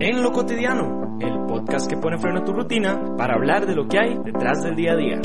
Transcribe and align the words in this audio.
En 0.00 0.22
lo 0.22 0.30
cotidiano, 0.30 1.18
el 1.20 1.46
podcast 1.46 1.88
que 1.90 1.96
pone 1.96 2.18
freno 2.18 2.40
a 2.40 2.44
tu 2.44 2.52
rutina 2.52 3.16
para 3.16 3.34
hablar 3.34 3.66
de 3.66 3.74
lo 3.74 3.88
que 3.88 3.98
hay 3.98 4.16
detrás 4.24 4.62
del 4.62 4.76
día 4.76 4.92
a 4.92 4.96
día. 4.96 5.20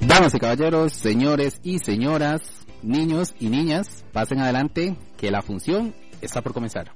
Damas 0.00 0.34
y 0.34 0.38
caballeros, 0.40 0.92
señores 0.92 1.60
y 1.62 1.78
señoras, 1.78 2.66
niños 2.82 3.34
y 3.38 3.48
niñas, 3.48 4.04
pasen 4.12 4.40
adelante 4.40 4.96
que 5.16 5.30
la 5.30 5.42
función 5.42 5.94
está 6.20 6.42
por 6.42 6.52
comenzar. 6.52 6.92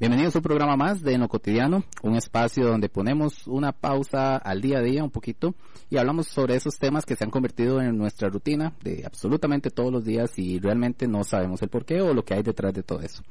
Bienvenidos 0.00 0.34
a 0.34 0.38
un 0.38 0.42
programa 0.42 0.76
más 0.76 1.02
de 1.02 1.14
En 1.14 1.20
lo 1.20 1.28
cotidiano, 1.28 1.84
un 2.02 2.16
espacio 2.16 2.66
donde 2.66 2.88
ponemos 2.88 3.46
una 3.46 3.70
pausa 3.70 4.36
al 4.36 4.60
día 4.60 4.78
a 4.78 4.82
día 4.82 5.04
un 5.04 5.10
poquito 5.10 5.54
y 5.90 5.96
hablamos 5.96 6.26
sobre 6.26 6.56
esos 6.56 6.76
temas 6.78 7.06
que 7.06 7.14
se 7.14 7.22
han 7.22 7.30
convertido 7.30 7.80
en 7.80 7.96
nuestra 7.96 8.28
rutina 8.28 8.74
de 8.82 9.04
absolutamente 9.06 9.70
todos 9.70 9.92
los 9.92 10.04
días 10.04 10.36
y 10.38 10.58
realmente 10.58 11.06
no 11.06 11.22
sabemos 11.22 11.62
el 11.62 11.68
por 11.68 11.84
qué 11.84 12.00
o 12.00 12.14
lo 12.14 12.24
que 12.24 12.34
hay 12.34 12.42
detrás 12.42 12.74
de 12.74 12.82
todo 12.82 13.00
eso. 13.00 13.22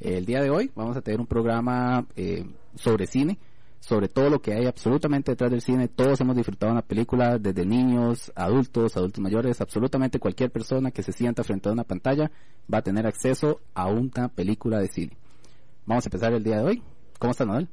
El 0.00 0.26
día 0.26 0.40
de 0.40 0.50
hoy 0.50 0.72
vamos 0.74 0.96
a 0.96 1.00
tener 1.00 1.20
un 1.20 1.26
programa 1.26 2.06
eh, 2.16 2.44
sobre 2.74 3.06
cine, 3.06 3.38
sobre 3.78 4.08
todo 4.08 4.28
lo 4.28 4.42
que 4.42 4.52
hay 4.52 4.66
absolutamente 4.66 5.30
detrás 5.30 5.50
del 5.50 5.60
cine. 5.60 5.86
Todos 5.86 6.20
hemos 6.20 6.34
disfrutado 6.34 6.72
una 6.72 6.82
película, 6.82 7.38
desde 7.38 7.64
niños, 7.64 8.32
adultos, 8.34 8.96
adultos 8.96 9.20
mayores, 9.20 9.60
absolutamente 9.60 10.18
cualquier 10.18 10.50
persona 10.50 10.90
que 10.90 11.04
se 11.04 11.12
sienta 11.12 11.44
frente 11.44 11.68
a 11.68 11.72
una 11.72 11.84
pantalla 11.84 12.32
va 12.72 12.78
a 12.78 12.82
tener 12.82 13.06
acceso 13.06 13.60
a 13.74 13.86
una 13.86 14.28
película 14.28 14.80
de 14.80 14.88
cine. 14.88 15.16
Vamos 15.86 16.04
a 16.04 16.08
empezar 16.08 16.32
el 16.32 16.42
día 16.42 16.56
de 16.56 16.64
hoy. 16.64 16.82
¿Cómo 17.20 17.30
está 17.30 17.44
Noel? 17.44 17.68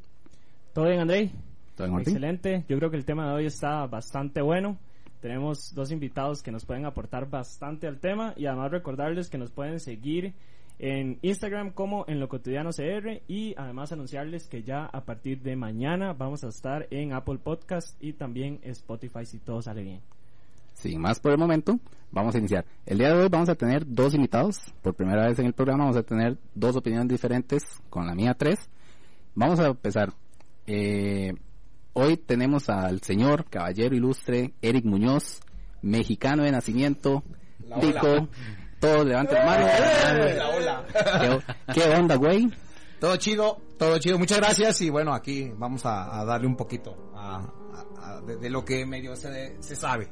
¿Todo 0.72 0.86
bien, 0.86 1.00
Andrei? 1.00 1.32
¿Todo 1.76 1.88
en 1.88 1.94
orden? 1.94 2.08
Excelente. 2.08 2.66
Yo 2.70 2.78
creo 2.78 2.92
que 2.92 2.98
el 2.98 3.06
tema 3.06 3.28
de 3.28 3.34
hoy 3.34 3.46
está 3.48 3.88
bastante 3.88 4.40
bueno. 4.42 4.78
Tenemos 5.20 5.74
dos 5.74 5.92
invitados 5.92 6.44
que 6.44 6.52
nos 6.52 6.64
pueden 6.64 6.86
aportar 6.86 7.28
bastante 7.28 7.88
al 7.88 8.00
tema 8.00 8.36
y 8.38 8.46
además 8.46 8.72
recordarles 8.72 9.32
que 9.32 9.40
nos 9.40 9.50
pueden 9.50 9.80
seguir 9.80 10.36
en 10.78 11.18
Instagram 11.24 11.72
como 11.72 12.06
en 12.08 12.20
lo 12.20 12.30
cotidiano 12.30 12.70
CR 12.70 13.24
y 13.28 13.56
además 13.58 13.92
anunciarles 13.92 14.48
que 14.48 14.62
ya 14.62 14.86
a 14.86 15.06
partir 15.06 15.42
de 15.42 15.56
mañana 15.56 16.14
vamos 16.14 16.44
a 16.44 16.50
estar 16.50 16.88
en 16.92 17.14
Apple 17.14 17.40
Podcast 17.40 17.98
y 18.04 18.14
también 18.14 18.60
Spotify 18.64 19.26
si 19.26 19.40
todo 19.40 19.62
sale 19.64 19.82
bien. 19.82 20.02
Sin 20.74 21.00
más 21.02 21.20
por 21.20 21.32
el 21.32 21.38
momento, 21.38 21.80
vamos 22.12 22.36
a 22.36 22.40
iniciar. 22.40 22.66
El 22.86 22.98
día 22.98 23.10
de 23.10 23.22
hoy 23.24 23.30
vamos 23.30 23.50
a 23.50 23.56
tener 23.56 23.84
dos 23.88 24.14
invitados. 24.14 24.58
Por 24.82 24.96
primera 24.96 25.28
vez 25.28 25.40
en 25.40 25.46
el 25.46 25.54
programa 25.54 25.86
vamos 25.86 25.98
a 25.98 26.04
tener 26.04 26.38
dos 26.56 26.76
opiniones 26.76 27.08
diferentes, 27.10 27.64
con 27.90 28.06
la 28.08 28.16
mía 28.16 28.34
tres. 28.38 28.60
Vamos 29.36 29.60
a 29.60 29.68
empezar. 29.68 30.14
Eh, 30.68 31.34
hoy 31.94 32.18
tenemos 32.18 32.70
al 32.70 33.02
señor 33.02 33.46
caballero 33.50 33.96
ilustre 33.96 34.54
Eric 34.62 34.86
Muñoz, 34.86 35.42
mexicano 35.82 36.44
de 36.44 36.52
nacimiento, 36.52 37.24
tico, 37.82 38.28
todos 38.80 39.06
levanten 39.06 39.38
la 39.38 39.46
mano. 39.46 39.66
¿Qué, 41.22 41.40
qué 41.74 41.90
onda, 41.96 42.16
güey? 42.16 42.52
Todo 43.00 43.16
chido, 43.18 43.58
todo 43.78 43.98
chido. 44.00 44.18
Muchas 44.18 44.38
gracias 44.38 44.82
y 44.82 44.90
bueno, 44.90 45.14
aquí 45.14 45.52
vamos 45.58 45.86
a, 45.86 46.20
a 46.20 46.26
darle 46.26 46.48
un 46.48 46.56
poquito 46.56 47.12
a, 47.16 47.38
a- 47.38 48.18
a- 48.18 48.22
de, 48.22 48.38
de 48.38 48.50
lo 48.50 48.64
que 48.64 48.86
medio 48.86 49.16
se, 49.16 49.62
se 49.62 49.76
sabe. 49.76 50.10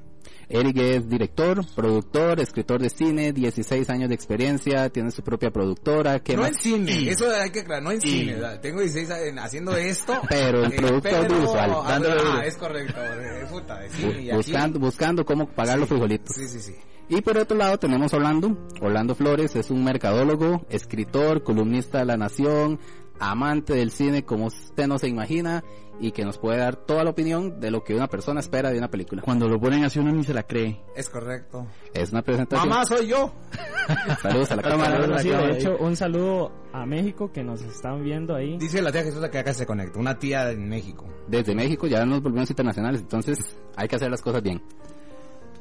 Eric 0.52 0.78
es 0.78 1.10
director, 1.10 1.66
productor, 1.76 2.40
escritor 2.40 2.82
de 2.82 2.90
cine, 2.90 3.32
16 3.34 3.90
años 3.90 4.10
de 4.10 4.16
experiencia, 4.16 4.90
tiene 4.90 5.12
su 5.12 5.22
propia 5.24 5.52
productora. 5.52 6.20
¿qué 6.20 6.36
No 6.36 6.44
más? 6.44 6.52
en 6.52 6.58
cine, 6.86 7.10
eso 7.10 7.30
hay 7.32 7.50
que 7.52 7.62
aclarar, 7.62 7.84
no 7.84 7.92
en 7.92 8.02
cine. 8.02 8.34
¿verdad? 8.34 8.60
Tengo 8.62 8.82
16 8.82 9.10
años 9.12 9.44
haciendo 9.46 9.76
esto. 9.78 10.14
Pero 10.30 10.64
el 10.66 10.72
producto 10.74 11.10
audiovisual, 11.16 11.72
ah, 11.74 12.00
ah, 12.04 12.46
es 12.46 12.58
correcto, 12.58 13.00
eh, 13.04 13.46
puta, 13.50 13.80
de 13.80 13.90
cine 13.90 14.10
y 14.10 14.14
Bu- 14.14 14.28
aquí- 14.28 14.36
buscando, 14.38 14.80
buscando 14.80 15.26
cómo 15.26 15.48
pagar 15.50 15.80
los 15.80 15.88
frijolitos. 15.90 16.36
Sí, 16.36 16.48
sí, 16.48 16.60
sí. 16.60 16.74
Y 17.10 17.20
por 17.22 17.38
otro 17.38 17.58
lado 17.58 17.78
tenemos 17.78 18.14
a 18.14 18.18
Orlando. 18.18 18.58
Orlando 18.80 19.16
Flores 19.16 19.56
es 19.58 19.70
un 19.70 19.84
mercadólogo, 19.84 20.66
escritor, 20.70 21.44
columnista 21.44 22.00
de 22.00 22.06
La 22.06 22.16
Nación, 22.18 22.80
amante 23.20 23.74
del 23.74 23.92
cine 23.92 24.24
como 24.26 24.46
usted 24.48 24.88
no 24.88 24.98
se 24.98 25.08
imagina 25.08 25.64
y 26.00 26.12
que 26.12 26.26
nos 26.26 26.40
puede 26.40 26.58
dar 26.58 26.76
toda 26.76 27.04
la 27.04 27.12
opinión 27.12 27.60
de 27.60 27.70
lo 27.70 27.84
que 27.84 27.94
una 27.94 28.08
persona 28.08 28.40
espera 28.40 28.72
de 28.72 28.80
una 28.80 28.90
película. 28.90 29.22
Cuando 29.22 29.48
lo 29.48 29.60
ponen 29.60 29.84
así 29.84 30.00
uno 30.00 30.12
ni 30.12 30.24
se 30.24 30.34
la 30.34 30.42
cree. 30.44 30.82
Es 30.96 31.10
correcto. 31.10 31.68
Es 31.94 32.12
una 32.12 32.24
presentación. 32.24 32.68
Mamá, 32.70 32.86
soy 32.86 33.08
yo. 33.08 33.32
Saludos 34.22 34.50
a 34.52 34.56
la 34.56 34.62
cámara. 34.64 35.20
Sí, 35.20 35.30
de 35.30 35.52
hecho, 35.52 35.78
un 35.80 35.96
saludo 35.96 36.52
a 36.74 36.86
México 36.88 37.32
que 37.32 37.44
nos 37.44 37.62
están 37.62 38.04
viendo 38.04 38.36
ahí. 38.36 38.58
Dice 38.58 38.82
la 38.82 38.92
tía 38.92 39.04
Jesús 39.04 39.24
que 39.30 39.38
acá 39.38 39.54
se 39.54 39.66
conecta, 39.68 40.00
una 40.00 40.18
tía 40.18 40.50
en 40.50 40.68
México. 40.68 41.06
Desde 41.28 41.54
México 41.54 41.86
ya 41.86 42.04
nos 42.06 42.24
volvemos 42.24 42.50
internacionales, 42.50 43.02
entonces 43.02 43.56
hay 43.76 43.88
que 43.88 43.96
hacer 43.98 44.10
las 44.10 44.22
cosas 44.24 44.42
bien. 44.42 44.60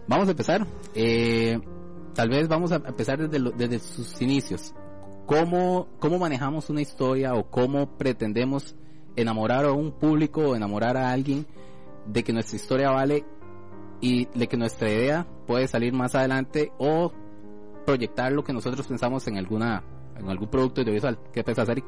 Vamos 0.07 0.27
a 0.29 0.31
empezar. 0.31 0.67
Eh, 0.95 1.61
tal 2.15 2.31
vez 2.31 2.49
vamos 2.49 2.73
a 2.73 2.77
empezar 2.77 3.19
desde, 3.19 3.39
lo- 3.39 3.51
desde 3.51 3.79
sus 3.79 4.21
inicios. 4.23 4.75
¿Cómo, 5.31 5.87
¿Cómo 6.01 6.19
manejamos 6.19 6.71
una 6.71 6.81
historia 6.81 7.35
o 7.35 7.49
cómo 7.49 7.97
pretendemos 7.97 8.75
enamorar 9.15 9.65
a 9.65 9.71
un 9.71 9.93
público 9.93 10.41
o 10.41 10.57
enamorar 10.57 10.97
a 10.97 11.13
alguien 11.13 11.47
de 12.05 12.25
que 12.25 12.33
nuestra 12.33 12.57
historia 12.57 12.91
vale 12.91 13.25
y 14.01 14.25
de 14.37 14.49
que 14.49 14.57
nuestra 14.57 14.91
idea 14.91 15.29
puede 15.47 15.69
salir 15.69 15.93
más 15.93 16.17
adelante 16.17 16.73
o 16.79 17.13
proyectar 17.87 18.33
lo 18.33 18.43
que 18.43 18.53
nosotros 18.53 18.89
pensamos 18.89 19.25
en 19.29 19.39
alguna 19.39 19.85
en 20.19 20.29
algún 20.29 20.49
producto 20.51 20.81
audiovisual? 20.81 21.17
¿Qué 21.33 21.45
piensas, 21.45 21.69
Eric? 21.69 21.85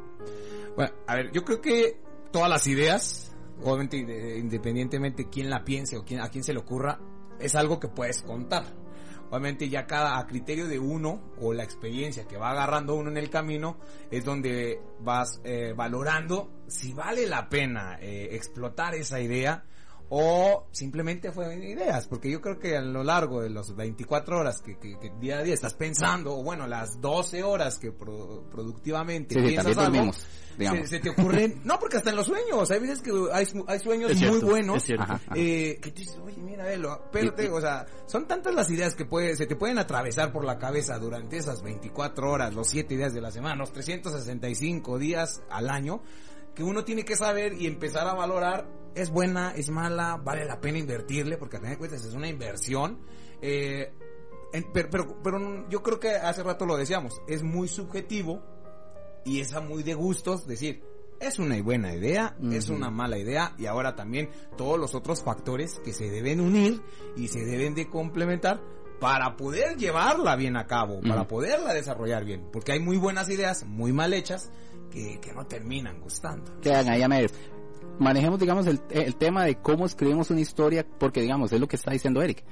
Bueno, 0.77 0.93
a 1.09 1.17
ver, 1.17 1.33
yo 1.33 1.45
creo 1.45 1.61
que 1.61 2.01
todas 2.31 2.49
las 2.49 2.65
ideas, 2.69 3.35
obviamente 3.61 3.97
inde- 3.97 4.39
independientemente 4.39 5.29
quién 5.29 5.51
la 5.51 5.65
piense 5.65 5.97
o 5.99 6.05
quién, 6.05 6.21
a 6.21 6.29
quién 6.29 6.45
se 6.45 6.53
le 6.53 6.61
ocurra, 6.61 7.01
es 7.41 7.57
algo 7.57 7.81
que 7.81 7.89
puedes 7.89 8.23
contar. 8.23 8.63
Obviamente 9.33 9.71
ya 9.71 9.87
cada 9.87 10.19
a 10.19 10.27
criterio 10.27 10.69
de 10.69 10.79
uno 10.79 11.33
o 11.41 11.55
la 11.55 11.65
experiencia 11.65 12.29
que 12.29 12.37
va 12.37 12.51
agarrando 12.51 12.95
uno 12.95 13.09
en 13.09 13.17
el 13.17 13.31
camino 13.31 13.79
es 14.11 14.27
donde 14.27 14.79
vas 15.01 15.41
eh, 15.43 15.73
valorando 15.75 16.51
si 16.67 16.93
vale 16.93 17.27
la 17.27 17.49
pena 17.49 17.97
eh, 17.99 18.29
explotar 18.33 18.95
esa 18.95 19.21
idea 19.21 19.65
o 20.15 20.67
simplemente 20.73 21.33
fueron 21.33 21.63
ideas, 21.63 22.07
porque 22.07 22.31
yo 22.31 22.43
creo 22.43 22.59
que 22.59 22.77
a 22.77 22.83
lo 22.83 23.03
largo 23.03 23.41
de 23.41 23.49
las 23.49 23.75
24 23.75 24.41
horas 24.41 24.61
que, 24.61 24.77
que- 24.79 24.99
que 24.99 25.11
día 25.19 25.39
a 25.39 25.43
día 25.43 25.55
estás 25.55 25.73
pensando, 25.73 26.37
o 26.37 26.43
bueno, 26.43 26.67
las 26.67 27.01
12 27.01 27.43
horas 27.43 27.79
que 27.79 27.93
pro- 27.93 28.45
productivamente 28.51 29.35
Sí, 29.35 29.41
piensas 29.41 29.79
algo, 29.79 30.13
se, 30.83 30.87
se 30.87 30.99
te 30.99 31.09
ocurren, 31.09 31.61
no, 31.65 31.79
porque 31.79 31.97
hasta 31.97 32.11
en 32.11 32.17
los 32.17 32.27
sueños, 32.27 32.71
hay 32.71 32.81
veces 32.81 33.01
que 33.01 33.11
hay, 33.33 33.47
hay 33.67 33.79
sueños 33.81 34.11
Es 34.11 34.21
muy 34.31 34.41
buenos, 34.41 34.87
es. 34.91 35.01
Ajá, 35.01 35.19
eh, 35.35 35.79
que 35.81 35.91
tú 35.93 36.01
dices, 36.01 36.19
oye, 36.23 36.43
mira, 36.43 36.65
velo, 36.67 36.93
espérate, 37.07 37.49
o 37.51 37.59
sea, 37.63 37.87
son 38.05 38.29
tantas 38.29 38.55
las 38.55 38.69
ideas 38.69 38.95
que 38.95 39.07
puede, 39.07 39.35
se 39.35 39.47
te 39.47 39.57
pueden 39.57 39.79
atravesar 39.79 40.31
por 40.31 40.45
la 40.45 40.59
cabeza 40.59 40.99
durante 40.99 41.39
esas 41.39 41.63
24 41.63 42.31
horas, 42.31 42.53
los 42.53 42.69
7 42.69 42.99
días 42.99 43.15
de 43.15 43.23
la 43.23 43.31
semana, 43.31 43.57
los 43.57 43.73
365 43.73 44.99
días 44.99 45.43
al 45.49 45.71
año, 45.71 46.03
que 46.55 46.63
uno 46.63 46.85
tiene 46.85 47.05
que 47.05 47.17
saber 47.17 47.55
y 47.55 47.67
empezar 47.67 48.07
a 48.07 48.15
valorar, 48.15 48.69
es 48.95 49.11
buena, 49.11 49.53
es 49.57 49.71
mala, 49.71 50.17
vale 50.23 50.45
la 50.45 50.61
pena 50.61 50.79
invertirle, 50.79 51.39
porque 51.39 51.57
a 51.57 51.61
fin 51.61 51.71
de 51.71 51.79
cuentas 51.79 52.05
es 52.05 52.15
una 52.15 52.29
inversión, 52.29 53.01
eh, 53.41 53.93
en- 54.53 54.71
pero, 54.73 54.91
pero, 54.91 55.23
pero 55.23 55.69
yo 55.69 55.83
creo 55.83 55.99
que 55.99 56.11
hace 56.11 56.43
rato 56.43 56.67
lo 56.67 56.77
decíamos, 56.77 57.21
es 57.27 57.43
muy 57.43 57.69
subjetivo 57.69 58.43
y 59.25 59.41
es 59.41 59.55
a 59.55 59.61
muy 59.61 59.83
de 59.83 59.95
gustos 59.95 60.47
decir, 60.47 60.83
es 61.21 61.39
una 61.39 61.61
buena 61.63 61.95
idea, 61.95 62.37
es 62.53 62.69
una 62.69 62.91
mala 62.91 63.17
idea 63.17 63.55
y 63.57 63.67
ahora 63.67 63.95
también 63.95 64.29
todos 64.57 64.79
los 64.79 64.95
otros 64.95 65.23
factores 65.23 65.79
que 65.85 65.93
se 65.93 66.11
deben 66.11 66.41
unir 66.41 66.83
y 67.17 67.29
se 67.29 67.45
deben 67.45 67.75
de 67.75 67.89
complementar 67.89 68.61
para 69.01 69.37
poder 69.37 69.77
llevarla 69.77 70.37
bien 70.37 70.57
a 70.57 70.67
cabo, 70.67 71.01
para 71.01 71.27
poderla 71.29 71.73
desarrollar 71.75 72.25
bien, 72.25 72.49
porque 72.53 72.73
hay 72.73 72.81
muy 72.81 72.97
buenas 72.97 73.29
ideas, 73.31 73.65
muy 73.65 73.93
mal 73.93 74.13
hechas, 74.15 74.51
que, 74.93 75.19
que 75.21 75.33
no 75.33 75.47
terminan 75.47 76.01
gustando. 76.01 76.61
quedan 76.61 76.89
ahí 76.89 77.03
a 77.03 77.09
medias. 77.09 77.33
Manejemos, 77.99 78.39
digamos, 78.39 78.67
el, 78.67 78.81
el 78.91 79.17
tema 79.17 79.45
de 79.45 79.57
cómo 79.57 79.87
escribimos 79.87 80.31
una 80.31 80.41
historia, 80.41 80.87
porque, 80.99 81.21
digamos, 81.21 81.53
es 81.53 81.61
lo 81.61 81.69
que 81.69 81.77
está 81.77 81.91
diciendo 81.91 82.23
Eric. 82.23 82.43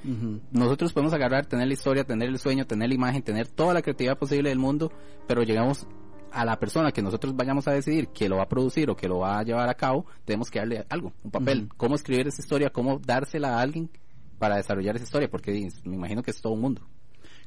Nosotros 0.53 0.93
podemos 0.93 1.13
agarrar, 1.15 1.47
tener 1.47 1.67
la 1.67 1.75
historia, 1.75 2.05
tener 2.05 2.29
el 2.29 2.39
sueño, 2.39 2.67
tener 2.67 2.89
la 2.89 2.95
imagen, 2.95 3.23
tener 3.23 3.49
toda 3.49 3.75
la 3.75 3.83
creatividad 3.83 4.19
posible 4.19 4.51
del 4.51 4.59
mundo, 4.59 4.93
pero 5.27 5.43
llegamos 5.43 5.87
a 6.33 6.45
la 6.45 6.59
persona 6.59 6.93
que 6.93 7.03
nosotros 7.03 7.35
vayamos 7.35 7.67
a 7.69 7.73
decidir 7.73 8.09
que 8.09 8.29
lo 8.29 8.37
va 8.37 8.45
a 8.45 8.49
producir 8.49 8.91
o 8.91 8.97
que 8.97 9.09
lo 9.09 9.19
va 9.19 9.39
a 9.39 9.43
llevar 9.43 9.69
a 9.69 9.75
cabo, 9.75 10.07
tenemos 10.25 10.51
que 10.51 10.59
darle 10.61 10.85
algo, 10.89 11.13
un 11.25 11.31
papel. 11.31 11.69
Cómo 11.77 11.95
escribir 11.95 12.29
esa 12.29 12.41
historia, 12.41 12.71
cómo 12.71 12.99
dársela 12.99 13.57
a 13.57 13.61
alguien 13.61 13.91
para 14.39 14.57
desarrollar 14.57 14.97
esa 14.97 15.05
historia, 15.05 15.29
porque 15.31 15.69
me 15.85 15.97
imagino 15.97 16.23
que 16.23 16.31
es 16.31 16.41
todo 16.41 16.53
un 16.53 16.61
mundo. 16.61 16.83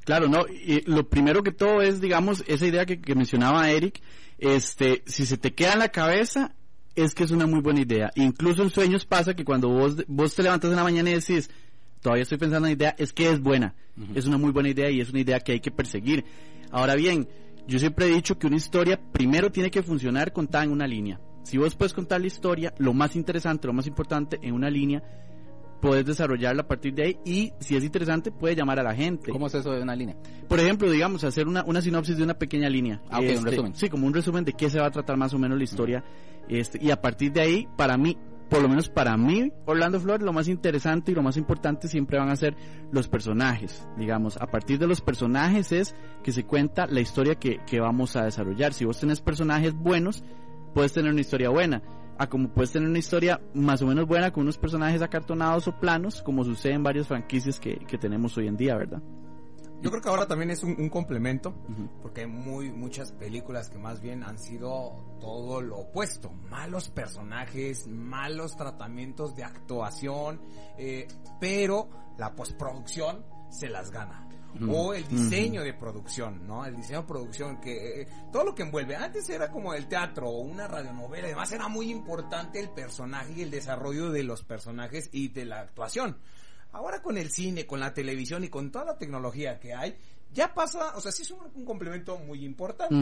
Claro, 0.06 0.28
no, 0.28 0.46
y 0.48 0.82
lo 0.82 1.08
primero 1.08 1.44
que 1.44 1.52
todo 1.52 1.82
es, 1.82 2.02
digamos, 2.02 2.44
esa 2.48 2.66
idea 2.66 2.86
que, 2.86 3.00
que 3.00 3.16
mencionaba 3.16 3.70
Eric, 3.70 4.02
este, 4.38 5.04
si 5.06 5.26
se 5.26 5.38
te 5.38 5.54
queda 5.54 5.74
en 5.74 5.80
la 5.80 5.90
cabeza, 5.90 6.54
es 6.96 7.16
que 7.16 7.24
es 7.24 7.32
una 7.32 7.48
muy 7.48 7.62
buena 7.62 7.82
idea. 7.82 8.12
Incluso 8.16 8.64
en 8.64 8.70
sueños 8.70 9.06
pasa 9.06 9.36
que 9.36 9.46
cuando 9.46 9.70
vos, 9.70 10.04
vos 10.08 10.36
te 10.36 10.44
levantas 10.44 10.70
en 10.70 10.76
la 10.76 10.84
mañana 10.84 11.10
y 11.10 11.16
decís, 11.16 11.50
todavía 12.02 12.24
estoy 12.24 12.38
pensando 12.38 12.68
en 12.68 12.72
la 12.72 12.78
idea, 12.78 12.96
es 12.98 13.14
que 13.14 13.30
es 13.30 13.40
buena. 13.40 13.76
Es 14.16 14.26
una 14.26 14.38
muy 14.38 14.52
buena 14.52 14.70
idea 14.70 14.90
y 14.90 15.02
es 15.02 15.10
una 15.10 15.20
idea 15.20 15.40
que 15.40 15.54
hay 15.54 15.60
que 15.60 15.72
perseguir. 15.72 16.26
Ahora 16.72 16.96
bien, 16.96 17.28
yo 17.68 17.80
siempre 17.80 18.08
he 18.08 18.10
dicho 18.10 18.38
que 18.38 18.48
una 18.48 18.58
historia 18.58 19.00
primero 19.12 19.52
tiene 19.52 19.72
que 19.72 19.84
funcionar 19.84 20.34
contada 20.34 20.64
en 20.64 20.72
una 20.72 20.88
línea. 20.88 21.20
Si 21.44 21.58
vos 21.58 21.76
puedes 21.76 21.94
contar 21.94 22.22
la 22.22 22.28
historia, 22.28 22.74
lo 22.78 22.94
más 22.94 23.16
interesante, 23.16 23.68
lo 23.68 23.74
más 23.74 23.88
importante 23.88 24.40
en 24.42 24.54
una 24.54 24.70
línea, 24.70 25.04
puedes 25.84 26.06
desarrollarla 26.06 26.62
a 26.62 26.68
partir 26.68 26.94
de 26.94 27.04
ahí 27.04 27.20
y 27.26 27.52
si 27.60 27.76
es 27.76 27.84
interesante 27.84 28.32
puede 28.32 28.56
llamar 28.56 28.80
a 28.80 28.84
la 28.84 28.96
gente. 28.96 29.32
¿Cómo 29.34 29.48
es 29.48 29.54
eso 29.54 29.74
de 29.74 29.82
una 29.82 29.94
línea? 29.94 30.16
Por 30.48 30.58
ejemplo, 30.62 30.90
digamos, 30.90 31.26
hacer 31.26 31.46
una, 31.46 31.62
una 31.66 31.82
sinopsis 31.82 32.16
de 32.16 32.24
una 32.24 32.36
pequeña 32.36 32.70
línea. 32.70 33.02
Ah, 33.10 33.20
ok, 33.20 33.24
un 33.26 33.30
Este, 33.32 33.50
resumen. 33.50 33.76
Sí, 33.76 33.90
como 33.90 34.08
un 34.08 34.14
resumen 34.14 34.46
de 34.46 34.54
qué 34.54 34.70
se 34.70 34.80
va 34.80 34.88
a 34.88 34.92
tratar 34.92 35.18
más 35.18 35.34
o 35.34 35.38
menos 35.38 35.58
la 35.58 35.66
historia. 35.66 36.02
Este, 36.48 36.80
y 36.82 36.90
a 36.90 37.02
partir 37.02 37.34
de 37.34 37.42
ahí, 37.42 37.68
para 37.76 37.98
mí, 37.98 38.18
por 38.50 38.62
lo 38.62 38.70
menos 38.70 38.88
para 38.88 39.18
mí, 39.18 39.52
Orlando 39.66 40.00
Flores, 40.00 40.26
lo 40.26 40.32
más 40.32 40.48
interesante 40.48 41.12
y 41.12 41.16
lo 41.16 41.22
más 41.22 41.36
importante 41.36 41.90
siempre 41.90 42.18
van 42.18 42.30
a 42.30 42.36
ser 42.38 42.56
los 42.94 43.10
personajes. 43.10 43.86
Digamos, 43.98 44.38
a 44.38 44.48
partir 44.48 44.80
de 44.80 44.88
los 44.88 45.02
personajes 45.02 45.74
es 45.74 45.96
que 46.24 46.32
se 46.32 46.46
cuenta 46.46 46.86
la 46.86 47.02
historia 47.02 47.36
que, 47.36 47.60
que 47.68 47.82
vamos 47.82 48.16
a 48.16 48.24
desarrollar. 48.24 48.72
Si 48.72 48.86
vos 48.86 49.02
tenés 49.02 49.20
personajes 49.20 49.74
buenos, 49.74 50.24
puedes 50.74 50.94
tener 50.94 51.12
una 51.12 51.20
historia 51.20 51.50
buena. 51.50 51.82
A 52.18 52.28
como 52.28 52.50
puedes 52.50 52.72
tener 52.72 52.88
una 52.88 53.00
historia 53.00 53.42
más 53.54 53.82
o 53.82 53.88
menos 53.88 54.08
buena 54.08 54.32
con 54.32 54.44
unos 54.44 54.58
personajes 54.58 55.02
acartonados 55.02 55.68
o 55.68 55.80
planos, 55.80 56.22
como 56.22 56.44
sucede 56.44 56.74
en 56.74 56.84
varias 56.84 57.08
franquicias 57.08 57.60
que, 57.60 57.78
que 57.88 57.98
tenemos 57.98 58.38
hoy 58.38 58.48
en 58.48 58.58
día, 58.58 58.76
¿verdad? 58.76 59.02
Yo 59.84 59.90
creo 59.90 60.02
que 60.02 60.08
ahora 60.08 60.26
también 60.26 60.50
es 60.50 60.64
un, 60.64 60.80
un 60.80 60.88
complemento, 60.88 61.54
porque 62.02 62.22
hay 62.22 62.28
muy, 62.28 62.72
muchas 62.72 63.12
películas 63.12 63.70
que 63.70 63.78
más 63.78 64.00
bien 64.00 64.24
han 64.24 64.38
sido 64.38 65.18
todo 65.20 65.60
lo 65.60 65.80
opuesto. 65.80 66.32
Malos 66.50 66.88
personajes, 66.88 67.86
malos 67.88 68.56
tratamientos 68.56 69.36
de 69.36 69.44
actuación, 69.44 70.40
eh, 70.78 71.06
pero 71.42 71.90
la 72.18 72.34
postproducción 72.34 73.26
se 73.50 73.68
las 73.68 73.92
gana. 73.92 74.30
Ujú. 74.62 74.76
O 74.76 74.94
el 74.94 75.08
diseño 75.08 75.64
de 75.64 75.74
producción, 75.74 76.46
¿no? 76.48 76.66
El 76.66 76.76
diseño 76.76 77.02
de 77.02 77.08
producción, 77.08 77.60
que 77.60 78.02
eh, 78.02 78.08
todo 78.32 78.44
lo 78.44 78.56
que 78.56 78.64
envuelve. 78.64 78.96
Antes 78.96 79.28
era 79.30 79.50
como 79.50 79.74
el 79.74 79.88
teatro 79.88 80.30
o 80.30 80.42
una 80.42 80.68
radionovela, 80.68 81.28
además 81.28 81.52
era 81.52 81.68
muy 81.68 81.90
importante 81.90 82.60
el 82.60 82.70
personaje 82.70 83.34
y 83.38 83.42
el 83.42 83.52
desarrollo 83.52 84.12
de 84.12 84.24
los 84.24 84.44
personajes 84.44 85.10
y 85.12 85.30
de 85.30 85.46
la 85.46 85.62
actuación. 85.62 86.18
Ahora 86.72 87.02
con 87.02 87.18
el 87.18 87.30
cine, 87.30 87.68
con 87.68 87.80
la 87.80 87.94
televisión 87.94 88.44
y 88.44 88.50
con 88.50 88.72
toda 88.72 88.86
la 88.86 88.98
tecnología 88.98 89.60
que 89.60 89.76
hay, 89.76 89.96
ya 90.34 90.54
pasa, 90.54 90.96
o 90.96 91.02
sea, 91.02 91.12
sí 91.12 91.22
es 91.22 91.32
un, 91.32 91.40
un 91.56 91.66
complemento 91.66 92.18
muy 92.18 92.44
importante, 92.44 92.96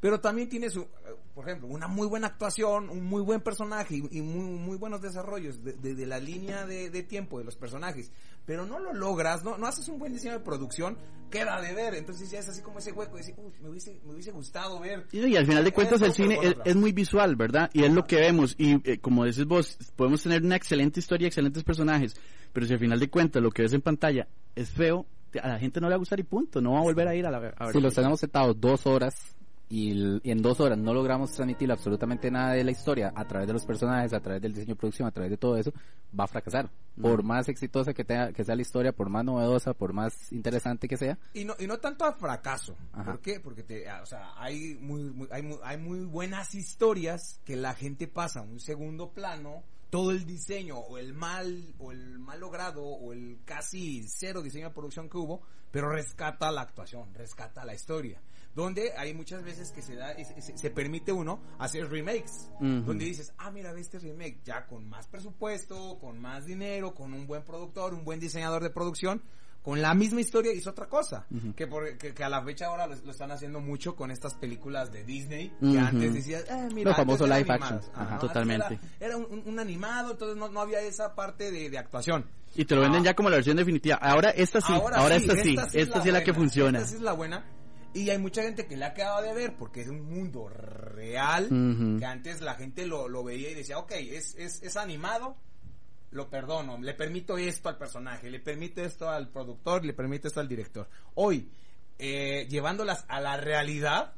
pero 0.00 0.20
también 0.20 0.48
tiene 0.48 0.70
su, 0.70 0.80
eh, 0.80 0.86
por 1.34 1.46
ejemplo, 1.46 1.68
una 1.68 1.86
muy 1.88 2.06
buena 2.06 2.28
actuación, 2.28 2.88
un 2.90 3.04
muy 3.04 3.22
buen 3.22 3.40
personaje 3.40 3.96
y, 3.96 4.18
y 4.18 4.22
muy, 4.22 4.44
muy 4.58 4.76
buenos 4.78 5.00
desarrollos 5.02 5.62
de, 5.62 5.74
de- 5.74 5.94
de 5.94 6.06
la 6.06 6.18
línea 6.18 6.66
de, 6.66 6.90
de 6.90 7.02
tiempo 7.02 7.38
de 7.38 7.44
los 7.44 7.56
personajes, 7.56 8.10
pero 8.46 8.64
no 8.66 8.78
lo 8.78 8.92
logras, 8.94 9.44
no, 9.44 9.58
no 9.58 9.66
haces 9.66 9.86
un 9.88 9.98
buen 9.98 10.12
diseño 10.12 10.34
de 10.34 10.40
producción, 10.40 10.96
queda 11.30 11.60
de 11.60 11.74
ver, 11.74 11.94
entonces 11.94 12.30
ya 12.30 12.38
es 12.40 12.48
así 12.48 12.62
como 12.62 12.78
ese 12.78 12.92
hueco, 12.92 13.12
de 13.12 13.18
decir, 13.18 13.34
"Uf, 13.38 13.60
me 13.60 13.68
hubiese, 13.68 14.00
me 14.04 14.12
hubiese 14.14 14.32
gustado 14.32 14.80
ver 14.80 15.06
Y, 15.12 15.18
y 15.26 15.36
al 15.36 15.46
final 15.46 15.62
de 15.64 15.72
cuentas 15.72 16.00
el 16.02 16.12
cine 16.12 16.38
es, 16.64 16.76
muy 16.76 16.92
visual, 16.92 17.36
¿verdad? 17.36 17.70
Y 17.72 17.84
es 17.84 17.92
lo 17.92 18.04
que 18.04 18.16
vemos. 18.16 18.54
Y 18.58 18.90
eh, 18.90 18.98
como 18.98 19.24
decís 19.24 19.44
vos, 19.44 19.76
podemos 19.96 20.22
tener 20.22 20.42
una 20.42 20.56
excelente 20.56 20.98
historia, 20.98 21.28
excelentes 21.28 21.62
personajes, 21.62 22.14
pero 22.52 22.66
si 22.66 22.72
al 22.72 22.78
final 22.80 22.98
de 22.98 23.08
cuentas 23.10 23.42
lo 23.42 23.50
que 23.50 23.62
ves 23.62 23.72
en 23.74 23.82
pantalla 23.82 24.26
es 24.56 24.70
feo, 24.70 25.06
a 25.38 25.48
la 25.48 25.58
gente 25.58 25.80
no 25.80 25.88
le 25.88 25.92
va 25.92 25.96
a 25.96 25.98
gustar 25.98 26.18
y 26.18 26.24
punto. 26.24 26.60
No 26.60 26.72
va 26.72 26.80
a 26.80 26.82
volver 26.82 27.06
a 27.08 27.14
ir 27.14 27.26
a 27.26 27.30
la 27.30 27.36
a 27.36 27.40
ver. 27.40 27.54
Si 27.72 27.80
los 27.80 27.94
tenemos 27.94 28.20
sentados 28.20 28.60
dos 28.60 28.86
horas 28.86 29.14
y, 29.68 29.92
en 30.28 30.42
dos 30.42 30.58
horas 30.58 30.76
no 30.76 30.92
logramos 30.92 31.32
transmitir 31.32 31.70
absolutamente 31.70 32.28
nada 32.30 32.54
de 32.54 32.64
la 32.64 32.72
historia 32.72 33.12
a 33.14 33.24
través 33.26 33.46
de 33.46 33.52
los 33.52 33.64
personajes, 33.64 34.12
a 34.12 34.20
través 34.20 34.42
del 34.42 34.52
diseño 34.52 34.74
de 34.74 34.80
producción, 34.80 35.06
a 35.06 35.12
través 35.12 35.30
de 35.30 35.36
todo 35.36 35.56
eso, 35.56 35.72
va 36.18 36.24
a 36.24 36.26
fracasar. 36.26 36.68
Por 37.00 37.22
más 37.22 37.48
exitosa 37.48 37.94
que, 37.94 38.04
tenga, 38.04 38.32
que 38.32 38.44
sea 38.44 38.56
la 38.56 38.62
historia, 38.62 38.92
por 38.92 39.08
más 39.08 39.24
novedosa, 39.24 39.72
por 39.72 39.92
más 39.92 40.32
interesante 40.32 40.88
que 40.88 40.96
sea. 40.96 41.16
Y 41.34 41.44
no, 41.44 41.54
y 41.58 41.66
no 41.68 41.78
tanto 41.78 42.04
a 42.04 42.12
fracaso. 42.12 42.76
Ajá. 42.92 43.12
¿Por 43.12 43.20
qué? 43.20 43.38
Porque 43.38 43.62
te, 43.62 43.88
ah, 43.88 44.00
o 44.02 44.06
sea, 44.06 44.32
hay 44.36 44.74
muy, 44.80 45.04
muy- 45.04 45.28
hay, 45.30 45.42
muy, 45.42 45.56
hay 45.62 45.78
muy 45.78 46.00
buenas 46.04 46.54
historias 46.56 47.40
que 47.44 47.54
la 47.54 47.74
gente 47.74 48.08
pasa 48.08 48.40
a 48.40 48.42
un 48.42 48.58
segundo 48.58 49.10
plano. 49.12 49.62
Todo 49.90 50.12
el 50.12 50.24
diseño 50.24 50.78
o 50.78 50.98
el 50.98 51.12
mal 51.12 51.74
o 51.78 51.92
el 51.92 52.18
mal 52.18 52.40
logrado 52.40 52.82
o 52.82 53.12
el 53.12 53.40
casi 53.44 54.06
cero 54.08 54.40
diseño 54.40 54.68
de 54.68 54.74
producción 54.74 55.08
que 55.08 55.18
hubo, 55.18 55.42
pero 55.70 55.90
rescata 55.90 56.50
la 56.50 56.62
actuación, 56.62 57.12
rescata 57.14 57.64
la 57.64 57.74
historia. 57.74 58.22
Donde 58.54 58.92
hay 58.96 59.14
muchas 59.14 59.44
veces 59.44 59.70
que 59.70 59.80
se 59.80 59.94
da, 59.94 60.14
se, 60.16 60.70
permite 60.70 61.12
uno 61.12 61.40
hacer 61.58 61.88
remakes. 61.88 62.50
Donde 62.58 63.04
dices, 63.04 63.32
ah, 63.38 63.50
mira, 63.50 63.72
ve 63.72 63.80
este 63.80 64.00
remake 64.00 64.40
ya 64.44 64.66
con 64.66 64.88
más 64.88 65.06
presupuesto, 65.06 65.98
con 66.00 66.20
más 66.20 66.46
dinero, 66.46 66.94
con 66.94 67.14
un 67.14 67.28
buen 67.28 67.44
productor, 67.44 67.94
un 67.94 68.04
buen 68.04 68.18
diseñador 68.18 68.62
de 68.62 68.70
producción, 68.70 69.22
con 69.62 69.82
la 69.82 69.92
misma 69.94 70.20
historia 70.20 70.52
hizo 70.52 70.70
otra 70.70 70.86
cosa. 70.88 71.26
que, 71.54 71.66
por- 71.66 71.98
que, 71.98 72.14
que 72.14 72.24
a 72.24 72.28
la 72.28 72.42
fecha 72.42 72.66
ahora 72.66 72.86
lo, 72.86 72.96
lo 72.96 73.10
están 73.10 73.30
haciendo 73.30 73.60
mucho 73.60 73.94
con 73.94 74.10
estas 74.10 74.34
películas 74.34 74.90
de 74.92 75.04
Disney, 75.04 75.50
que 75.60 75.66
Ujú. 75.66 75.78
antes 75.78 76.14
decías, 76.14 76.44
eh, 76.48 76.68
mira, 76.74 76.90
Lo 76.90 76.96
famoso 76.96 77.24
antes 77.24 77.36
eran 77.38 77.42
live 77.42 77.52
action. 77.54 77.80
Ajá, 77.94 78.14
antes 78.14 78.20
Totalmente. 78.28 78.80
Era, 78.98 79.06
era 79.08 79.16
un, 79.18 79.42
un 79.44 79.58
animado, 79.58 80.12
entonces 80.12 80.36
no, 80.36 80.48
no 80.48 80.60
había 80.60 80.80
esa 80.80 81.14
parte 81.14 81.50
de, 81.50 81.68
de 81.70 81.78
actuación. 81.78 82.24
Y 82.54 82.64
te 82.64 82.74
lo 82.74 82.80
venden 82.80 83.02
Ah. 83.02 83.04
ya 83.06 83.14
como 83.14 83.28
la 83.30 83.36
versión 83.36 83.56
definitiva. 83.58 83.96
Ahora 83.96 84.30
esta 84.30 84.60
sí, 84.60 84.72
ahora, 84.72 85.14
esta 85.14 85.34
sí, 85.36 85.54
esta, 85.74 86.00
sí 86.02 86.08
es 86.08 86.12
la 86.12 86.24
que 86.24 86.32
buena, 86.32 86.34
funciona. 86.34 86.78
Esta 86.78 86.90
sí 86.90 86.96
es 86.96 87.02
la 87.02 87.12
buena. 87.12 87.44
Y 87.92 88.08
hay 88.10 88.18
mucha 88.18 88.42
gente 88.42 88.66
que 88.66 88.76
le 88.76 88.84
ha 88.84 88.94
quedado 88.94 89.20
de 89.22 89.34
ver 89.34 89.56
porque 89.56 89.80
es 89.82 89.88
un 89.88 90.02
mundo 90.02 90.48
real 90.48 91.44
Ujú. 91.46 91.98
que 91.98 92.04
antes 92.06 92.40
la 92.40 92.54
gente 92.54 92.86
lo, 92.86 93.08
lo 93.08 93.22
veía 93.24 93.50
y 93.50 93.54
decía, 93.54 93.78
ok, 93.78 93.92
es, 93.92 94.34
es, 94.36 94.62
es 94.62 94.76
animado, 94.76 95.36
lo 96.12 96.28
perdono, 96.28 96.78
le 96.78 96.94
permito 96.94 97.38
esto 97.38 97.68
al 97.68 97.78
personaje, 97.78 98.30
le 98.30 98.40
permito 98.40 98.82
esto 98.82 99.08
al 99.08 99.28
productor, 99.28 99.84
le 99.84 99.92
permito 99.92 100.28
esto 100.28 100.40
al 100.40 100.48
director. 100.48 100.88
Hoy, 101.14 101.48
eh, 101.98 102.46
llevándolas 102.48 103.04
a 103.08 103.20
la 103.20 103.36
realidad, 103.36 104.14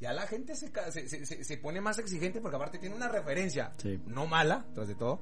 ya 0.00 0.12
la 0.12 0.26
gente 0.26 0.54
se, 0.56 0.70
se, 0.90 1.08
se- 1.26 1.44
se- 1.44 1.56
pone 1.58 1.80
más 1.80 1.98
exigente 1.98 2.40
porque 2.40 2.56
aparte 2.56 2.78
tiene 2.78 2.94
una 2.94 3.08
referencia, 3.08 3.72
Sí. 3.78 4.00
no 4.06 4.26
mala, 4.26 4.66
tras 4.74 4.88
de 4.88 4.94
todo, 4.94 5.20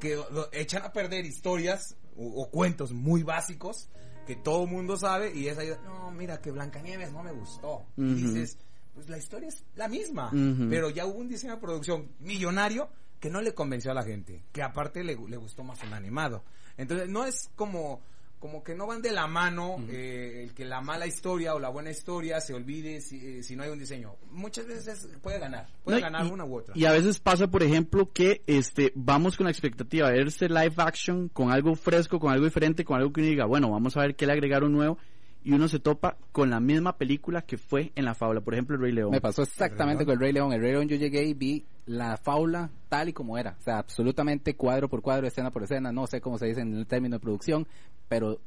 que 0.00 0.16
lo- 0.16 0.52
echan 0.52 0.82
a 0.82 0.92
perder 0.92 1.24
historias 1.26 1.96
o, 2.16 2.42
o 2.42 2.50
cuentos 2.50 2.92
muy 2.92 3.22
básicos 3.22 3.88
que 4.26 4.36
todo 4.36 4.66
mundo 4.66 4.96
sabe 4.96 5.32
y 5.34 5.48
es 5.48 5.58
ahí, 5.58 5.70
no, 5.84 6.10
mira 6.12 6.40
que 6.40 6.50
Blancanieves 6.52 7.12
no 7.12 7.22
me 7.22 7.32
gustó. 7.32 7.84
Y 7.96 8.02
Ujú. 8.02 8.14
dices, 8.14 8.58
pues 8.94 9.08
la 9.08 9.18
historia 9.18 9.48
es 9.48 9.64
la 9.74 9.88
misma, 9.88 10.28
Ujú. 10.28 10.68
pero 10.70 10.90
ya 10.90 11.06
hubo 11.06 11.18
un 11.18 11.28
diseño 11.28 11.54
de 11.54 11.60
producción 11.60 12.12
millonario 12.20 12.88
que 13.22 13.30
no 13.30 13.40
le 13.40 13.54
convenció 13.54 13.92
a 13.92 13.94
la 13.94 14.02
gente, 14.02 14.42
que 14.50 14.62
aparte 14.64 15.04
le, 15.04 15.16
le 15.28 15.36
gustó 15.36 15.62
más 15.62 15.80
un 15.84 15.94
animado. 15.94 16.42
Entonces 16.76 17.08
no 17.08 17.24
es 17.24 17.50
como 17.54 18.02
como 18.40 18.64
que 18.64 18.74
no 18.74 18.88
van 18.88 19.00
de 19.02 19.12
la 19.12 19.28
mano 19.28 19.76
eh, 19.88 20.40
el 20.42 20.52
que 20.52 20.64
la 20.64 20.80
mala 20.80 21.06
historia 21.06 21.54
o 21.54 21.60
la 21.60 21.68
buena 21.68 21.92
historia 21.92 22.40
se 22.40 22.52
olvide 22.52 23.00
si, 23.00 23.24
eh, 23.38 23.42
si 23.44 23.54
no 23.54 23.62
hay 23.62 23.70
un 23.70 23.78
diseño. 23.78 24.16
Muchas 24.32 24.66
veces 24.66 25.08
puede 25.22 25.38
ganar, 25.38 25.68
puede 25.84 25.98
No, 25.98 26.02
ganar 26.02 26.26
y- 26.26 26.30
una 26.32 26.44
u 26.44 26.56
otra. 26.56 26.74
Y 26.76 26.84
a 26.84 26.90
veces 26.90 27.20
pasa, 27.20 27.46
por 27.46 27.62
ejemplo, 27.62 28.10
que 28.12 28.42
este 28.48 28.90
vamos 28.96 29.36
con 29.36 29.44
la 29.44 29.52
expectativa 29.52 30.10
de 30.10 30.18
verse 30.18 30.48
live 30.48 30.74
action 30.78 31.28
con 31.28 31.52
algo 31.52 31.76
fresco, 31.76 32.18
con 32.18 32.32
algo 32.32 32.44
diferente, 32.44 32.84
con 32.84 32.96
algo 32.98 33.12
que 33.12 33.20
uno 33.20 33.30
diga, 33.30 33.44
bueno, 33.46 33.70
vamos 33.70 33.96
a 33.96 34.00
ver 34.00 34.16
qué 34.16 34.26
le 34.26 34.32
agregaron 34.32 34.72
nuevo 34.72 34.98
y 35.44 35.52
uno 35.52 35.68
se 35.68 35.78
topa 35.80 36.16
con 36.30 36.50
la 36.50 36.60
misma 36.60 36.96
película 36.96 37.42
que 37.42 37.58
fue 37.58 37.92
en 37.94 38.04
la 38.04 38.14
fábula, 38.14 38.40
por 38.40 38.54
ejemplo, 38.54 38.76
El 38.76 38.82
Rey 38.82 38.92
León. 38.92 39.10
Me 39.10 39.20
pasó 39.20 39.42
exactamente 39.42 40.04
con 40.04 40.14
el 40.14 40.20
Rey 40.20 40.32
León. 40.32 40.52
El 40.52 40.60
Rey 40.60 40.72
León 40.72 40.88
yo 40.88 40.96
llegué 40.96 41.24
y 41.24 41.34
vi 41.34 41.64
la 41.86 42.16
faula 42.16 42.70
tal 42.88 43.08
y 43.08 43.12
como 43.12 43.36
era. 43.38 43.56
O 43.58 43.62
sea, 43.62 43.78
absolutamente 43.78 44.54
cuadro 44.54 44.88
por 44.88 45.02
cuadro, 45.02 45.26
escena 45.26 45.50
por 45.50 45.62
escena. 45.64 45.90
No 45.92 46.06
sé 46.06 46.20
cómo 46.20 46.38
se 46.38 46.46
dice 46.46 46.60
en 46.60 46.74
el 46.76 46.86
término 46.86 47.16
de 47.16 47.20
producción, 47.20 47.66
pero 48.08 48.40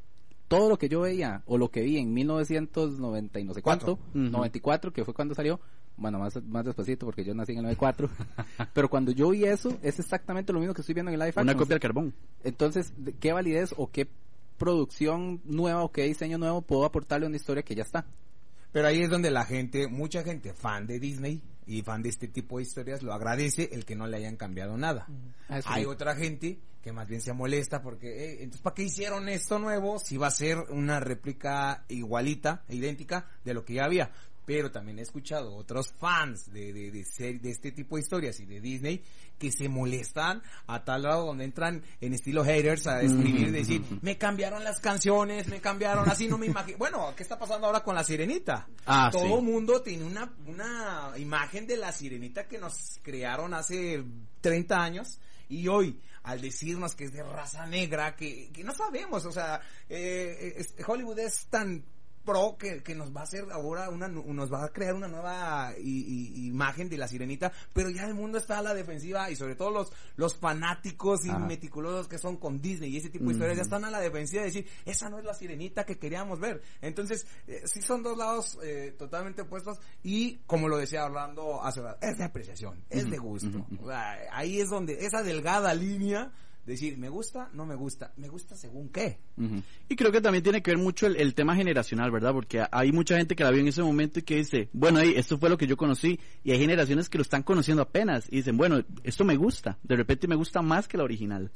todo 0.48 0.70
lo 0.70 0.78
que 0.78 0.88
yo 0.90 1.02
veía 1.02 1.42
o 1.48 1.58
lo 1.58 1.70
que 1.70 1.82
vi 1.82 1.98
en 1.98 2.14
1990 2.14 3.40
y 3.40 3.44
no 3.44 3.54
sé 3.54 3.62
cuánto, 3.62 3.98
Cuatro. 3.98 4.10
Ujú. 4.22 4.30
94, 4.32 4.94
que 4.94 5.04
fue 5.04 5.14
cuando 5.14 5.34
salió, 5.36 5.60
bueno, 5.98 6.20
más, 6.20 6.42
más 6.44 6.66
despacito 6.66 7.06
porque 7.06 7.24
yo 7.24 7.34
nací 7.34 7.54
en 7.54 7.60
el 7.60 7.64
94, 7.64 8.10
pero 8.74 8.90
cuando 8.90 9.12
yo 9.12 9.30
vi 9.32 9.46
eso, 9.46 9.78
es 9.82 10.00
exactamente 10.00 10.54
lo 10.54 10.60
mismo 10.60 10.74
que 10.74 10.82
estoy 10.82 10.94
viendo 10.94 11.10
en 11.12 11.16
el 11.16 11.20
live 11.20 11.34
Una 11.42 11.52
action. 11.52 11.58
copia 11.58 11.74
del 11.74 11.80
carbón. 11.82 12.14
Entonces, 12.44 12.94
¿de 12.98 13.14
¿qué 13.14 13.34
validez 13.34 13.74
o 13.78 13.90
qué 13.90 14.08
producción 14.58 15.42
nueva 15.46 15.84
o 15.84 15.92
qué 15.92 16.04
diseño 16.04 16.38
nuevo 16.38 16.62
puedo 16.62 16.86
aportarle 16.86 17.26
a 17.26 17.30
una 17.30 17.38
historia 17.38 17.64
que 17.64 17.76
ya 17.76 17.84
está? 17.84 18.06
Pero 18.72 18.88
ahí 18.88 19.02
es 19.02 19.10
donde 19.10 19.32
la 19.32 19.46
gente, 19.46 19.88
mucha 19.88 20.24
gente 20.24 20.54
fan 20.54 20.86
de 20.86 21.00
Disney 21.00 21.42
y 21.66 21.82
fan 21.82 22.02
de 22.02 22.10
este 22.10 22.28
tipo 22.28 22.58
de 22.58 22.64
historias, 22.64 23.04
lo 23.04 23.14
agradece 23.14 23.70
el 23.72 23.86
que 23.86 23.96
no 23.96 24.08
le 24.08 24.18
hayan 24.18 24.36
cambiado 24.36 24.78
nada. 24.78 25.08
Ah, 25.48 25.60
eso 25.60 25.70
Hay 25.70 25.86
otra 25.86 26.16
gente 26.16 26.60
que 26.82 26.92
más 26.92 27.08
bien 27.08 27.22
se 27.22 27.34
molesta 27.34 27.82
porque, 27.82 28.08
eh, 28.08 28.38
entonces, 28.44 28.62
¿para 28.62 28.76
qué 28.76 28.84
hicieron 28.84 29.28
esto 29.30 29.58
nuevo 29.60 29.98
si 29.98 30.18
va 30.18 30.28
a 30.28 30.32
ser 30.32 30.58
una 30.70 31.00
réplica 31.00 31.86
igualita, 31.88 32.64
idéntica 32.70 33.28
de 33.44 33.54
lo 33.54 33.66
que 33.66 33.76
ya 33.76 33.86
había? 33.86 34.12
Pero 34.46 34.72
también 34.72 35.00
he 35.00 35.02
escuchado 35.02 35.56
otros 35.56 35.92
fans 36.00 36.52
de, 36.54 36.72
de, 36.72 36.92
de, 36.92 37.04
ser- 37.04 37.42
de 37.42 37.50
este 37.52 37.72
tipo 37.72 37.96
de 37.96 38.04
historias 38.04 38.40
y 38.40 38.46
de 38.46 38.62
Disney 38.62 39.04
que 39.40 39.52
se 39.52 39.68
molestan 39.70 40.42
a 40.68 40.84
tal 40.86 41.04
lado 41.04 41.26
donde 41.26 41.44
entran 41.46 41.84
en 42.00 42.14
estilo 42.14 42.44
haters 42.44 42.88
a 42.88 43.02
escribir 43.02 43.48
y 43.48 43.52
decir, 43.52 43.82
me 44.02 44.18
cambiaron 44.18 44.64
las 44.64 44.80
canciones, 44.80 45.48
me 45.48 45.60
cambiaron 45.62 46.08
así, 46.10 46.28
no 46.28 46.38
me 46.38 46.46
imagino. 46.46 46.78
Bueno, 46.86 47.14
¿qué 47.18 47.24
está 47.24 47.38
pasando 47.40 47.68
ahora 47.68 47.82
con 47.84 47.96
la 47.96 48.04
sirenita? 48.04 48.68
Ah, 48.86 49.10
Todo 49.12 49.38
sí. 49.38 49.42
mundo 49.44 49.82
tiene 49.82 50.04
una, 50.06 50.32
una 50.46 51.12
imagen 51.18 51.66
de 51.68 51.78
la 51.78 51.92
sirenita 51.92 52.48
que 52.48 52.58
nos 52.60 53.00
crearon 53.02 53.54
hace 53.54 54.04
30 54.42 54.82
años 54.82 55.20
y 55.50 55.68
hoy 55.68 56.00
al 56.24 56.42
decirnos 56.42 56.96
que 56.96 57.06
es 57.06 57.14
de 57.14 57.22
raza 57.24 57.66
negra 57.68 58.16
que, 58.16 58.50
que 58.52 58.64
no 58.64 58.74
sabemos 58.74 59.26
o 59.26 59.32
sea 59.32 59.62
eh, 59.90 60.56
es- 60.58 60.74
Hollywood 60.88 61.20
es 61.20 61.46
tan 61.48 61.84
pro 62.26 62.58
que, 62.58 62.82
que 62.84 62.96
nos 62.96 63.16
va 63.16 63.22
a 63.22 63.24
hacer 63.24 63.46
ahora 63.52 63.90
una, 63.90 64.08
nos 64.08 64.52
va 64.52 64.66
a 64.66 64.70
crear 64.70 64.94
una 64.96 65.08
nueva 65.08 65.74
i- 65.78 65.84
i- 65.84 66.48
imagen 66.48 66.90
de 66.90 66.98
la 66.98 67.08
sirenita, 67.08 67.52
pero 67.72 67.90
ya 67.90 68.06
el 68.06 68.16
mundo 68.16 68.38
está 68.38 68.58
a 68.60 68.62
la 68.62 68.74
defensiva 68.74 69.30
y 69.30 69.36
sobre 69.36 69.56
todo 69.56 69.70
los, 69.72 69.92
los 70.16 70.36
fanáticos 70.36 71.26
y 71.26 71.30
Ajá. 71.30 71.40
meticulosos 71.40 72.08
que 72.08 72.18
son 72.18 72.38
con 72.38 72.60
Disney 72.62 72.90
y 72.92 72.98
ese 72.98 73.10
tipo 73.10 73.26
de 73.26 73.32
historias 73.34 73.58
ya 73.58 73.64
están 73.64 73.86
a 73.86 73.92
la 73.92 74.00
defensiva 74.00 74.42
de 74.42 74.48
decir, 74.48 74.68
esa 74.86 75.10
no 75.10 75.20
es 75.20 75.26
la 75.26 75.34
sirenita 75.34 75.86
que 75.86 75.98
queríamos 75.98 76.40
ver. 76.40 76.62
Entonces, 76.82 77.26
eh, 77.48 77.62
sí 77.66 77.82
son 77.82 78.02
dos 78.04 78.18
lados 78.18 78.58
eh, 78.64 78.96
totalmente 78.98 79.44
opuestos 79.44 79.80
y 80.04 80.38
como 80.48 80.68
lo 80.68 80.78
decía 80.78 81.06
Orlando 81.06 81.64
hace 81.64 81.82
rato, 81.82 82.00
es 82.06 82.18
de 82.18 82.24
apreciación, 82.24 82.84
es 82.90 83.10
de 83.10 83.18
gusto. 83.18 83.66
O 83.82 83.88
sea, 83.88 84.18
ahí 84.32 84.60
es 84.60 84.70
donde 84.70 85.06
esa 85.06 85.22
delgada 85.24 85.74
línea 85.74 86.32
decir, 86.66 86.98
me 86.98 87.10
gusta, 87.10 87.50
no 87.54 87.66
me 87.66 87.76
gusta, 87.76 88.12
me 88.18 88.28
gusta 88.28 88.56
según 88.56 88.90
qué. 88.90 89.20
Ujú. 89.38 89.62
Y 89.90 89.96
creo 89.96 90.12
que 90.12 90.22
también 90.22 90.44
tiene 90.44 90.62
que 90.64 90.72
ver 90.72 90.78
mucho 90.80 91.06
el, 91.08 91.16
el 91.18 91.34
tema 91.36 91.56
generacional, 91.56 92.10
¿verdad? 92.12 92.34
Porque 92.34 92.64
hay 92.72 92.92
mucha 92.92 93.18
gente 93.18 93.36
que 93.36 93.44
la 93.44 93.52
vio 93.52 93.62
en 93.62 93.68
ese 93.68 93.84
momento 93.84 94.20
y 94.20 94.24
que 94.24 94.38
dice, 94.38 94.70
bueno, 94.74 95.00
hey, 95.02 95.14
esto 95.16 95.38
fue 95.38 95.50
lo 95.50 95.58
que 95.58 95.68
yo 95.68 95.78
conocí. 95.78 96.20
Y 96.44 96.52
hay 96.52 96.60
generaciones 96.60 97.10
que 97.10 97.18
lo 97.18 97.22
están 97.22 97.44
conociendo 97.44 97.84
apenas 97.84 98.26
y 98.32 98.38
dicen, 98.38 98.58
bueno, 98.58 98.84
esto 99.04 99.24
me 99.26 99.36
gusta. 99.36 99.78
De 99.84 99.96
repente 99.96 100.28
me 100.28 100.36
gusta 100.36 100.62
más 100.62 100.88
que 100.88 100.98
la 100.98 101.04
original. 101.04 101.52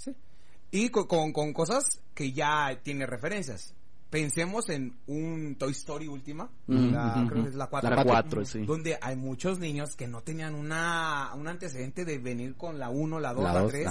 Y 0.72 0.89
con, 0.89 1.08
con, 1.08 1.34
con 1.34 1.54
cosas 1.54 2.01
que 2.13 2.32
ya 2.32 2.80
tiene 2.84 3.06
referencias. 3.08 3.74
Pensemos 4.12 4.70
en 4.70 4.96
un 5.06 5.56
Toy 5.60 5.72
Story 5.72 6.08
última, 6.08 6.50
la- 6.66 7.16
ujú, 7.20 7.28
creo 7.30 7.44
que 7.44 7.50
es 7.50 7.56
la 7.56 7.68
4. 7.68 7.89
La 7.96 8.04
4, 8.04 8.44
sí. 8.46 8.66
Donde 8.66 8.98
hay 9.00 9.16
muchos 9.16 9.60
niños 9.60 9.96
que 9.96 10.08
no 10.08 10.22
tenían 10.22 10.56
una, 10.56 11.32
un 11.36 11.48
antecedente 11.48 12.06
de 12.06 12.18
venir 12.18 12.56
con 12.56 12.80
la 12.80 12.89
1, 12.89 13.20
la 13.20 13.34
2, 13.36 13.44
La 13.44 13.54
la, 13.54 13.60
dos, 13.60 13.72
3. 13.72 13.86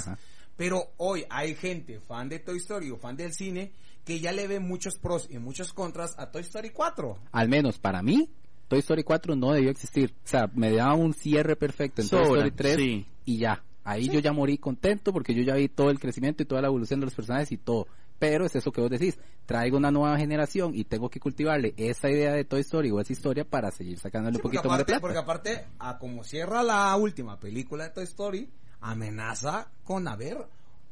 Pero 0.58 0.88
hoy 0.96 1.24
hay 1.30 1.54
gente 1.54 2.00
fan 2.00 2.28
de 2.28 2.40
Toy 2.40 2.58
Story 2.58 2.90
o 2.90 2.98
fan 2.98 3.16
del 3.16 3.32
cine 3.32 3.72
que 4.04 4.18
ya 4.20 4.32
le 4.32 4.48
ve 4.48 4.58
muchos 4.58 4.98
pros 4.98 5.28
y 5.30 5.38
muchos 5.38 5.72
contras 5.72 6.18
a 6.18 6.30
Toy 6.32 6.42
Story 6.42 6.70
4. 6.70 7.16
Al 7.30 7.48
menos 7.48 7.78
para 7.78 8.02
mí, 8.02 8.28
Toy 8.66 8.80
Story 8.80 9.04
4 9.04 9.36
no 9.36 9.52
debió 9.52 9.70
existir. 9.70 10.14
O 10.24 10.28
sea, 10.28 10.50
me 10.54 10.72
daba 10.72 10.94
un 10.94 11.14
cierre 11.14 11.54
perfecto 11.56 12.02
en 12.02 12.08
Toy 12.08 12.22
Story 12.24 12.50
3 12.50 12.76
sí. 12.76 13.06
y 13.24 13.38
ya. 13.38 13.62
Ahí 13.84 14.08
yo 14.08 14.18
ya 14.18 14.32
morí 14.32 14.58
contento 14.58 15.12
porque 15.12 15.32
yo 15.32 15.42
ya 15.42 15.54
vi 15.54 15.68
todo 15.68 15.90
el 15.90 16.00
crecimiento 16.00 16.42
y 16.42 16.46
toda 16.46 16.60
la 16.60 16.66
evolución 16.68 17.00
de 17.00 17.06
los 17.06 17.14
personajes 17.14 17.52
y 17.52 17.56
todo. 17.56 17.86
Pero 18.18 18.44
es 18.44 18.56
eso 18.56 18.72
que 18.72 18.80
vos 18.80 18.90
decís. 18.90 19.16
Traigo 19.46 19.76
una 19.76 19.90
nueva 19.92 20.18
generación 20.18 20.74
y 20.74 20.84
tengo 20.84 21.08
que 21.08 21.20
cultivarle 21.20 21.72
esa 21.76 22.10
idea 22.10 22.32
de 22.32 22.44
Toy 22.44 22.60
Story 22.60 22.90
o 22.90 23.00
esa 23.00 23.12
historia 23.12 23.44
para 23.44 23.70
seguir 23.70 23.98
sacándole 23.98 24.34
Sí, 24.34 24.38
un 24.38 24.42
porque 24.42 24.56
poquito 24.58 24.68
más 24.68 24.78
de 24.78 24.82
aparte, 24.82 24.92
plata. 24.92 25.00
porque 25.00 25.18
aparte, 25.58 25.66
a 25.78 25.98
como 25.98 26.24
cierra 26.24 26.62
la 26.64 26.94
última 26.96 27.38
película 27.38 27.84
de 27.84 27.90
Toy 27.90 28.04
Story, 28.04 28.50
amenaza 28.80 29.70
con 29.84 30.08
haber 30.08 30.38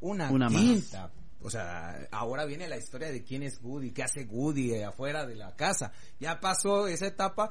una, 0.01 0.31
Una 0.31 0.49
más. 0.49 0.61
quinta. 0.61 1.11
O 1.41 1.49
sea, 1.49 2.07
ahora 2.11 2.45
viene 2.45 2.67
la 2.67 2.77
historia 2.77 3.11
de 3.11 3.23
quién 3.23 3.43
es 3.43 3.59
Woody, 3.61 3.91
qué 3.91 4.03
hace 4.03 4.25
Woody 4.25 4.73
eh, 4.73 4.85
afuera 4.85 5.25
de 5.25 5.35
la 5.35 5.55
casa. 5.55 5.91
Ya 6.19 6.39
pasó 6.39 6.87
esa 6.87 7.07
etapa 7.07 7.49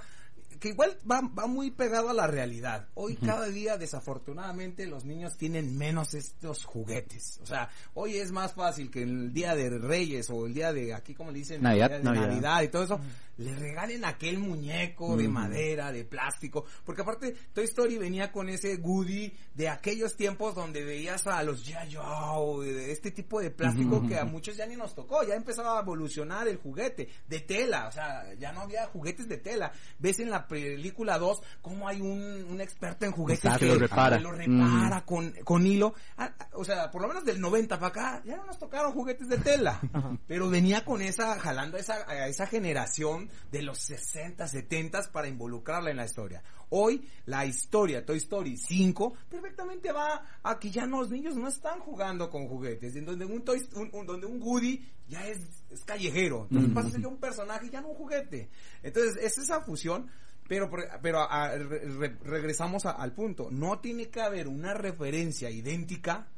que 0.60 0.68
igual 0.70 0.96
va, 1.10 1.20
va 1.20 1.46
muy 1.46 1.70
pegado 1.70 2.10
a 2.10 2.14
la 2.14 2.26
realidad. 2.26 2.88
Hoy 2.94 3.16
cada 3.16 3.46
día, 3.46 3.76
desafortunadamente, 3.76 4.86
los 4.86 5.04
niños 5.04 5.36
tienen 5.36 5.76
menos 5.76 6.14
estos 6.14 6.64
juguetes. 6.64 7.38
O 7.42 7.46
sea, 7.46 7.68
hoy 7.94 8.16
es 8.16 8.32
más 8.32 8.54
fácil 8.54 8.90
que 8.90 9.02
el 9.02 9.32
día 9.32 9.54
de 9.54 9.68
Reyes 9.78 10.30
o 10.30 10.46
el 10.46 10.54
día 10.54 10.72
de, 10.72 10.94
aquí 10.94 11.14
como 11.14 11.30
le 11.30 11.38
dicen, 11.38 11.62
Navidad. 11.62 11.92
el 11.96 12.02
día 12.02 12.10
de 12.12 12.18
Navidad. 12.18 12.28
Navidad 12.32 12.62
y 12.62 12.68
todo 12.68 12.84
eso, 12.84 13.00
le 13.38 13.54
regalen 13.54 14.04
aquel 14.04 14.38
muñeco 14.38 15.16
de 15.16 15.28
madera, 15.28 15.92
de 15.92 16.04
plástico, 16.04 16.64
porque 16.84 17.02
aparte 17.02 17.34
Toy 17.52 17.64
Story 17.64 17.98
venía 17.98 18.32
con 18.32 18.48
ese 18.48 18.76
Woody 18.76 19.32
de 19.54 19.68
aquellos 19.68 20.16
tiempos 20.16 20.54
donde 20.54 20.84
veías 20.84 21.26
a 21.26 21.42
los 21.42 21.66
G.I. 21.66 21.94
Joe, 21.94 22.66
de 22.66 22.92
este 22.92 23.10
tipo 23.10 23.40
de 23.40 23.50
plástico 23.50 24.06
que 24.06 24.18
a 24.18 24.24
muchos 24.24 24.56
ya 24.56 24.66
ni 24.66 24.76
nos 24.76 24.94
tocó, 24.94 25.22
ya 25.22 25.34
empezaba 25.34 25.78
a 25.78 25.82
evolucionar 25.82 26.48
el 26.48 26.56
juguete 26.56 27.08
de 27.28 27.40
tela, 27.40 27.88
o 27.88 27.92
sea, 27.92 28.34
ya 28.34 28.52
no 28.52 28.62
había 28.62 28.86
juguetes 28.86 29.28
de 29.28 29.38
tela. 29.38 29.72
Ves 29.98 30.20
en 30.20 30.30
la 30.30 30.46
película 30.46 31.18
2 31.18 31.42
cómo 31.60 31.88
hay 31.88 32.00
un, 32.00 32.46
un 32.50 32.60
experto 32.60 33.04
en 33.04 33.12
juguetes 33.12 33.44
Exacto, 33.44 33.66
que 33.66 33.72
lo 33.72 33.78
repara. 33.78 34.18
lo 34.18 34.32
repara 34.32 35.04
con, 35.04 35.32
con 35.44 35.66
hilo. 35.66 35.94
Ah, 36.16 36.32
o 36.52 36.64
sea, 36.64 36.90
por 36.90 37.02
lo 37.02 37.08
menos 37.08 37.24
del 37.24 37.40
90 37.40 37.78
para 37.78 37.88
acá, 37.88 38.22
ya 38.24 38.36
no 38.36 38.46
nos 38.46 38.58
tocaron 38.58 38.92
juguetes 38.92 39.28
de 39.28 39.38
tela. 39.38 39.80
pero 40.26 40.48
venía 40.48 40.84
con 40.84 41.02
esa, 41.02 41.38
jalando 41.38 41.76
a 41.76 41.80
esa, 41.80 42.08
a 42.08 42.28
esa 42.28 42.46
generación 42.46 43.25
de 43.50 43.62
los 43.62 43.78
60, 43.78 44.46
70 44.48 45.10
para 45.12 45.28
involucrarla 45.28 45.90
en 45.90 45.96
la 45.96 46.04
historia. 46.04 46.42
Hoy, 46.70 47.08
la 47.26 47.46
historia 47.46 48.04
Toy 48.04 48.16
Story 48.18 48.56
5 48.56 49.14
perfectamente 49.28 49.92
va 49.92 50.22
a 50.42 50.58
que 50.58 50.70
ya 50.70 50.86
no, 50.86 51.00
los 51.00 51.10
niños 51.10 51.36
no 51.36 51.48
están 51.48 51.78
jugando 51.80 52.28
con 52.30 52.48
juguetes, 52.48 52.96
en 52.96 53.04
donde 53.04 53.24
un, 53.24 53.42
Toy, 53.44 53.66
un- 53.74 53.90
un- 53.92 54.06
donde 54.06 54.26
un 54.26 54.42
Woody 54.42 54.84
ya 55.08 55.26
es, 55.28 55.38
es 55.70 55.84
callejero. 55.84 56.48
Entonces 56.50 56.72
pasa 56.74 56.88
a 56.88 56.90
ser 56.92 57.06
un 57.06 57.18
personaje, 57.18 57.70
ya 57.70 57.80
no 57.80 57.88
un 57.88 57.96
juguete. 57.96 58.48
Entonces, 58.82 59.16
es 59.22 59.38
esa 59.38 59.60
fusión 59.60 60.10
pero, 60.48 60.70
pero 61.02 61.18
a- 61.22 61.46
a- 61.46 61.56
re- 61.58 61.80
re- 61.98 62.16
regresamos 62.22 62.86
a- 62.86 62.92
al 62.92 63.12
punto. 63.12 63.48
No 63.50 63.80
tiene 63.80 64.10
que 64.10 64.20
haber 64.20 64.46
una 64.46 64.74
referencia 64.74 65.50
idéntica. 65.50 66.28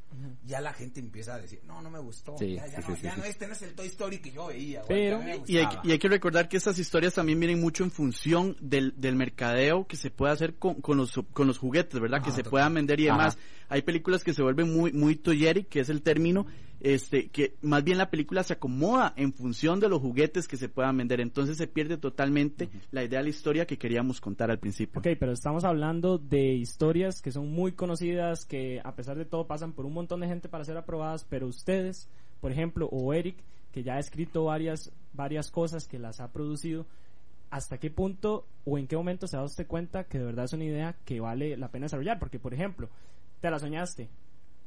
Ya 0.45 0.59
la 0.59 0.73
gente 0.73 0.99
empieza 0.99 1.35
a 1.35 1.39
decir, 1.39 1.61
no, 1.65 1.81
no 1.81 1.89
me 1.89 1.99
gustó. 1.99 2.35
Sí, 2.37 2.55
ya, 2.55 2.65
ya 2.67 2.81
sí, 2.81 2.85
no, 2.89 2.95
sí, 2.95 3.01
ya 3.03 3.15
no, 3.15 3.23
este 3.23 3.47
no 3.47 3.53
es 3.53 3.61
el 3.61 3.73
Toy 3.75 3.87
Story 3.87 4.17
que 4.19 4.31
yo 4.31 4.47
veía. 4.47 4.81
Pero- 4.87 5.21
Y 5.45 5.57
hay, 5.57 5.65
gustaba". 5.65 5.81
y 5.85 5.91
hay 5.91 5.99
que 5.99 6.09
recordar 6.09 6.49
que 6.49 6.57
estas 6.57 6.77
historias 6.79 7.13
también 7.13 7.39
vienen 7.39 7.61
mucho 7.61 7.83
en 7.83 7.91
función 7.91 8.57
del, 8.59 8.93
del 8.97 9.15
mercadeo 9.15 9.85
que 9.87 9.95
se 9.97 10.09
puede 10.11 10.33
hacer 10.33 10.55
con, 10.55 10.81
con 10.81 10.97
los, 10.97 11.13
con 11.33 11.47
los 11.47 11.57
juguetes, 11.57 11.99
¿verdad? 11.99 12.21
que 12.23 12.31
se 12.31 12.37
total. 12.37 12.49
puedan 12.51 12.73
vender 12.73 12.99
y 12.99 13.07
Ajá. 13.07 13.17
demás. 13.17 13.37
Hay 13.69 13.83
películas 13.83 14.23
que 14.23 14.33
se 14.33 14.41
vuelven 14.41 14.73
muy, 14.73 14.91
muy 14.93 15.15
toyeri, 15.15 15.63
que 15.65 15.79
es 15.81 15.89
el 15.89 16.01
término, 16.01 16.47
este, 16.81 17.29
que 17.29 17.55
más 17.61 17.83
bien 17.83 17.97
la 17.97 18.09
película 18.09 18.43
se 18.43 18.53
acomoda 18.53 19.13
en 19.17 19.33
función 19.33 19.79
de 19.79 19.89
los 19.89 20.01
juguetes 20.01 20.47
que 20.47 20.57
se 20.57 20.69
puedan 20.69 20.97
vender. 20.97 21.19
Entonces 21.19 21.57
se 21.57 21.67
pierde 21.67 21.97
totalmente 21.97 22.69
la 22.91 23.03
idea 23.03 23.19
de 23.19 23.23
la 23.23 23.29
historia 23.29 23.65
que 23.65 23.77
queríamos 23.77 24.21
contar 24.21 24.49
al 24.49 24.59
principio. 24.59 24.99
Ok, 24.99 25.07
pero 25.19 25.31
estamos 25.31 25.63
hablando 25.63 26.17
de 26.17 26.53
historias 26.53 27.21
que 27.21 27.31
son 27.31 27.51
muy 27.51 27.73
conocidas, 27.73 28.45
que 28.45 28.81
a 28.83 28.95
pesar 28.95 29.17
de 29.17 29.25
todo 29.25 29.47
pasan 29.47 29.73
por 29.73 29.85
un 29.85 29.93
montón 29.93 30.21
de 30.21 30.27
gente 30.27 30.49
para 30.49 30.63
ser 30.63 30.77
aprobadas, 30.77 31.25
pero 31.29 31.47
ustedes, 31.47 32.07
por 32.39 32.51
ejemplo, 32.51 32.87
o 32.91 33.13
Eric, 33.13 33.37
que 33.71 33.83
ya 33.83 33.95
ha 33.95 33.99
escrito 33.99 34.45
varias, 34.45 34.91
varias 35.13 35.51
cosas, 35.51 35.87
que 35.87 35.99
las 35.99 36.19
ha 36.19 36.31
producido, 36.31 36.85
¿hasta 37.49 37.77
qué 37.77 37.89
punto 37.89 38.45
o 38.65 38.77
en 38.77 38.87
qué 38.87 38.95
momento 38.95 39.27
se 39.27 39.37
da 39.37 39.43
usted 39.43 39.67
cuenta 39.67 40.05
que 40.05 40.19
de 40.19 40.25
verdad 40.25 40.45
es 40.45 40.53
una 40.53 40.63
idea 40.63 40.95
que 41.05 41.19
vale 41.19 41.57
la 41.57 41.69
pena 41.69 41.85
desarrollar? 41.85 42.19
Porque, 42.19 42.39
por 42.39 42.53
ejemplo, 42.53 42.89
te 43.41 43.51
la 43.51 43.59
soñaste, 43.59 44.09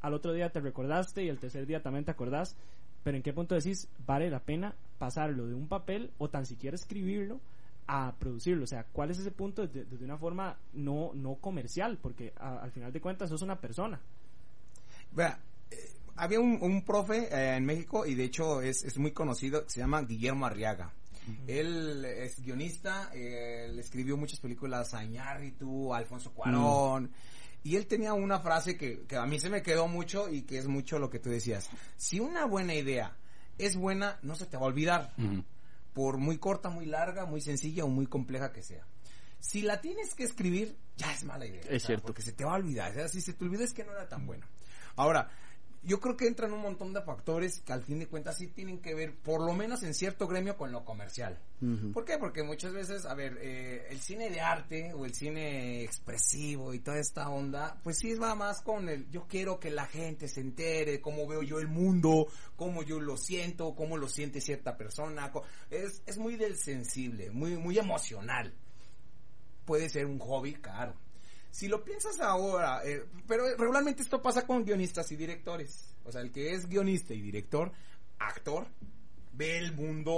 al 0.03 0.13
otro 0.13 0.31
día 0.33 0.51
te 0.51 0.59
recordaste 0.59 1.23
y 1.23 1.29
el 1.29 1.39
tercer 1.39 1.65
día 1.65 1.81
también 1.81 2.05
te 2.05 2.11
acordás, 2.11 2.55
pero 3.03 3.17
¿en 3.17 3.23
qué 3.23 3.33
punto 3.33 3.55
decís 3.55 3.87
vale 4.05 4.29
la 4.29 4.39
pena 4.39 4.75
pasarlo 4.99 5.47
de 5.47 5.55
un 5.55 5.67
papel 5.67 6.11
o 6.19 6.29
tan 6.29 6.45
siquiera 6.45 6.75
escribirlo 6.75 7.39
a 7.87 8.13
producirlo? 8.19 8.65
O 8.65 8.67
sea, 8.67 8.85
¿cuál 8.93 9.09
es 9.11 9.17
ese 9.19 9.31
punto 9.31 9.65
desde, 9.65 9.85
desde 9.85 10.05
una 10.05 10.17
forma 10.17 10.57
no, 10.73 11.11
no 11.15 11.35
comercial? 11.35 11.97
Porque 12.01 12.31
a- 12.37 12.59
al 12.59 12.71
final 12.71 12.93
de 12.93 13.01
cuentas 13.01 13.29
sos 13.29 13.41
una 13.41 13.59
persona. 13.59 13.99
Vea, 15.11 15.39
eh, 15.71 15.75
había 16.15 16.39
un, 16.39 16.57
un 16.61 16.83
profe 16.83 17.27
eh, 17.33 17.55
en 17.57 17.65
México 17.65 18.05
y 18.05 18.15
de 18.15 18.23
hecho 18.25 18.61
es, 18.61 18.83
es 18.83 18.97
muy 18.97 19.11
conocido, 19.11 19.63
se 19.67 19.79
llama 19.79 20.01
Guillermo 20.03 20.45
Arriaga. 20.45 20.91
Él 21.47 22.03
es 22.03 22.41
guionista, 22.43 23.09
eh, 23.13 23.67
él 23.69 23.79
escribió 23.79 24.17
muchas 24.17 24.41
películas 24.41 24.93
a 24.93 25.05
Iñárritu, 25.05 25.93
a 25.93 25.97
Alfonso 25.97 26.33
Cuarón. 26.33 27.11
Y 27.63 27.77
él 27.77 27.87
tenía 27.87 28.13
una 28.13 28.39
frase 28.39 28.77
que, 28.77 29.05
que 29.05 29.15
a 29.15 29.25
mí 29.25 29.39
se 29.39 29.49
me 29.49 29.61
quedó 29.61 29.87
mucho 29.87 30.29
y 30.29 30.41
que 30.41 30.57
es 30.57 30.67
mucho 30.67 30.99
lo 30.99 31.09
que 31.09 31.19
tú 31.19 31.29
decías. 31.29 31.69
Si 31.95 32.19
una 32.19 32.45
buena 32.45 32.73
idea 32.73 33.15
es 33.57 33.75
buena, 33.75 34.19
no 34.21 34.35
se 34.35 34.45
te 34.45 34.57
va 34.57 34.63
a 34.63 34.67
olvidar. 34.67 35.13
Por 35.93 36.17
muy 36.17 36.37
corta, 36.37 36.69
muy 36.69 36.85
larga, 36.85 37.25
muy 37.25 37.39
sencilla 37.39 37.85
o 37.85 37.87
muy 37.87 38.07
compleja 38.07 38.51
que 38.51 38.63
sea. 38.63 38.85
Si 39.39 39.61
la 39.61 39.81
tienes 39.81 40.15
que 40.15 40.23
escribir, 40.23 40.77
ya 40.97 41.13
es 41.13 41.23
mala 41.23 41.45
idea. 41.45 41.61
Es 41.69 41.83
cierto. 41.83 42.07
Porque 42.07 42.21
se 42.21 42.31
te 42.31 42.45
va 42.45 42.53
a 42.53 42.55
olvidar. 42.55 42.91
O 42.91 42.93
sea, 42.95 43.07
si 43.07 43.21
se 43.21 43.33
te 43.33 43.43
olvida 43.43 43.63
es 43.63 43.73
que 43.73 43.83
no 43.83 43.91
era 43.91 44.07
tan 44.07 44.25
bueno. 44.25 44.47
Ahora, 44.95 45.29
yo 45.85 45.99
creo 45.99 46.15
que 46.15 46.27
entran 46.27 46.53
un 46.53 46.61
montón 46.61 46.93
de 46.93 47.01
factores 47.01 47.59
que 47.61 47.73
al 47.73 47.83
fin 47.83 47.99
de 47.99 48.07
cuentas 48.07 48.37
sí 48.37 48.47
tienen 48.47 48.79
que 48.79 48.95
ver, 48.95 49.15
por 49.15 49.45
lo 49.45 49.53
menos 49.53 49.83
en 49.83 49.93
cierto 49.93 50.27
gremio, 50.27 50.55
con 50.55 50.71
lo 50.71 50.85
comercial. 50.85 51.39
¿Por 51.93 52.03
qué? 52.03 52.17
Porque 52.17 52.43
muchas 52.43 52.73
veces, 52.73 53.05
a 53.05 53.13
ver, 53.13 53.37
eh, 53.41 53.87
el 53.89 54.01
cine 54.01 54.29
de 54.29 54.41
arte 54.41 54.93
o 54.93 55.05
el 55.05 55.13
cine 55.13 55.81
expresivo 55.83 56.73
y 56.73 56.79
toda 56.79 56.99
esta 56.99 57.29
onda, 57.29 57.79
pues 57.83 57.99
sí 57.99 58.15
va 58.15 58.35
más 58.35 58.61
con 58.61 58.89
el, 58.89 59.09
yo 59.09 59.27
quiero 59.29 59.59
que 59.61 59.69
la 59.69 59.85
gente 59.85 60.27
se 60.27 60.41
entere 60.41 60.99
cómo 60.99 61.25
veo 61.25 61.41
yo 61.41 61.59
el 61.59 61.69
mundo, 61.69 62.27
cómo 62.57 62.83
yo 62.83 62.99
lo 62.99 63.15
siento, 63.15 63.75
cómo 63.75 63.97
lo 63.97 64.09
siente 64.09 64.41
cierta 64.41 64.75
persona. 64.75 65.31
Es, 65.69 66.01
es 66.05 66.17
muy 66.17 66.35
del 66.35 66.57
sensible, 66.57 67.31
muy, 67.31 67.55
muy 67.55 67.77
emocional. 67.77 68.53
Puede 69.65 69.89
ser 69.89 70.05
un 70.05 70.19
hobby 70.19 70.55
caro. 70.55 70.95
Si 71.53 71.67
lo 71.67 71.83
piensas 71.85 72.19
ahora, 72.19 72.81
eh, 72.83 73.05
pero 73.27 73.43
regularmente 73.55 74.01
esto 74.01 74.19
pasa 74.23 74.43
con 74.47 74.65
guionistas 74.65 75.11
y 75.11 75.15
directores. 75.15 75.93
O 76.03 76.11
sea, 76.11 76.21
el 76.21 76.31
que 76.31 76.51
es 76.55 76.67
guionista 76.67 77.13
y 77.13 77.21
director, 77.21 77.71
actor, 78.17 78.65
ve 79.33 79.59
el 79.59 79.71
mundo 79.73 80.11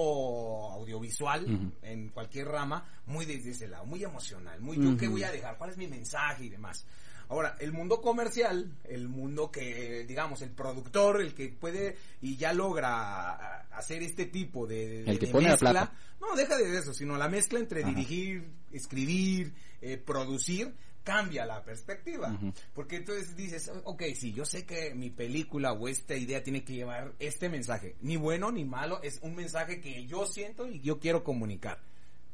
audiovisual 0.72 1.74
en 1.82 2.08
cualquier 2.10 2.48
rama 2.48 2.88
muy 3.08 3.26
desde 3.26 3.52
ese 3.52 3.68
lado, 3.68 3.86
muy 3.86 4.02
emocional, 4.02 4.62
muy 4.62 4.78
yo 4.82 4.96
qué 4.96 5.10
voy 5.10 5.24
a 5.24 5.32
dejar, 5.32 5.58
cuál 5.58 5.72
es 5.72 5.78
mi 5.78 5.88
mensaje 5.88 6.46
y 6.46 6.50
demás. 6.50 6.86
Ahora, 7.28 7.58
el 7.60 7.74
mundo 7.74 8.00
comercial, 8.00 8.72
el 8.86 9.10
mundo 9.10 9.52
que, 9.52 10.06
digamos, 10.08 10.42
el 10.42 10.52
productor, 10.52 11.20
el 11.20 11.34
que 11.34 11.50
puede 11.50 11.98
y 12.22 12.38
ya 12.38 12.54
logra 12.54 13.62
hacer 13.76 14.04
este 14.04 14.28
tipo 14.28 14.68
de, 14.68 15.04
de 15.04 15.12
El 15.12 15.20
que 15.20 15.26
de 15.26 15.32
pone 15.34 15.46
la 15.46 15.52
mezcla, 15.52 15.72
plata. 15.72 15.94
no 16.22 16.34
deja 16.38 16.56
de 16.56 16.78
eso, 16.78 16.94
sino 16.94 17.18
la 17.18 17.28
mezcla 17.28 17.60
entre 17.60 17.82
Ajá. 17.82 17.90
dirigir, 17.90 18.48
escribir, 18.72 19.54
eh, 19.82 19.98
producir, 19.98 20.74
cambia 21.06 21.46
la 21.46 21.64
perspectiva. 21.64 22.38
Porque 22.74 22.98
entonces 22.98 23.38
dices, 23.38 23.72
ok, 23.86 24.04
sí, 24.16 24.34
yo 24.34 24.44
sé 24.44 24.66
que 24.66 24.94
mi 24.94 25.12
película 25.12 25.72
o 25.72 25.88
esta 25.88 26.16
idea 26.16 26.44
tiene 26.44 26.66
que 26.66 26.74
llevar 26.74 27.14
este 27.20 27.48
mensaje, 27.48 27.96
ni 28.02 28.18
bueno 28.18 28.52
ni 28.52 28.66
malo, 28.66 29.02
es 29.04 29.20
un 29.22 29.36
mensaje 29.36 29.80
que 29.80 30.06
yo 30.08 30.26
siento 30.26 30.68
y 30.68 30.82
yo 30.82 31.00
quiero 31.00 31.24
comunicar. 31.24 31.80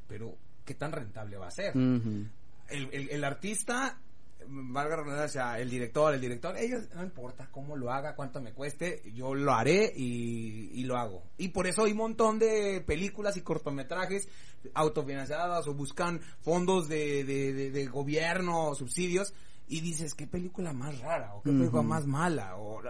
Pero, 0.07 0.35
¿qué 0.65 0.73
tan 0.73 0.91
rentable 0.91 1.37
va 1.37 1.47
a 1.47 1.51
ser? 1.51 1.75
El, 1.75 2.25
el, 2.69 3.09
el 3.09 3.23
artista, 3.23 3.99
valga 4.47 4.97
la 4.97 5.03
redundancia, 5.03 5.59
el 5.59 5.69
director, 5.69 6.13
el 6.13 6.21
director, 6.21 6.57
ellos 6.57 6.83
no 6.95 7.03
importa 7.03 7.49
cómo 7.51 7.75
lo 7.75 7.91
haga, 7.91 8.15
cuánto 8.15 8.41
me 8.41 8.53
cueste, 8.53 9.01
yo 9.13 9.33
lo 9.35 9.53
haré 9.53 9.93
y, 9.95 10.71
y 10.73 10.83
lo 10.83 10.97
hago. 10.97 11.23
Y 11.37 11.49
por 11.49 11.67
eso 11.67 11.83
hay 11.85 11.91
un 11.91 11.97
montón 11.99 12.39
de 12.39 12.81
películas 12.85 13.37
y 13.37 13.41
cortometrajes 13.41 14.27
autofinanciadas 14.73 15.67
o 15.67 15.73
buscan 15.73 16.19
fondos 16.41 16.87
de, 16.87 17.23
de, 17.23 17.53
de, 17.53 17.71
de 17.71 17.85
gobierno, 17.87 18.73
subsidios, 18.75 19.33
y 19.67 19.81
dices, 19.81 20.13
¿qué 20.15 20.27
película 20.27 20.73
más 20.73 20.99
rara? 20.99 21.33
¿O 21.35 21.41
qué 21.43 21.51
película 21.51 21.81
más 21.81 22.05
mala? 22.05 22.57
O, 22.57 22.81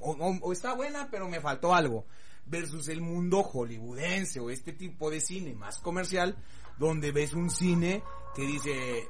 o, 0.00 0.10
o- 0.12 0.38
o 0.40 0.52
está 0.52 0.74
buena, 0.74 1.08
pero 1.10 1.28
me 1.28 1.40
faltó 1.40 1.74
algo. 1.74 2.06
Versus 2.46 2.88
el 2.88 3.00
mundo 3.00 3.42
hollywoodense 3.42 4.40
o 4.40 4.50
este 4.50 4.72
tipo 4.72 5.10
de 5.10 5.20
cine 5.20 5.54
más 5.54 5.78
comercial, 5.78 6.36
donde 6.78 7.12
ves 7.12 7.34
un 7.34 7.50
cine 7.50 8.02
que 8.34 8.42
dice, 8.46 9.08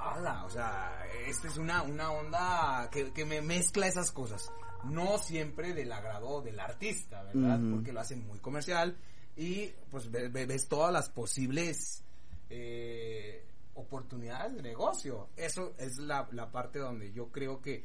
ala, 0.00 0.44
o 0.44 0.50
sea, 0.50 1.04
esta 1.26 1.48
es 1.48 1.56
una, 1.56 1.82
una 1.82 2.10
onda 2.12 2.88
que, 2.90 3.12
que 3.12 3.24
me 3.24 3.42
mezcla 3.42 3.86
esas 3.86 4.10
cosas. 4.10 4.50
No 4.84 5.18
siempre 5.18 5.74
del 5.74 5.92
agrado 5.92 6.40
del 6.40 6.58
artista, 6.58 7.22
¿verdad? 7.24 7.58
Porque 7.72 7.92
lo 7.92 8.00
hacen 8.00 8.26
muy 8.26 8.38
comercial 8.38 8.96
y 9.36 9.66
pues 9.90 10.10
ve- 10.10 10.28
ve- 10.28 10.46
ves 10.46 10.68
todas 10.68 10.92
las 10.92 11.10
posibles 11.10 12.02
eh, 12.48 13.44
oportunidades 13.74 14.54
de 14.56 14.62
negocio. 14.62 15.28
Eso 15.36 15.74
es 15.78 15.98
la, 15.98 16.26
la 16.32 16.50
parte 16.50 16.78
donde 16.78 17.12
yo 17.12 17.28
creo 17.28 17.60
que, 17.60 17.84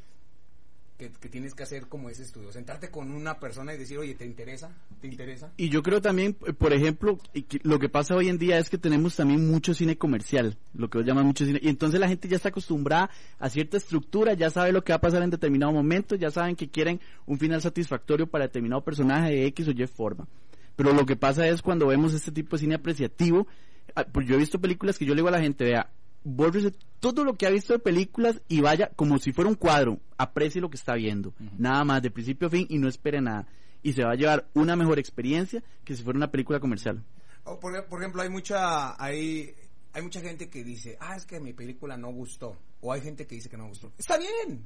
que, 0.98 1.12
que 1.12 1.30
tienes 1.30 1.54
que 1.54 1.64
hacer 1.64 1.88
como 1.88 2.10
ese 2.10 2.24
estudio. 2.24 2.52
Sentarte 2.52 2.90
con 2.90 3.12
una 3.12 3.40
persona 3.40 3.74
y 3.74 3.78
decir, 3.78 3.98
oye, 3.98 4.16
¿te 4.16 4.26
interesa? 4.26 4.72
¿Te 5.02 5.08
interesa? 5.08 5.52
Y 5.58 5.70
yo 5.70 5.84
creo 5.84 6.02
también, 6.02 6.34
por 6.34 6.74
ejemplo, 6.74 7.18
lo 7.64 7.80
que 7.80 7.90
pasa 7.90 8.16
hoy 8.16 8.30
en 8.30 8.38
día 8.38 8.58
es 8.58 8.70
que 8.70 8.78
tenemos 8.78 9.16
también 9.16 9.50
mucho 9.50 9.74
cine 9.74 9.98
comercial, 9.98 10.58
lo 10.74 10.90
que 10.90 11.04
llaman 11.04 11.26
mucho 11.26 11.46
cine, 11.46 11.60
y 11.62 11.70
entonces 11.70 12.00
la 12.00 12.08
gente 12.08 12.28
ya 12.28 12.38
está 12.38 12.50
acostumbrada 12.50 13.10
a 13.40 13.50
cierta 13.50 13.78
estructura, 13.78 14.34
ya 14.34 14.50
sabe 14.50 14.72
lo 14.72 14.84
que 14.84 14.94
va 14.94 14.98
a 14.98 15.02
pasar 15.02 15.22
en 15.24 15.30
determinado 15.30 15.72
momento, 15.72 16.16
ya 16.16 16.32
saben 16.32 16.56
que 16.56 16.70
quieren 16.70 17.00
un 17.26 17.38
final 17.40 17.62
satisfactorio 17.62 18.28
para 18.28 18.46
determinado 18.46 18.84
personaje 18.84 19.32
de 19.32 19.46
X 19.48 19.68
o 19.68 19.72
Y 19.72 19.88
forma. 19.88 20.28
Pero 20.76 20.94
lo 20.94 21.06
que 21.06 21.16
pasa 21.16 21.48
es 21.48 21.62
cuando 21.62 21.88
vemos 21.88 22.14
este 22.14 22.32
tipo 22.32 22.56
de 22.56 22.62
cine 22.62 22.76
apreciativo, 22.76 23.48
ah, 23.96 24.06
pues 24.06 24.28
yo 24.28 24.36
he 24.36 24.40
visto 24.40 24.60
películas 24.60 24.98
que 24.98 25.06
yo 25.06 25.14
le 25.14 25.20
digo 25.20 25.30
a 25.30 25.32
la 25.32 25.42
gente, 25.42 25.64
vea, 25.64 25.90
bórrese 26.26 26.74
todo 27.00 27.24
lo 27.24 27.36
que 27.36 27.46
ha 27.46 27.52
visto 27.52 27.72
de 27.72 27.80
películas 27.80 28.42
y 28.50 28.60
vaya 28.60 28.92
como 28.96 29.20
si 29.20 29.32
fuera 29.32 29.50
un 29.50 29.56
cuadro, 29.56 30.00
aprecie 30.18 30.60
lo 30.60 30.70
que 30.70 30.76
está 30.76 30.96
viendo, 30.96 31.34
nada 31.58 31.86
más, 31.86 32.02
de 32.02 32.12
principio 32.12 32.48
a 32.48 32.52
fin 32.52 32.66
y 32.70 32.80
no 32.80 32.90
espere 32.90 33.22
nada. 33.22 33.48
Y 33.84 33.94
se 33.94 34.04
va 34.04 34.12
a 34.12 34.16
llevar 34.16 34.48
una 34.56 34.76
mejor 34.76 34.98
experiencia 34.98 35.64
que 35.84 35.96
si 35.96 36.04
fuera 36.04 36.18
una 36.18 36.32
película 36.32 36.60
comercial. 36.60 37.04
O 37.44 37.60
por, 37.60 37.86
por 37.86 38.02
ejemplo, 38.02 38.24
hay 38.24 38.30
mucha, 38.30 39.02
hay, 39.02 39.54
hay 39.94 40.02
mucha 40.02 40.20
gente 40.20 40.50
que 40.50 40.64
dice, 40.64 40.98
ah, 41.00 41.16
es 41.16 41.28
que 41.28 41.40
mi 41.40 41.54
película 41.54 41.96
no 41.96 42.12
gustó. 42.12 42.58
O 42.82 42.92
hay 42.92 43.02
gente 43.02 43.28
que 43.28 43.36
dice 43.36 43.48
que 43.48 43.58
no 43.58 43.68
gustó. 43.68 43.92
Está 44.00 44.18
bien. 44.18 44.66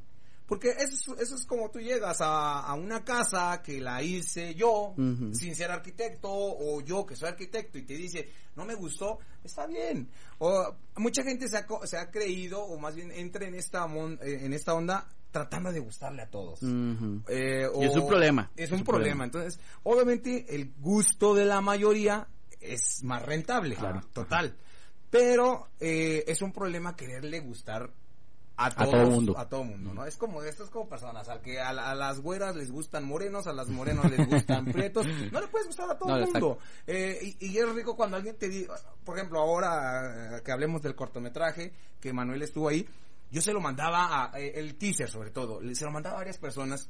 Porque 0.49 0.69
eso 0.71 1.13
es, 1.13 1.21
eso 1.21 1.35
es 1.35 1.45
como 1.45 1.69
tú 1.69 1.79
llegas 1.79 2.19
a, 2.21 2.61
a 2.61 2.73
una 2.73 3.05
casa 3.05 3.61
que 3.63 3.79
la 3.79 4.01
hice 4.03 4.55
yo, 4.55 4.95
sin 4.97 5.55
ser 5.55 5.69
arquitecto, 5.71 6.27
o 6.29 6.81
yo 6.81 7.05
que 7.05 7.15
soy 7.15 7.29
arquitecto, 7.29 7.77
y 7.77 7.83
te 7.83 7.93
dice, 7.93 8.27
no 8.55 8.65
me 8.65 8.73
gustó, 8.73 9.19
está 9.43 9.67
bien. 9.67 10.09
O 10.39 10.75
mucha 10.97 11.21
gente 11.23 11.47
se 11.47 11.55
ha, 11.57 11.65
se 11.85 11.97
ha 11.97 12.09
creído, 12.09 12.61
o 12.63 12.79
más 12.79 12.95
bien 12.95 13.11
entra 13.11 13.47
en 13.47 13.53
esta, 13.53 13.85
mon- 13.85 14.17
eh, 14.23 14.39
en 14.41 14.53
esta 14.53 14.73
onda 14.73 15.07
tratando 15.31 15.71
de 15.71 15.79
gustarle 15.79 16.23
a 16.23 16.29
todos. 16.31 16.59
Eh, 16.63 17.67
Y 17.79 17.85
es 17.85 17.95
un 17.95 18.07
problema. 18.07 18.49
Es 18.55 18.65
Es 18.65 18.71
un 18.71 18.79
un 18.79 18.83
problema. 18.85 18.85
problema. 18.85 19.23
Entonces, 19.25 19.59
obviamente, 19.83 20.47
el 20.55 20.73
gusto 20.79 21.35
de 21.35 21.45
la 21.45 21.61
mayoría 21.61 22.27
es 22.59 23.03
más 23.03 23.23
rentable. 23.23 23.75
Claro. 23.75 24.01
Total. 24.11 24.55
Pero 25.11 25.69
eh, 25.79 26.23
es 26.27 26.41
un 26.41 26.51
problema 26.51 26.95
quererle 26.95 27.39
gustar 27.39 27.91
a, 28.65 28.69
todos, 28.71 28.91
todo 28.91 29.09
mundo. 29.09 29.37
A 29.37 29.47
todo 29.49 29.63
mundo, 29.63 29.93
¿no? 29.93 30.05
Es 30.05 30.17
como, 30.17 30.43
esto 30.43 30.63
es 30.63 30.69
como 30.69 30.87
personas, 30.89 31.27
al 31.29 31.41
que 31.41 31.59
a, 31.59 31.71
la- 31.73 31.91
a 31.91 31.95
las 31.95 32.19
güeras 32.19 32.55
les 32.55 32.71
gustan 32.71 33.03
morenos, 33.05 33.47
a 33.47 33.53
las 33.53 33.67
morenos 33.69 34.09
les 34.11 34.27
gustan 34.27 34.65
prietos, 34.71 35.05
no 35.31 35.41
le 35.41 35.47
puedes 35.47 35.67
gustar 35.67 35.89
a 35.89 35.97
todo 35.97 36.09
el 36.15 36.25
mundo. 36.25 36.59
Eh, 36.87 37.35
y, 37.39 37.47
y 37.47 37.57
es 37.57 37.69
rico 37.73 37.95
cuando 37.95 38.17
alguien 38.17 38.35
te 38.37 38.49
dice, 38.49 38.67
por 39.03 39.17
ejemplo, 39.17 39.39
ahora 39.39 40.37
eh, 40.37 40.41
que 40.43 40.51
hablemos 40.51 40.81
del 40.81 40.95
cortometraje, 40.95 41.71
que 41.99 42.13
Manuel 42.13 42.41
estuvo 42.41 42.69
ahí, 42.69 42.87
yo 43.31 43.41
se 43.41 43.53
lo 43.53 43.59
mandaba 43.61 44.25
a, 44.33 44.39
eh, 44.39 44.53
el 44.55 44.75
teaser 44.75 45.09
sobre 45.09 45.31
todo, 45.31 45.61
se 45.73 45.85
lo 45.85 45.91
mandaba 45.91 46.15
a 46.15 46.19
varias 46.19 46.37
personas, 46.37 46.89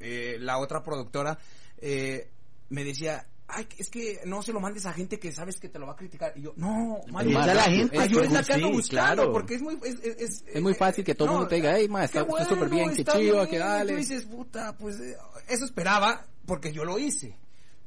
eh, 0.00 0.36
la 0.40 0.58
otra 0.58 0.82
productora 0.82 1.38
eh, 1.78 2.30
me 2.68 2.84
decía, 2.84 3.26
ay, 3.48 3.68
es 3.78 3.90
que 3.90 4.20
no 4.24 4.42
se 4.42 4.52
lo 4.52 4.60
mandes 4.60 4.86
a 4.86 4.92
gente 4.92 5.18
que 5.18 5.32
sabes 5.32 5.58
que 5.58 5.68
te 5.68 5.78
lo 5.78 5.86
va 5.86 5.92
a 5.92 5.96
criticar. 5.96 6.32
Y 6.36 6.42
yo, 6.42 6.52
no, 6.56 7.00
a 7.16 7.22
la 7.22 7.62
gente, 7.64 7.96
es 7.96 8.08
yo 8.10 8.20
que 8.20 8.26
es 8.26 8.32
la 8.32 8.42
que 8.42 8.52
ando 8.54 8.70
buscando, 8.70 9.14
claro. 9.22 9.32
porque 9.32 9.54
es 9.54 9.62
muy, 9.62 9.78
es, 9.84 9.94
es, 10.02 10.16
es, 10.20 10.44
Es 10.46 10.62
muy 10.62 10.74
fácil 10.74 11.04
que 11.04 11.14
todo 11.14 11.28
el 11.28 11.34
mundo 11.34 11.48
te 11.48 11.56
diga, 11.56 11.76
"Ey, 11.78 11.88
ma, 11.88 12.04
está- 12.04 12.26
súper 12.48 12.68
bien, 12.68 12.94
qué 12.94 13.04
chido, 13.04 13.36
bien", 13.36 13.48
que 13.48 13.56
y 13.56 13.58
dale. 13.58 13.92
Tú 13.92 13.98
dices, 13.98 14.24
puta, 14.24 14.76
pues 14.76 14.98
eh, 15.00 15.16
eso 15.48 15.64
esperaba 15.64 16.26
porque 16.46 16.72
yo 16.72 16.84
lo 16.84 16.98
hice. 16.98 17.36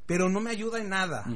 Pero 0.06 0.30
no 0.30 0.40
me 0.40 0.48
ayuda 0.50 0.80
en 0.80 0.88
nada. 0.88 1.26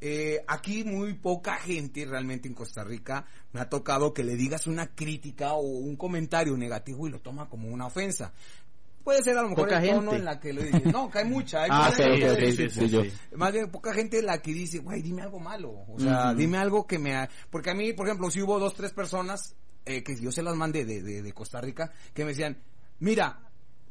Eh, 0.00 0.38
aquí 0.46 0.84
muy 0.84 1.14
poca 1.14 1.56
gente 1.56 2.06
realmente 2.06 2.46
en 2.46 2.54
Costa 2.54 2.84
Rica 2.84 3.26
me 3.52 3.60
ha 3.60 3.68
tocado 3.68 4.14
que 4.14 4.22
le 4.22 4.36
digas 4.36 4.68
una 4.68 4.86
crítica 4.94 5.54
o 5.54 5.62
un 5.62 5.96
comentario 5.96 6.56
negativo 6.56 7.08
y 7.08 7.10
lo 7.10 7.18
toma 7.18 7.48
como 7.48 7.68
una 7.68 7.86
ofensa. 7.86 8.32
Puede 9.04 9.22
ser 9.22 9.36
a 9.38 9.42
lo 9.42 9.48
mejor 9.50 9.64
Poca 9.64 9.82
el 9.82 9.88
tono 9.90 10.00
gente. 10.10 10.16
en 10.16 10.24
la 10.24 10.38
que 10.40 10.52
lo 10.52 10.62
dices. 10.62 10.84
No, 10.92 11.10
que 11.10 11.18
hay 11.20 11.24
mucha. 11.24 11.62
Hay 11.62 11.70
Ah, 11.72 11.90
mucha 11.90 12.02
ok, 12.02 12.10
gente 12.10 12.30
ok, 12.30 12.36
que- 12.38 12.48
ok, 12.66 12.70
sí, 12.70 12.80
sí, 12.80 12.88
yo. 12.88 13.02
más 13.36 13.52
bien 13.52 13.70
poca 13.70 13.94
gente 13.94 14.22
la 14.22 14.38
que 14.42 14.52
dice, 14.52 14.78
güey, 14.80 15.00
dime 15.02 15.22
algo 15.22 15.40
malo. 15.40 15.70
O 15.88 15.98
sea, 15.98 16.34
dime 16.34 16.58
algo 16.58 16.86
que 16.86 16.98
me... 16.98 17.16
ha- 17.16 17.28
Porque 17.50 17.70
a 17.70 17.74
mí, 17.74 17.92
por 17.94 18.06
ejemplo, 18.06 18.30
si 18.30 18.42
hubo 18.42 18.58
dos, 18.58 18.74
tres 18.74 18.92
personas 18.92 19.54
eh, 19.86 20.02
que 20.02 20.14
yo 20.20 20.30
se 20.30 20.42
las 20.42 20.54
mandé 20.54 20.84
de, 20.84 21.02
de, 21.02 21.22
de 21.22 21.32
Costa 21.32 21.60
Rica, 21.60 21.90
que 22.14 22.24
me 22.24 22.30
decían, 22.30 22.58
mira, 22.98 23.40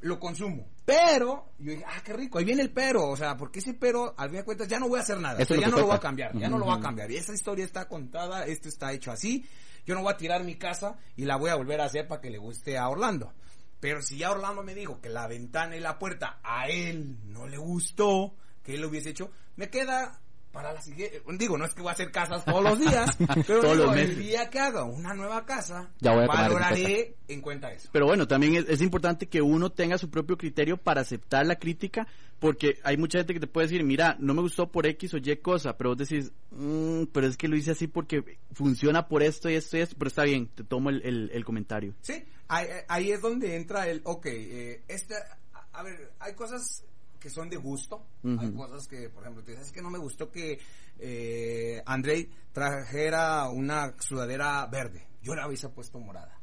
lo 0.01 0.19
consumo. 0.19 0.67
Pero, 0.85 1.51
yo 1.59 1.71
dije, 1.71 1.83
ah, 1.87 2.01
qué 2.03 2.13
rico, 2.13 2.37
ahí 2.39 2.45
viene 2.45 2.61
el 2.61 2.71
pero. 2.71 3.09
O 3.09 3.17
sea, 3.17 3.35
porque 3.35 3.59
ese 3.59 3.73
pero, 3.73 4.13
al 4.17 4.29
fin 4.29 4.37
de 4.39 4.43
cuentas, 4.45 4.67
ya 4.67 4.79
no 4.79 4.87
voy 4.87 4.99
a 4.99 5.03
hacer 5.03 5.19
nada. 5.19 5.41
O 5.41 5.45
sea, 5.45 5.57
ya 5.59 5.67
no 5.67 5.77
lo 5.77 5.85
voy 5.87 5.95
a 5.95 5.99
cambiar, 5.99 6.37
ya 6.37 6.49
no 6.49 6.57
lo 6.57 6.65
voy 6.65 6.77
a 6.77 6.79
cambiar. 6.81 7.11
Y 7.11 7.17
esa 7.17 7.33
historia 7.33 7.65
está 7.65 7.87
contada, 7.87 8.45
esto 8.45 8.69
está 8.69 8.91
hecho 8.93 9.11
así. 9.11 9.45
Yo 9.85 9.95
no 9.95 10.01
voy 10.03 10.13
a 10.13 10.17
tirar 10.17 10.43
mi 10.43 10.55
casa 10.55 10.97
y 11.15 11.25
la 11.25 11.35
voy 11.35 11.49
a 11.49 11.55
volver 11.55 11.81
a 11.81 11.85
hacer 11.85 12.07
para 12.07 12.21
que 12.21 12.29
le 12.29 12.37
guste 12.37 12.77
a 12.77 12.87
Orlando. 12.89 13.33
Pero 13.79 14.01
si 14.01 14.17
ya 14.17 14.31
Orlando 14.31 14.63
me 14.63 14.75
dijo 14.75 14.99
que 15.01 15.09
la 15.09 15.27
ventana 15.27 15.75
y 15.75 15.79
la 15.79 15.99
puerta 15.99 16.39
a 16.43 16.67
él 16.67 17.17
no 17.25 17.47
le 17.47 17.57
gustó, 17.57 18.35
que 18.63 18.75
él 18.75 18.81
lo 18.81 18.89
hubiese 18.89 19.09
hecho, 19.09 19.31
me 19.55 19.69
queda 19.69 20.19
para 20.51 20.73
la 20.73 20.81
siguiente. 20.81 21.21
Digo, 21.37 21.57
no 21.57 21.65
es 21.65 21.73
que 21.73 21.81
voy 21.81 21.89
a 21.89 21.93
hacer 21.93 22.11
casas 22.11 22.43
todos 22.45 22.63
los 22.63 22.79
días, 22.79 23.15
pero 23.47 23.61
Todos 23.61 23.77
digo, 23.77 23.85
los 23.85 23.97
el 23.97 24.17
día 24.17 24.49
que 24.49 24.59
haga 24.59 24.83
una 24.83 25.13
nueva 25.13 25.45
casa, 25.45 25.91
Ya 25.99 26.13
voy 26.13 26.23
a 26.23 26.27
valoraré 26.27 27.15
en 27.27 27.41
cuenta 27.41 27.71
eso. 27.71 27.89
Pero 27.91 28.05
bueno, 28.07 28.27
también 28.27 28.55
es, 28.55 28.65
es 28.67 28.81
importante 28.81 29.27
que 29.27 29.41
uno 29.41 29.71
tenga 29.71 29.97
su 29.97 30.09
propio 30.09 30.37
criterio 30.37 30.77
para 30.77 31.01
aceptar 31.01 31.45
la 31.45 31.57
crítica, 31.57 32.07
porque 32.39 32.79
hay 32.83 32.97
mucha 32.97 33.19
gente 33.19 33.33
que 33.33 33.39
te 33.41 33.47
puede 33.47 33.67
decir, 33.67 33.83
mira, 33.83 34.15
no 34.19 34.33
me 34.33 34.41
gustó 34.41 34.71
por 34.71 34.87
X 34.87 35.13
o 35.13 35.17
Y 35.17 35.37
cosa, 35.37 35.77
pero 35.77 35.91
vos 35.91 35.97
decís, 35.97 36.31
"Mm, 36.51 37.03
pero 37.11 37.27
es 37.27 37.37
que 37.37 37.47
lo 37.47 37.55
hice 37.55 37.71
así 37.71 37.87
porque 37.87 38.39
funciona 38.53 39.07
por 39.07 39.21
esto 39.23 39.49
y 39.49 39.55
esto 39.55 39.77
y 39.77 39.81
esto, 39.81 39.95
pero 39.99 40.07
está 40.07 40.23
bien, 40.23 40.47
te 40.47 40.63
tomo 40.63 40.89
el, 40.89 41.01
el- 41.05 41.29
el 41.33 41.45
comentario. 41.45 41.93
Sí, 42.01 42.23
ahí, 42.47 42.67
ahí 42.87 43.11
es 43.11 43.21
donde 43.21 43.55
entra 43.55 43.87
el, 43.87 44.01
ok, 44.03 44.25
eh, 44.27 44.83
esta, 44.87 45.15
a 45.73 45.83
ver, 45.83 46.11
hay 46.19 46.33
cosas 46.33 46.83
que 47.19 47.29
son 47.29 47.49
de 47.49 47.57
gusto, 47.57 48.05
hay 48.23 48.51
cosas 48.53 48.87
que, 48.87 49.09
por 49.09 49.23
ejemplo, 49.23 49.43
te 49.43 49.51
dices 49.51 49.67
"Es 49.67 49.71
que 49.73 49.81
no 49.81 49.89
me 49.89 49.97
gustó 49.99 50.31
que 50.31 50.59
eh, 50.99 51.81
Andrei 51.85 52.29
trajera 52.53 53.49
una 53.49 53.93
sudadera 53.99 54.65
verde, 54.67 55.07
yo 55.21 55.35
la 55.35 55.47
hubiese 55.47 55.69
puesto 55.69 55.99
morada. 55.99 56.39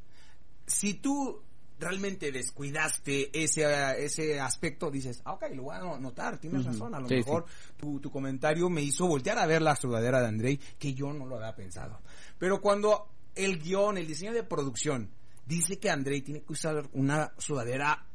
Si 0.67 0.95
tú 0.95 1.43
realmente 1.79 2.33
descuidaste 2.33 3.31
ese, 3.43 3.65
ese 4.05 4.41
aspecto, 4.41 4.91
dices, 4.91 5.21
ah, 5.25 5.35
ok, 5.35 5.45
lo 5.55 5.65
voy 5.65 5.77
a 5.77 5.81
no- 5.81 5.99
notar, 5.99 6.39
tienes 6.39 6.65
razón, 6.65 6.95
a 6.95 7.01
lo 7.01 7.07
Sí, 7.09 7.17
mejor 7.17 7.45
Tu, 7.77 8.01
tu 8.01 8.11
comentario 8.11 8.71
me 8.71 8.81
hizo 8.83 9.07
voltear 9.07 9.39
a 9.39 9.47
ver 9.47 9.61
la 9.63 9.77
sudadera 9.77 10.21
de 10.21 10.29
Andrei, 10.29 10.57
que 10.79 10.95
yo 10.95 11.13
no 11.13 11.27
lo 11.27 11.37
había 11.37 11.55
pensado. 11.55 12.01
Pero 12.39 12.61
cuando 12.63 13.09
el 13.35 13.59
guion, 13.59 13.99
el 13.99 14.07
diseño 14.07 14.33
de 14.33 14.43
producción, 14.43 15.11
dice 15.45 15.79
que 15.79 15.91
Andrei 15.91 16.23
tiene 16.23 16.43
que 16.43 16.53
usar 16.55 16.89
una 16.95 17.33
sudadera 17.37 18.07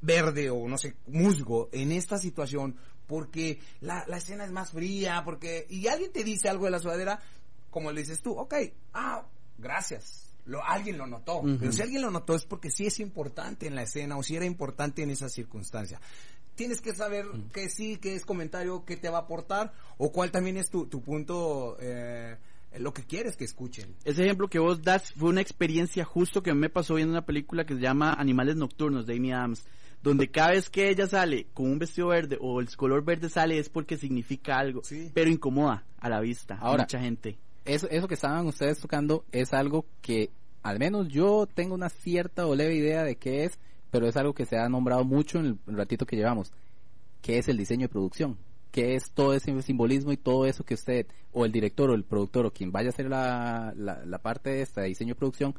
verde 0.00 0.50
o 0.50 0.68
no 0.68 0.78
sé, 0.78 0.96
musgo 1.06 1.68
en 1.72 1.92
esta 1.92 2.18
situación 2.18 2.76
porque 3.06 3.58
la, 3.80 4.04
la 4.06 4.18
escena 4.18 4.44
es 4.44 4.52
más 4.52 4.70
fría, 4.70 5.22
porque, 5.24 5.66
y 5.68 5.88
alguien 5.88 6.12
te 6.12 6.22
dice 6.22 6.48
algo 6.48 6.66
de 6.66 6.70
la 6.70 6.78
sudadera, 6.78 7.20
como 7.68 7.90
le 7.90 8.02
dices 8.02 8.22
tú, 8.22 8.32
ok, 8.32 8.54
ah, 8.94 9.26
gracias. 9.58 10.30
lo, 10.44 10.64
alguien 10.64 10.98
lo 10.98 11.06
notó. 11.06 11.42
Pero 11.58 11.72
si 11.72 11.82
alguien 11.82 12.02
lo 12.02 12.10
notó 12.10 12.34
es 12.34 12.44
porque 12.44 12.70
sí 12.70 12.86
es 12.86 13.00
importante 13.00 13.66
en 13.66 13.74
la 13.74 13.82
escena 13.82 14.16
o 14.16 14.22
si 14.22 14.36
era 14.36 14.44
importante 14.44 15.02
en 15.02 15.10
esa 15.10 15.28
circunstancia. 15.28 16.00
Tienes 16.54 16.80
que 16.80 16.94
saber 16.94 17.26
que 17.52 17.68
sí, 17.68 17.96
que 17.96 18.14
es 18.14 18.24
comentario, 18.24 18.84
que 18.84 18.96
te 18.96 19.08
va 19.08 19.18
a 19.18 19.22
aportar 19.22 19.72
o 19.98 20.12
cuál 20.12 20.30
también 20.30 20.56
es 20.56 20.68
tu, 20.68 20.86
tu 20.86 21.02
punto, 21.02 21.76
eh, 21.80 22.36
lo 22.78 22.92
que 22.92 23.04
quieres 23.04 23.36
que 23.36 23.44
escuchen. 23.44 23.96
Ese 24.04 24.24
ejemplo 24.24 24.48
que 24.48 24.58
vos 24.58 24.82
das 24.82 25.12
fue 25.14 25.30
una 25.30 25.40
experiencia 25.40 26.04
justo 26.04 26.42
que 26.42 26.52
me 26.52 26.68
pasó 26.68 26.94
viendo 26.94 27.12
una 27.12 27.24
película 27.24 27.64
que 27.64 27.74
se 27.74 27.80
llama 27.80 28.12
Animales 28.12 28.56
Nocturnos 28.56 29.06
de 29.06 29.16
Amy 29.16 29.32
Adams, 29.32 29.64
donde 30.02 30.30
cada 30.30 30.50
vez 30.50 30.70
que 30.70 30.88
ella 30.88 31.06
sale 31.06 31.46
con 31.52 31.66
un 31.70 31.78
vestido 31.78 32.08
verde 32.08 32.38
o 32.40 32.60
el 32.60 32.74
color 32.76 33.04
verde 33.04 33.28
sale 33.28 33.58
es 33.58 33.68
porque 33.68 33.96
significa 33.96 34.58
algo, 34.58 34.82
Sí. 34.82 35.10
pero 35.12 35.30
incomoda 35.30 35.84
a 35.98 36.08
la 36.08 36.20
vista 36.20 36.58
a 36.60 36.76
mucha 36.76 36.98
gente. 37.00 37.38
Eso, 37.64 37.88
eso 37.90 38.08
que 38.08 38.14
estaban 38.14 38.46
ustedes 38.46 38.80
tocando 38.80 39.24
es 39.32 39.52
algo 39.52 39.84
que 40.00 40.30
al 40.62 40.78
menos 40.78 41.08
yo 41.08 41.46
tengo 41.52 41.74
una 41.74 41.88
cierta 41.90 42.46
o 42.46 42.54
leve 42.54 42.74
idea 42.76 43.02
de 43.04 43.16
qué 43.16 43.44
es, 43.44 43.58
pero 43.90 44.06
es 44.08 44.16
algo 44.16 44.32
que 44.34 44.46
se 44.46 44.56
ha 44.56 44.68
nombrado 44.68 45.04
mucho 45.04 45.38
en 45.38 45.58
el 45.66 45.76
ratito 45.76 46.06
que 46.06 46.16
llevamos. 46.16 46.52
¿Qué 47.22 47.38
es 47.38 47.48
el 47.48 47.58
diseño 47.58 47.82
de 47.82 47.88
producción? 47.88 48.38
¿Qué 48.70 48.94
es 48.94 49.10
todo 49.12 49.34
ese 49.34 49.60
simbolismo 49.62 50.12
y 50.12 50.16
todo 50.16 50.46
eso 50.46 50.64
que 50.64 50.74
usted, 50.74 51.06
o 51.32 51.44
el 51.44 51.52
director 51.52 51.90
o 51.90 51.94
el 51.94 52.04
productor 52.04 52.46
o 52.46 52.52
quien 52.52 52.70
vaya 52.72 52.88
a 52.88 52.92
hacer 52.92 53.08
la, 53.08 53.74
la, 53.76 54.04
la 54.06 54.18
parte 54.18 54.50
de 54.50 54.62
esta 54.62 54.80
de 54.82 54.88
diseño 54.88 55.14
de 55.14 55.18
producción, 55.18 55.54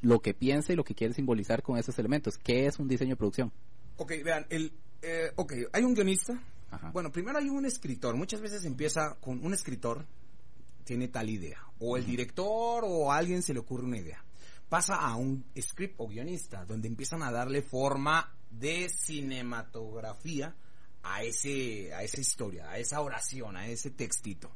lo 0.00 0.20
que 0.20 0.34
piensa 0.34 0.72
y 0.72 0.76
lo 0.76 0.84
que 0.84 0.94
quiere 0.94 1.14
simbolizar 1.14 1.62
con 1.62 1.78
esos 1.78 1.98
elementos? 1.98 2.38
¿Qué 2.38 2.66
es 2.66 2.78
un 2.78 2.86
diseño 2.88 3.10
de 3.10 3.16
producción? 3.16 3.52
Ok, 3.96 4.12
vean, 4.24 4.46
el, 4.50 4.72
eh, 5.02 5.32
ok, 5.36 5.52
hay 5.72 5.84
un 5.84 5.94
guionista. 5.94 6.40
Ajá. 6.70 6.90
Bueno, 6.90 7.12
primero 7.12 7.38
hay 7.38 7.48
un 7.48 7.66
escritor. 7.66 8.16
Muchas 8.16 8.40
veces 8.40 8.64
empieza 8.64 9.16
con 9.20 9.44
un 9.44 9.54
escritor, 9.54 10.06
tiene 10.84 11.08
tal 11.08 11.30
idea. 11.30 11.60
O 11.78 11.96
el 11.96 12.04
director 12.04 12.84
o 12.86 13.12
a 13.12 13.16
alguien 13.16 13.42
se 13.42 13.54
le 13.54 13.60
ocurre 13.60 13.84
una 13.84 13.98
idea. 13.98 14.24
Pasa 14.68 14.96
a 14.96 15.14
un 15.14 15.44
script 15.60 15.94
o 15.98 16.08
guionista, 16.08 16.64
donde 16.64 16.88
empiezan 16.88 17.22
a 17.22 17.30
darle 17.30 17.62
forma 17.62 18.34
de 18.50 18.88
cinematografía 18.88 20.54
a 21.02 21.22
ese, 21.22 21.92
a 21.94 22.02
esa 22.02 22.20
historia, 22.20 22.70
a 22.70 22.78
esa 22.78 23.00
oración, 23.00 23.56
a 23.56 23.68
ese 23.68 23.90
textito. 23.90 24.50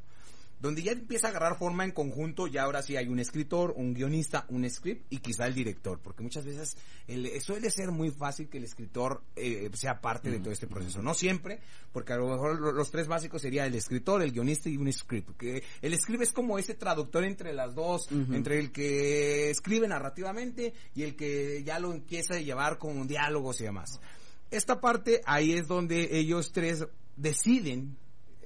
Donde 0.61 0.83
ya 0.83 0.91
empieza 0.91 1.29
a 1.29 1.31
agarrar 1.31 1.57
forma 1.57 1.85
en 1.85 1.93
conjunto, 1.93 2.49
ya 2.49 2.65
ahora 2.65 2.83
sí 2.83 2.97
hay 2.97 3.07
un 3.07 3.21
escritor, 3.21 3.75
un 3.77 3.95
guionista, 3.95 4.45
un 4.49 4.69
script 4.69 5.07
y 5.09 5.19
quizá 5.19 5.47
el 5.47 5.55
director, 5.55 6.01
porque 6.03 6.25
muchas 6.25 6.45
veces 6.45 6.77
el- 7.07 7.41
suele 7.41 7.71
ser 7.71 7.93
muy 7.93 8.11
fácil 8.11 8.49
que 8.49 8.59
el 8.59 8.65
escritor 8.65 9.23
eh, 9.37 9.71
sea 9.75 10.01
parte 10.01 10.31
de 10.33 10.41
todo 10.41 10.51
este 10.51 10.67
proceso. 10.67 11.01
No 11.01 11.15
siempre, 11.15 11.61
porque 11.93 12.13
a 12.13 12.17
lo 12.17 12.27
mejor 12.29 12.61
lo- 12.61 12.73
los 12.73 12.91
tres 12.91 13.07
básicos 13.07 13.41
sería 13.41 13.67
el 13.67 13.75
escritor, 13.77 14.21
el 14.21 14.33
guionista 14.33 14.69
y 14.69 14.77
un 14.77 14.93
script. 14.93 15.37
Que 15.37 15.63
el 15.81 15.97
script 15.97 16.23
es 16.25 16.33
como 16.33 16.59
ese 16.59 16.75
traductor 16.75 17.23
entre 17.23 17.53
las 17.53 17.77
dos, 17.77 18.09
entre 18.11 18.59
el 18.59 18.73
que 18.73 19.51
escribe 19.51 19.87
narrativamente 19.87 20.75
y 20.95 21.05
el 21.05 21.15
que 21.15 21.63
ya 21.65 21.79
lo 21.79 21.93
empieza 21.93 22.35
a 22.35 22.41
llevar 22.41 22.79
con 22.79 23.07
diálogos 23.07 23.61
y 23.61 23.65
demás. 23.65 24.01
Esta 24.51 24.81
parte 24.81 25.21
ahí 25.25 25.53
es 25.53 25.69
donde 25.69 26.19
ellos 26.19 26.51
tres 26.53 26.85
deciden 27.17 27.97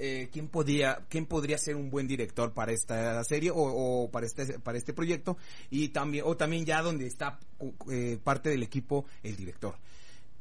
eh, 0.04 0.28
quién 0.32 0.48
podría 0.48 1.06
quién 1.08 1.26
podría 1.26 1.56
ser 1.58 1.76
un 1.76 1.88
buen 1.88 2.08
director 2.08 2.52
para 2.52 2.72
esta 2.72 3.22
serie 3.22 3.52
o, 3.52 3.54
o 3.56 4.10
para 4.10 4.26
este 4.26 4.58
para 4.58 4.76
este 4.76 4.92
proyecto 4.92 5.36
y 5.70 5.90
también 5.90 6.24
o 6.26 6.36
también 6.36 6.64
ya 6.64 6.82
donde 6.82 7.06
está 7.06 7.38
eh, 7.88 8.18
parte 8.22 8.50
del 8.50 8.64
equipo 8.64 9.06
el 9.22 9.36
director. 9.36 9.76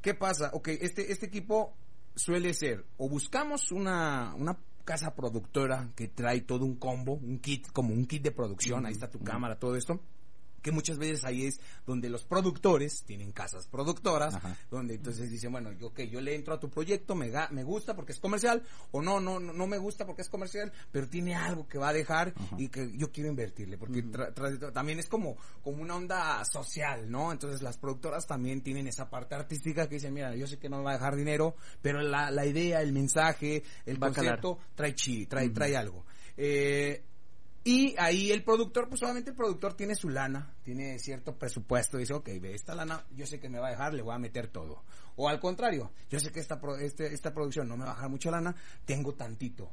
Qué 0.01 0.15
pasa 0.15 0.49
Ok, 0.53 0.69
este 0.69 1.11
este 1.11 1.27
equipo 1.27 1.75
suele 2.15 2.55
ser 2.55 2.85
o 2.97 3.07
buscamos 3.07 3.71
una 3.71 4.33
una 4.35 4.57
casa 4.83 5.13
productora 5.13 5.91
que 5.95 6.07
trae 6.07 6.41
todo 6.41 6.65
un 6.65 6.77
combo 6.77 7.13
un 7.13 7.37
kit 7.37 7.71
como 7.71 7.93
un 7.93 8.07
kit 8.07 8.23
de 8.23 8.31
producción 8.31 8.87
ahí 8.87 8.93
está 8.93 9.11
tu 9.11 9.19
cámara 9.19 9.59
todo 9.59 9.75
esto 9.75 10.01
que 10.61 10.71
muchas 10.71 10.97
veces 10.97 11.23
ahí 11.25 11.45
es 11.45 11.59
donde 11.85 12.09
los 12.09 12.23
productores 12.23 13.03
tienen 13.03 13.31
casas 13.31 13.67
productoras, 13.67 14.35
Ajá. 14.35 14.55
donde 14.69 14.95
entonces 14.95 15.29
dicen, 15.31 15.51
bueno, 15.51 15.71
yo, 15.73 15.87
ok, 15.87 16.01
yo 16.01 16.21
le 16.21 16.35
entro 16.35 16.53
a 16.53 16.59
tu 16.59 16.69
proyecto, 16.69 17.15
me, 17.15 17.31
ga- 17.31 17.49
me 17.51 17.63
gusta 17.63 17.95
porque 17.95 18.11
es 18.11 18.19
comercial, 18.19 18.63
o 18.91 19.01
no, 19.01 19.19
no, 19.19 19.39
no, 19.39 19.67
me 19.67 19.77
gusta 19.77 20.05
porque 20.05 20.21
es 20.21 20.29
comercial, 20.29 20.71
pero 20.91 21.07
tiene 21.07 21.35
algo 21.35 21.67
que 21.67 21.77
va 21.77 21.89
a 21.89 21.93
dejar 21.93 22.33
y 22.57 22.69
que 22.69 22.95
yo 22.97 23.11
quiero 23.11 23.29
invertirle, 23.29 23.77
porque 23.77 24.03
tra- 24.05 24.33
tra- 24.33 24.71
también 24.71 24.99
es 24.99 25.07
como, 25.07 25.35
como 25.63 25.81
una 25.81 25.95
onda 25.95 26.45
social, 26.45 27.09
¿no? 27.09 27.31
Entonces 27.31 27.61
las 27.61 27.77
productoras 27.77 28.27
también 28.27 28.61
tienen 28.61 28.87
esa 28.87 29.09
parte 29.09 29.35
artística 29.35 29.87
que 29.87 29.95
dicen, 29.95 30.13
mira, 30.13 30.35
yo 30.35 30.47
sé 30.47 30.57
que 30.59 30.69
no 30.69 30.77
me 30.77 30.83
va 30.83 30.91
a 30.91 30.93
dejar 30.95 31.15
dinero, 31.15 31.55
pero 31.81 32.01
la, 32.01 32.29
la 32.31 32.45
idea, 32.45 32.81
el 32.81 32.93
mensaje, 32.93 33.63
el 33.85 33.95
Va 34.01 34.11
calar. 34.11 34.39
concepto 34.41 34.59
trae 34.75 34.93
chi, 34.95 35.25
trae, 35.25 35.49
trae 35.49 35.75
algo. 35.75 36.05
Eh, 36.37 37.03
y 37.63 37.93
ahí 37.99 38.31
el 38.31 38.43
productor, 38.43 38.89
pues 38.89 39.03
obviamente 39.03 39.29
el 39.31 39.35
productor 39.35 39.75
tiene 39.75 39.93
su 39.95 40.09
lana, 40.09 40.55
tiene 40.63 40.97
cierto 40.97 41.37
presupuesto, 41.37 41.97
dice, 41.97 42.13
ok, 42.13 42.27
ve, 42.41 42.55
esta 42.55 42.73
lana 42.73 43.05
yo 43.15 43.25
sé 43.27 43.39
que 43.39 43.49
me 43.49 43.59
va 43.59 43.67
a 43.67 43.71
dejar, 43.71 43.93
le 43.93 44.01
voy 44.01 44.15
a 44.15 44.19
meter 44.19 44.47
todo. 44.47 44.83
O 45.15 45.29
al 45.29 45.39
contrario, 45.39 45.91
yo 46.09 46.19
sé 46.19 46.31
que 46.31 46.39
esta, 46.39 46.59
pro- 46.59 46.77
este- 46.77 47.13
esta 47.13 47.33
producción 47.33 47.67
no 47.67 47.77
me 47.77 47.85
va 47.85 47.91
a 47.91 47.95
dejar 47.95 48.09
mucha 48.09 48.31
lana, 48.31 48.55
tengo 48.85 49.13
tantito. 49.13 49.71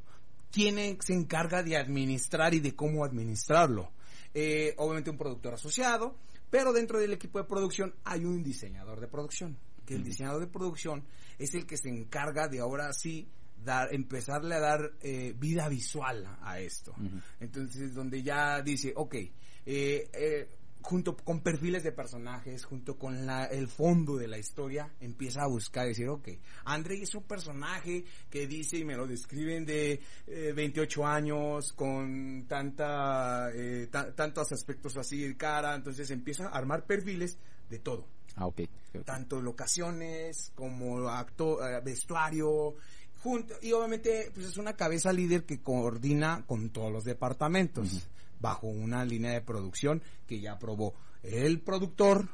¿Quién 0.51 0.99
se 1.01 1.15
encarga 1.15 1.63
de 1.63 1.77
administrar 1.77 2.53
y 2.55 2.61
de 2.61 2.75
cómo 2.75 3.05
administrarlo? 3.05 3.91
Eh, 4.35 4.75
obviamente 4.77 5.11
un 5.11 5.17
productor 5.19 5.55
asociado, 5.55 6.17
pero 6.51 6.73
dentro 6.73 6.99
del 6.99 7.13
equipo 7.13 7.39
de 7.39 7.45
producción 7.45 7.95
hay 8.05 8.25
un 8.25 8.43
diseñador 8.43 9.01
de 9.01 9.09
producción, 9.09 9.59
que 9.87 9.95
el 9.95 10.05
diseñador 10.05 10.41
de 10.41 10.47
producción 10.47 11.05
es 11.39 11.55
el 11.55 11.67
que 11.67 11.77
se 11.79 11.89
encarga 11.89 12.49
de 12.49 12.61
ahora 12.61 12.93
sí 12.93 13.29
dar, 13.65 13.93
empezarle 13.95 14.55
a 14.55 14.61
dar 14.61 14.93
eh, 15.01 15.35
vida 15.39 15.69
visual 15.69 16.27
a 16.43 16.61
esto. 16.61 16.95
Entonces, 17.41 17.95
donde 17.95 18.23
ya 18.23 18.63
dice, 18.63 18.93
ok, 18.97 19.15
eh, 19.15 19.31
eh, 19.67 20.49
junto 20.81 21.17
con 21.17 21.41
perfiles 21.43 21.83
de 21.83 21.93
personajes, 21.93 22.65
junto 22.65 22.97
con 22.97 23.27
la, 23.27 23.45
el 23.47 23.69
fondo 23.69 24.17
de 24.17 24.29
la 24.29 24.39
historia, 24.39 24.91
empieza 25.01 25.43
a 25.43 25.47
buscar, 25.49 25.87
decir, 25.87 26.09
ok, 26.09 26.29
André 26.65 27.03
es 27.03 27.15
un 27.15 27.25
personaje 27.25 28.05
que 28.31 28.47
dice 28.47 28.79
y 28.79 28.85
me 28.85 28.97
lo 28.97 29.07
describen 29.07 29.67
de 29.67 30.01
eh, 30.27 30.53
28 30.55 31.05
años, 31.05 31.73
con 31.73 32.47
tanta, 32.49 33.51
eh, 33.53 33.89
ta- 33.91 34.15
tantos 34.15 34.53
aspectos 34.53 34.97
así 34.97 35.21
de 35.21 35.37
cara, 35.37 35.75
entonces 35.75 36.11
empieza 36.11 36.47
a 36.49 36.57
armar 36.57 36.87
perfiles 36.87 37.37
de 37.69 37.81
todo 37.81 38.07
Ah, 38.37 38.47
ok. 38.47 38.61
ok. 38.95 39.05
tanto 39.05 39.43
locaciones 39.43 40.53
como 40.55 41.09
acto, 41.09 41.67
eh, 41.69 41.81
vestuario, 41.85 42.77
junto, 43.23 43.55
y 43.63 43.73
obviamente 43.73 44.31
pues 44.35 44.47
es 44.47 44.57
una 44.57 44.75
cabeza 44.75 45.13
líder 45.13 45.45
que 45.45 45.61
coordina 45.61 46.45
con 46.47 46.71
todos 46.71 46.93
los 46.93 47.05
departamentos 47.05 48.09
bajo 48.41 48.69
una 48.69 49.05
línea 49.05 49.33
de 49.33 49.41
producción 49.41 50.03
que 50.27 50.41
ya 50.41 50.53
aprobó 50.53 50.95
el 51.23 51.61
productor, 51.61 52.29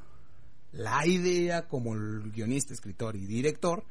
la 0.72 1.06
idea 1.06 1.66
como 1.68 1.94
el 1.94 2.30
guionista, 2.32 2.74
escritor 2.74 3.16
y 3.16 3.26
director. 3.26 3.84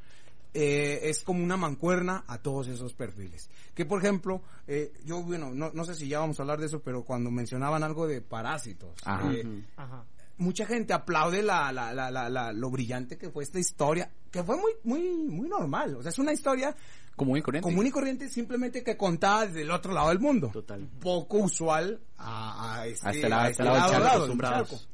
eh, 0.56 1.08
es 1.10 1.24
como 1.24 1.42
una 1.42 1.56
mancuerna 1.56 2.22
a 2.28 2.38
todos 2.38 2.68
esos 2.68 2.92
perfiles. 2.94 3.50
Que 3.74 3.84
por 3.84 3.98
ejemplo, 4.00 4.40
eh, 4.68 4.92
yo, 5.04 5.20
bueno, 5.20 5.50
no, 5.52 5.72
no 5.74 5.84
sé 5.84 5.96
si 5.96 6.06
ya 6.06 6.20
vamos 6.20 6.38
a 6.38 6.42
hablar 6.44 6.60
de 6.60 6.66
eso, 6.66 6.80
pero 6.80 7.02
cuando 7.02 7.28
mencionaban 7.32 7.82
algo 7.82 8.06
de 8.06 8.20
parásitos, 8.20 8.92
Ajá. 9.04 9.32
eh, 9.34 9.64
Ajá. 9.76 10.04
mucha 10.38 10.64
gente 10.64 10.92
aplaude 10.92 11.42
la, 11.42 11.72
la, 11.72 11.92
la, 11.92 12.08
la, 12.12 12.28
la- 12.30 12.52
lo 12.52 12.70
brillante 12.70 13.18
que 13.18 13.30
fue 13.30 13.42
esta 13.42 13.58
historia, 13.58 14.08
que 14.34 14.42
fue 14.42 14.56
muy, 14.56 14.72
muy, 14.82 15.00
muy 15.28 15.48
normal. 15.48 15.94
O 15.96 16.02
sea, 16.02 16.10
es 16.10 16.18
una 16.18 16.32
historia 16.32 16.74
Común 17.14 17.38
y 17.38 17.42
corriente. 17.42 17.68
común 17.70 17.86
y 17.86 17.90
corriente, 17.92 18.28
simplemente 18.28 18.82
que 18.82 18.96
contada 18.96 19.46
desde 19.46 19.62
el 19.62 19.70
otro 19.70 19.92
lado 19.92 20.08
del 20.08 20.18
mundo. 20.18 20.50
Total. 20.52 20.84
Poco 21.00 21.38
usual 21.38 22.00
a, 22.18 22.80
a 22.80 22.86
este, 22.88 23.06
A 23.06 23.10
este 23.12 23.28
lado- 23.28 23.42
a 23.44 23.48
este 23.50 23.62
lado 23.62 23.90
charco, 23.92 24.08
acostumbrados. 24.08 24.70
charco. 24.70 24.84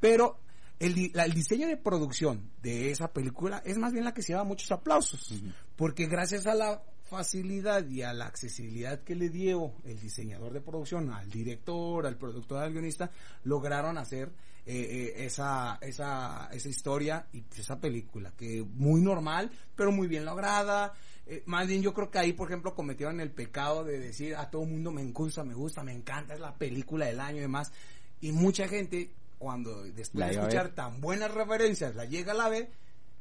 Pero 0.00 0.38
el, 0.78 1.10
la- 1.12 1.26
el 1.26 1.34
diseño 1.34 1.68
de 1.68 1.76
producción 1.76 2.50
de 2.62 2.90
esa 2.90 3.08
película 3.12 3.62
es 3.66 3.76
más 3.76 3.92
bien 3.92 4.04
la 4.06 4.14
que 4.14 4.22
se 4.22 4.32
lleva 4.32 4.44
muchos 4.44 4.72
aplausos. 4.72 5.30
Porque 5.76 6.06
gracias 6.06 6.46
a 6.46 6.54
la 6.54 6.82
facilidad 7.10 7.86
y 7.86 8.00
a 8.02 8.14
la 8.14 8.24
accesibilidad 8.26 9.00
que 9.04 9.14
le 9.14 9.28
dio 9.28 9.74
el 9.84 10.00
diseñador 10.00 10.54
de 10.54 10.60
producción 10.62 11.12
al 11.12 11.30
director, 11.30 12.06
al 12.06 12.16
productor, 12.16 12.62
al 12.62 12.72
guionista, 12.72 13.10
lograron 13.44 13.98
hacer 13.98 14.32
eh, 14.66 15.12
eh, 15.16 15.24
esa, 15.26 15.78
esa, 15.80 16.48
esa 16.52 16.68
historia 16.68 17.26
y 17.32 17.44
esa 17.56 17.78
película, 17.80 18.32
que 18.36 18.62
muy 18.62 19.00
normal, 19.00 19.50
pero 19.76 19.92
muy 19.92 20.08
bien 20.08 20.24
lograda. 20.24 20.92
Eh, 21.28 21.42
más 21.46 21.66
bien 21.66 21.82
yo 21.82 21.94
creo 21.94 22.10
que 22.10 22.18
ahí, 22.18 22.32
por 22.32 22.48
ejemplo, 22.48 22.74
cometieron 22.74 23.20
el 23.20 23.30
pecado 23.30 23.84
de 23.84 23.98
decir 23.98 24.34
a 24.36 24.50
todo 24.50 24.64
mundo 24.64 24.90
me 24.92 25.04
gusta, 25.12 25.44
me 25.44 25.54
gusta, 25.54 25.82
me 25.82 25.92
encanta, 25.92 26.34
es 26.34 26.40
la 26.40 26.54
película 26.54 27.06
del 27.06 27.20
año 27.20 27.38
y 27.38 27.40
demás. 27.40 27.72
Y 28.20 28.32
mucha 28.32 28.66
gente, 28.68 29.12
cuando 29.38 29.84
después 29.84 30.14
La 30.20 30.26
de 30.28 30.32
escuchar 30.34 30.66
ver. 30.66 30.74
tan 30.74 31.00
buenas 31.00 31.32
referencias, 31.32 31.94
la 31.94 32.04
llega 32.04 32.32
a 32.32 32.36
la 32.36 32.48
ve, 32.48 32.70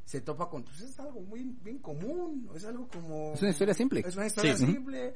se 0.06 0.22
topa 0.22 0.50
con, 0.50 0.64
pues 0.64 0.82
es 0.82 1.00
algo 1.00 1.22
muy 1.22 1.44
bien 1.64 1.80
común, 1.80 2.50
es 2.56 2.64
algo 2.66 2.88
como... 2.88 3.34
Es 3.34 3.42
una 3.42 3.52
historia 3.52 3.74
simple. 3.74 4.04
Es 4.06 4.16
una 4.16 4.28
historia 4.28 4.56
Sí. 4.56 4.66
simple, 4.68 5.14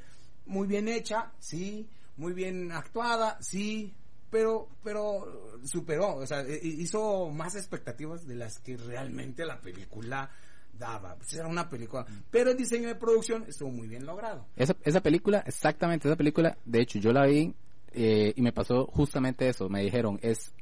muy 0.47 0.67
bien 0.67 0.87
hecha, 0.87 1.31
sí, 1.39 1.87
muy 2.17 2.33
bien 2.33 2.71
actuada, 2.71 3.37
sí, 3.41 3.93
pero, 4.29 4.69
pero 4.83 5.59
superó, 5.63 6.15
o 6.15 6.25
sea, 6.27 6.41
eh, 6.41 6.59
hizo 6.63 7.29
más 7.29 7.55
expectativas 7.55 8.27
de 8.27 8.35
las 8.35 8.59
que 8.59 8.77
realmente 8.77 9.45
la 9.45 9.59
película 9.59 10.29
daba. 10.77 11.15
Pues 11.15 11.33
era 11.33 11.47
una 11.47 11.69
película, 11.69 12.05
pero 12.31 12.51
el 12.51 12.57
diseño 12.57 12.87
de 12.87 12.95
producción 12.95 13.45
estuvo 13.47 13.69
muy 13.69 13.87
bien 13.87 14.05
logrado. 14.05 14.47
Esa, 14.55 14.75
esa 14.83 15.01
película, 15.01 15.43
exactamente 15.45 16.07
esa 16.07 16.15
película, 16.15 16.57
de 16.65 16.81
hecho 16.81 16.99
yo 16.99 17.11
la 17.11 17.25
vi 17.25 17.53
eh, 17.91 18.33
y 18.35 18.41
me 18.41 18.53
pasó 18.53 18.85
justamente 18.87 19.47
eso. 19.47 19.69
Me 19.69 19.81
dijeron, 19.81 20.19
es 20.21 20.53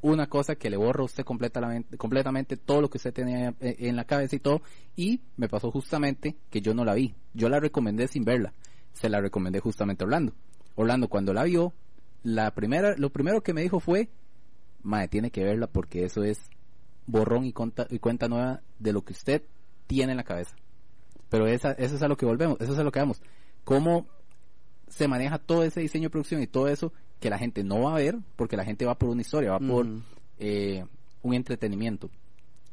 una 0.00 0.28
cosa 0.28 0.56
que 0.56 0.70
le 0.70 0.76
borra 0.76 1.04
usted 1.04 1.24
completamente, 1.24 1.96
completamente 1.96 2.56
todo 2.56 2.80
lo 2.82 2.90
que 2.90 2.98
usted 2.98 3.12
tenía 3.12 3.54
eh, 3.60 3.76
en 3.80 3.96
la 3.96 4.04
cabeza 4.04 4.36
y 4.36 4.40
todo. 4.40 4.62
Y 4.96 5.20
me 5.36 5.48
pasó 5.48 5.70
justamente 5.70 6.36
que 6.50 6.60
yo 6.60 6.74
no 6.74 6.84
la 6.84 6.94
vi. 6.94 7.14
Yo 7.34 7.48
la 7.48 7.60
recomendé 7.60 8.08
sin 8.08 8.24
verla. 8.24 8.52
Se 8.92 9.08
la 9.08 9.20
recomendé 9.20 9.60
justamente 9.60 10.04
Orlando. 10.04 10.34
Orlando 10.74 11.08
cuando 11.08 11.32
la 11.32 11.44
vio, 11.44 11.72
la 12.22 12.52
primera, 12.54 12.94
lo 12.96 13.10
primero 13.10 13.42
que 13.42 13.52
me 13.52 13.62
dijo 13.62 13.80
fue, 13.80 14.08
Mae, 14.82 15.08
tiene 15.08 15.30
que 15.30 15.44
verla 15.44 15.66
porque 15.66 16.04
eso 16.04 16.22
es 16.24 16.38
borrón 17.06 17.44
y, 17.44 17.52
conta, 17.52 17.86
y 17.90 17.98
cuenta 17.98 18.28
nueva 18.28 18.60
de 18.78 18.92
lo 18.92 19.04
que 19.04 19.12
usted 19.12 19.42
tiene 19.86 20.12
en 20.12 20.18
la 20.18 20.24
cabeza. 20.24 20.56
Pero 21.28 21.46
esa, 21.46 21.72
eso 21.72 21.96
es 21.96 22.02
a 22.02 22.08
lo 22.08 22.16
que 22.16 22.26
volvemos, 22.26 22.60
eso 22.60 22.72
es 22.72 22.78
a 22.78 22.84
lo 22.84 22.92
que 22.92 23.00
vamos. 23.00 23.22
Cómo 23.64 24.06
se 24.88 25.08
maneja 25.08 25.38
todo 25.38 25.64
ese 25.64 25.80
diseño 25.80 26.04
de 26.04 26.10
producción 26.10 26.42
y 26.42 26.46
todo 26.46 26.68
eso 26.68 26.92
que 27.18 27.30
la 27.30 27.38
gente 27.38 27.64
no 27.64 27.82
va 27.82 27.94
a 27.94 27.98
ver 27.98 28.18
porque 28.36 28.56
la 28.56 28.64
gente 28.64 28.84
va 28.84 28.98
por 28.98 29.08
una 29.08 29.22
historia, 29.22 29.52
va 29.52 29.60
por 29.60 29.86
eh, 30.38 30.84
un 31.22 31.34
entretenimiento 31.34 32.10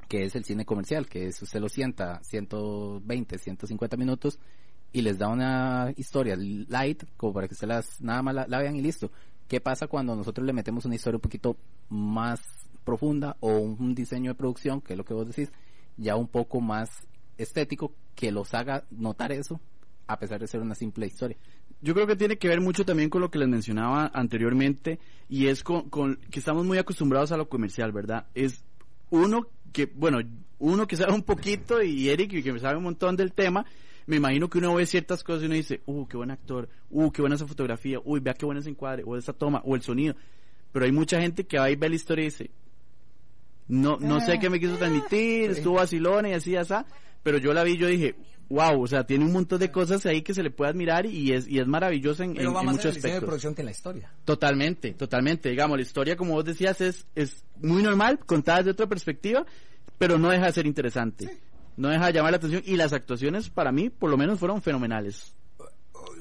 que 0.07 0.25
es 0.25 0.35
el 0.35 0.43
cine 0.43 0.65
comercial, 0.65 1.07
que 1.07 1.27
es 1.27 1.41
usted 1.41 1.62
lo 1.62 1.69
sienta 1.69 2.19
120, 2.23 3.38
150 3.38 3.95
minutos 3.95 4.39
y 4.91 5.03
les 5.03 5.19
da 5.19 5.29
una 5.29 5.93
historia 5.95 6.35
light 6.35 7.03
como 7.15 7.31
para 7.31 7.47
que 7.47 7.53
usted 7.53 7.67
las 7.67 8.01
nada 8.01 8.23
más 8.23 8.33
la, 8.33 8.47
la 8.47 8.59
vean 8.59 8.75
y 8.75 8.81
listo. 8.81 9.12
¿Qué 9.49 9.59
pasa 9.59 9.88
cuando 9.88 10.15
nosotros 10.15 10.45
le 10.45 10.53
metemos 10.53 10.85
una 10.85 10.93
historia 10.93 11.17
un 11.17 11.21
poquito 11.21 11.57
más 11.89 12.39
profunda 12.83 13.35
o 13.39 13.57
un, 13.57 13.95
diseño 13.95 14.29
de 14.29 14.35
producción, 14.35 14.79
que 14.79 14.93
es 14.93 14.97
lo 14.97 15.03
que 15.03 15.15
vos 15.15 15.27
decís, 15.27 15.51
ya 15.97 16.15
un 16.15 16.27
poco 16.27 16.62
más 16.62 17.07
estético 17.35 17.91
que 18.13 18.31
los 18.31 18.53
haga 18.53 18.85
notar 18.91 19.31
eso 19.31 19.59
a 20.05 20.19
pesar 20.19 20.39
de 20.39 20.45
ser 20.45 20.62
una 20.62 20.75
simple 20.75 21.07
historia? 21.07 21.35
Yo 21.81 21.95
creo 21.95 22.05
que 22.05 22.15
tiene 22.15 22.38
que 22.38 22.47
ver 22.47 22.62
mucho 22.62 22.85
también 22.85 23.09
con 23.09 23.21
lo 23.21 23.31
que 23.31 23.39
les 23.39 23.47
mencionaba 23.47 24.12
anteriormente 24.13 24.99
y 25.27 25.47
es 25.47 25.63
con, 25.63 25.89
con 25.89 26.17
que 26.29 26.38
estamos 26.38 26.63
muy 26.63 26.77
acostumbrados 26.77 27.31
a 27.31 27.38
lo 27.38 27.49
comercial, 27.49 27.91
¿verdad? 27.91 28.27
Es 28.35 28.63
uno 29.09 29.47
que, 29.73 29.88
bueno, 29.88 30.19
uno 30.59 30.85
que 30.85 30.95
sabe 30.95 31.13
un 31.13 31.23
poquito 31.23 31.81
y 31.81 32.09
Eric 32.09 32.43
que 32.43 32.59
sabe 32.59 32.77
un 32.77 32.83
montón 32.83 33.15
del 33.15 33.33
tema, 33.33 33.65
me 34.10 34.15
imagino 34.15 34.50
que 34.50 34.58
uno 34.58 34.74
ve 34.74 34.88
ciertas 34.88 35.24
cosas 35.24 35.43
y 35.43 35.45
uno 35.45 35.54
dice, 35.54 35.82
uh, 35.86 36.08
qué 36.08 36.17
buen 36.17 36.32
actor, 36.32 36.67
uh, 36.89 37.12
qué 37.12 37.22
buena 37.22 37.36
esa 37.36 37.45
fotografía, 37.45 38.00
uy, 38.04 38.19
vea 38.19 38.34
qué 38.34 38.43
buena 38.43 38.60
ese 38.60 38.72
encuadre, 38.72 39.04
o 39.06 39.15
esa 39.15 39.34
toma, 39.34 39.62
o 39.63 39.76
el 39.76 39.84
sonido. 39.84 40.15
Pero 40.72 40.86
hay 40.86 40.91
mucha 40.91 41.22
gente 41.22 41.45
que 41.45 41.60
va 41.60 41.69
y 41.69 41.76
ve 41.76 41.89
la 41.89 41.95
historia 41.95 42.24
y 42.24 42.26
dice, 42.26 42.50
no, 43.67 43.98
no 44.00 44.19
sé 44.19 44.39
qué 44.39 44.50
me 44.50 44.60
quiso 44.60 44.78
transmitir, 44.78 45.52
estuvo 45.52 45.76
vacilón 45.76 46.26
y 46.26 46.34
así, 46.34 46.56
así, 46.56 46.74
pero 47.22 47.38
yo 47.38 47.54
la 47.54 47.63
vi 47.63 47.74
y 47.74 47.78
yo 47.78 47.86
dije, 47.86 48.15
wow, 48.50 48.82
o 48.82 48.88
sea, 48.88 49.04
tiene 49.06 49.26
un 49.26 49.32
montón 49.32 49.60
de 49.60 49.72
cosas 49.72 50.04
ahí 50.08 50.24
que 50.24 50.34
se 50.34 50.41
le 50.41 50.50
puede 50.50 50.72
admirar 50.72 51.06
y 51.06 51.34
es, 51.34 51.48
y 51.48 51.60
es 51.60 51.67
maravillosa 51.67 52.24
en, 52.24 52.34
Pero 52.34 52.50
en- 52.50 52.56
va 52.56 52.62
en 52.62 52.65
más 52.65 52.74
en 52.74 52.78
muchos 52.80 52.95
diseño 52.95 53.13
de 53.13 53.22
producción 53.22 53.54
que 53.54 53.62
en 53.62 53.65
la 53.65 53.72
historia. 53.72 54.12
Totalmente, 54.26 54.93
totalmente. 54.93 55.50
Digamos, 55.52 55.78
la 55.78 55.84
historia, 55.84 56.15
como 56.17 56.34
vos 56.34 56.45
decías, 56.45 56.82
es, 56.82 57.06
es 57.13 57.45
muy 57.62 57.84
normal, 57.84 58.17
contada 58.26 58.58
desde 58.60 58.72
otra 58.72 58.88
perspectiva, 58.88 59.45
pero 60.00 60.17
no 60.17 60.30
deja 60.32 60.48
de 60.48 60.52
ser 60.54 60.65
interesante. 60.65 61.30
No 61.80 61.88
deja 61.88 62.08
de 62.08 62.13
llamar 62.13 62.32
la 62.32 62.38
atención 62.38 62.62
y 62.65 62.76
las 62.76 62.92
actuaciones, 62.92 63.50
para 63.50 63.72
mí, 63.72 63.89
por 63.89 64.10
lo 64.10 64.18
menos, 64.18 64.38
fueron 64.38 64.62
fenomenales. 64.62 65.34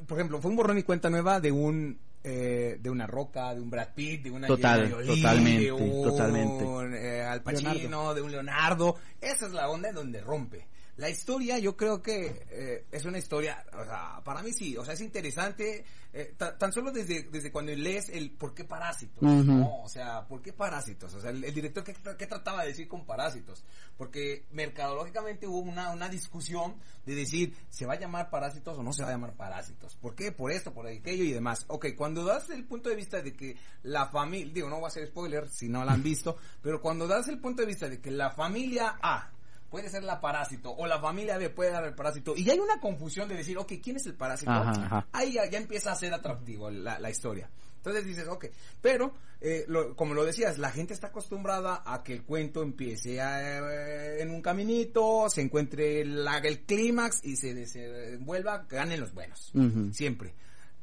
Por 0.06 0.16
ejemplo, 0.16 0.40
fue 0.40 0.52
un 0.52 0.56
borrón 0.56 0.78
y 0.78 0.84
cuenta 0.84 1.10
nueva 1.10 1.40
de 1.40 1.50
un 1.50 1.98
eh, 2.22 2.78
de 2.80 2.90
una 2.90 3.06
Roca, 3.06 3.54
de 3.54 3.60
un 3.60 3.68
Brad 3.68 3.88
Pitt, 3.94 4.22
de 4.22 4.30
una 4.30 4.46
Total, 4.46 4.90
Jolie, 4.90 5.16
totalmente, 5.16 5.64
de 5.64 5.72
un 5.72 6.02
totalmente. 6.04 6.64
eh, 6.96 7.22
Al 7.24 7.42
Pacino, 7.42 7.72
Leonardo. 7.72 8.14
de 8.14 8.22
un 8.22 8.30
Leonardo. 8.32 8.96
Esa 9.20 9.46
es 9.46 9.52
la 9.52 9.68
onda 9.68 9.88
en 9.88 9.94
donde 9.96 10.20
rompe. 10.20 10.66
La 10.98 11.08
historia, 11.08 11.58
yo 11.58 11.76
creo 11.76 12.02
que 12.02 12.44
eh, 12.50 12.84
es 12.90 13.04
una 13.04 13.18
historia, 13.18 13.64
o 13.72 13.84
sea, 13.84 14.20
para 14.24 14.42
mí 14.42 14.52
sí, 14.52 14.76
o 14.76 14.84
sea, 14.84 14.94
es 14.94 15.00
interesante, 15.00 15.84
eh, 16.12 16.34
ta- 16.36 16.58
tan 16.58 16.72
solo 16.72 16.90
desde, 16.90 17.22
desde 17.30 17.52
cuando 17.52 17.72
lees 17.72 18.08
el 18.08 18.32
por 18.32 18.52
qué 18.52 18.64
parásitos. 18.64 19.22
¿no? 19.58 19.82
O 19.84 19.88
sea, 19.88 20.26
¿por 20.26 20.42
qué 20.42 20.52
parásitos? 20.52 21.14
O 21.14 21.20
sea, 21.20 21.30
el, 21.30 21.44
el 21.44 21.54
director, 21.54 21.84
¿qué, 21.84 21.94
qué 22.18 22.26
trataba 22.26 22.62
de 22.62 22.68
decir 22.70 22.88
con 22.88 23.06
parásitos? 23.06 23.64
Porque 23.96 24.44
mercadológicamente 24.50 25.46
hubo 25.46 25.60
una, 25.60 25.90
una 25.90 26.08
discusión 26.08 26.74
de 27.06 27.14
decir, 27.14 27.56
¿se 27.70 27.86
va 27.86 27.94
a 27.94 27.98
llamar 28.00 28.28
parásitos 28.28 28.76
o 28.76 28.82
no 28.82 28.92
se 28.92 29.02
va 29.02 29.10
a 29.10 29.12
llamar 29.12 29.34
parásitos? 29.34 29.94
¿Por 29.96 30.16
qué? 30.16 30.32
Por 30.32 30.50
esto, 30.50 30.74
por 30.74 30.88
aquello 30.88 31.22
y 31.22 31.30
demás. 31.30 31.64
Ok, 31.68 31.86
cuando 31.96 32.24
das 32.24 32.50
el 32.50 32.64
punto 32.64 32.88
de 32.90 32.96
vista 32.96 33.22
de 33.22 33.34
que 33.34 33.56
la 33.84 34.08
familia, 34.08 34.52
digo, 34.52 34.68
no 34.68 34.76
voy 34.76 34.86
a 34.86 34.88
hacer 34.88 35.06
spoiler 35.06 35.48
si 35.48 35.68
no 35.68 35.84
la 35.84 35.92
han 35.92 36.02
visto, 36.02 36.36
pero 36.60 36.80
cuando 36.82 37.06
das 37.06 37.28
el 37.28 37.38
punto 37.38 37.62
de 37.62 37.68
vista 37.68 37.88
de 37.88 38.00
que 38.00 38.10
la 38.10 38.30
familia 38.32 38.98
A 39.00 39.30
puede 39.70 39.90
ser 39.90 40.02
la 40.04 40.20
parásito 40.20 40.70
o 40.74 40.86
la 40.86 40.98
familia 41.00 41.36
B 41.38 41.50
puede 41.50 41.70
dar 41.70 41.84
el 41.84 41.94
parásito 41.94 42.34
y 42.36 42.48
hay 42.50 42.58
una 42.58 42.80
confusión 42.80 43.28
de 43.28 43.36
decir, 43.36 43.58
ok, 43.58 43.72
¿quién 43.82 43.96
es 43.96 44.06
el 44.06 44.14
parásito? 44.14 44.50
Ajá, 44.50 44.70
ajá. 44.86 45.06
ahí 45.12 45.32
ya, 45.34 45.44
ya 45.50 45.58
empieza 45.58 45.92
a 45.92 45.94
ser 45.94 46.12
atractivo 46.14 46.70
la, 46.70 46.98
la 46.98 47.10
historia. 47.10 47.50
Entonces 47.76 48.04
dices, 48.04 48.26
ok, 48.28 48.46
pero 48.82 49.14
eh, 49.40 49.64
lo- 49.68 49.94
como 49.94 50.12
lo 50.12 50.24
decías, 50.24 50.58
la 50.58 50.70
gente 50.70 50.92
está 50.94 51.06
acostumbrada 51.08 51.82
a 51.86 52.02
que 52.02 52.12
el 52.12 52.24
cuento 52.24 52.62
empiece 52.62 53.18
eh, 53.20 54.20
en 54.20 54.30
un 54.30 54.42
caminito, 54.42 55.28
se 55.30 55.42
encuentre 55.42 56.04
la- 56.04 56.38
el 56.38 56.60
clímax 56.64 57.24
y 57.24 57.36
se 57.36 57.54
desenvuelva, 57.54 58.66
ganen 58.68 59.00
los 59.00 59.12
buenos, 59.14 59.52
siempre. 59.94 60.34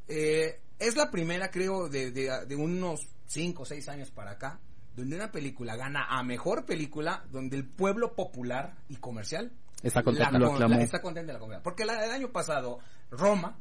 Eh, 0.08 0.60
es 0.80 0.95
la 0.95 1.12
primera, 1.12 1.50
creo, 1.52 1.89
de, 1.89 2.12
de, 2.12 2.45
de 2.45 2.56
unos 2.56 3.02
5 3.28 3.63
o 3.63 3.65
6 3.65 3.88
años 3.89 4.12
para 4.12 4.32
acá, 4.32 4.60
donde 4.95 5.15
una 5.15 5.31
película 5.31 5.75
gana 5.75 6.05
a 6.10 6.23
mejor 6.23 6.65
película, 6.65 7.25
donde 7.31 7.58
el 7.58 7.65
pueblo 7.67 8.15
popular 8.15 8.75
y 8.89 8.95
comercial 8.95 9.51
Está 9.84 10.01
contento, 10.03 10.31
la 10.39 10.67
la- 10.77 10.84
está 10.84 11.01
contenta 11.01 11.27
de 11.27 11.34
la 11.34 11.39
comunidad. 11.39 11.62
Porque 11.63 11.86
la- 11.86 12.03
el 12.05 12.12
año 12.12 12.31
pasado, 12.31 12.79
Roma, 13.12 13.58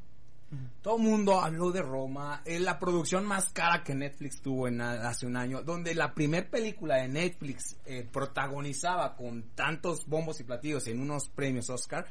todo 0.83 0.97
el 0.99 1.03
mundo 1.03 1.41
habló 1.41 1.73
de 1.73 1.83
Roma, 1.83 2.41
es 2.45 2.61
la 2.61 2.79
producción 2.79 3.25
más 3.27 3.51
cara 3.51 3.83
que 3.83 3.95
Netflix 3.95 4.41
tuvo 4.41 4.69
en 4.69 4.81
hace 4.81 5.27
un 5.27 5.37
año, 5.37 5.63
donde 5.63 5.95
la 5.95 6.15
primer 6.15 6.49
película 6.49 6.99
de 6.99 7.09
Netflix 7.09 7.77
eh, 7.85 8.09
protagonizaba 8.11 9.17
con 9.17 9.43
tantos 9.55 10.07
bombos 10.07 10.39
y 10.41 10.45
platillos 10.45 10.87
en 10.87 11.01
unos 11.01 11.29
premios 11.29 11.69
Oscar, 11.71 12.07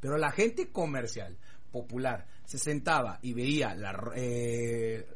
pero 0.00 0.18
la 0.18 0.30
gente 0.30 0.70
comercial, 0.70 1.38
popular, 1.72 2.26
se 2.44 2.58
sentaba 2.58 3.18
y 3.22 3.32
veía 3.32 3.74
la, 3.74 4.12
eh, 4.14 5.06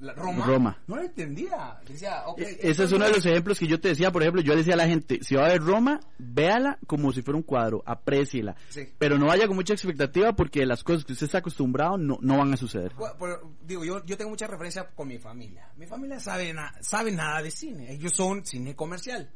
la 0.00 0.12
Roma, 0.14 0.46
Roma. 0.46 0.78
no 0.86 0.96
la 0.96 1.02
entendía. 1.04 1.78
Decía, 1.86 2.22
E- 2.36 2.58
Ese 2.62 2.84
es 2.84 2.90
no 2.90 2.96
uno 2.96 3.06
de 3.06 3.12
los 3.12 3.26
ejemplos 3.26 3.58
que 3.58 3.66
yo 3.66 3.80
te 3.80 3.88
decía, 3.88 4.10
por 4.12 4.22
ejemplo, 4.22 4.40
yo 4.42 4.52
le 4.52 4.58
decía 4.58 4.74
a 4.74 4.76
la 4.76 4.86
gente, 4.86 5.18
si 5.22 5.34
va 5.34 5.46
a 5.46 5.48
ver 5.48 5.60
Roma, 5.62 6.00
véala 6.18 6.78
como 6.86 7.12
si 7.12 7.22
fuera 7.22 7.36
un 7.36 7.42
cuadro, 7.42 7.82
apréciela. 7.84 8.54
Sí. 8.68 8.92
Pero 8.98 9.18
no 9.18 9.26
vaya 9.26 9.46
con 9.46 9.56
mucha 9.56 9.74
expectativa 9.74 10.32
porque 10.34 10.64
las 10.66 10.84
cosas 10.84 11.04
que 11.04 11.12
usted 11.12 11.26
está 11.26 11.38
acostumbrado 11.38 11.98
no, 11.98 12.18
no 12.20 12.38
van 12.38 12.52
a 12.52 12.56
suceder. 12.56 12.92
Bueno, 12.94 13.14
pero, 13.18 13.52
digo, 13.66 13.84
yo, 13.84 14.04
yo 14.04 14.16
tengo 14.16 14.30
mucha 14.30 14.46
referencia 14.46 14.88
con 14.94 15.08
mi 15.08 15.18
familia. 15.18 15.68
Mi 15.76 15.86
familia 15.86 16.20
sabe, 16.20 16.52
na- 16.52 16.74
sabe 16.80 17.10
nada 17.12 17.42
de 17.42 17.50
cine. 17.50 17.92
Ellos 17.92 18.12
son 18.12 18.44
cine 18.46 18.74
comercial. 18.76 19.30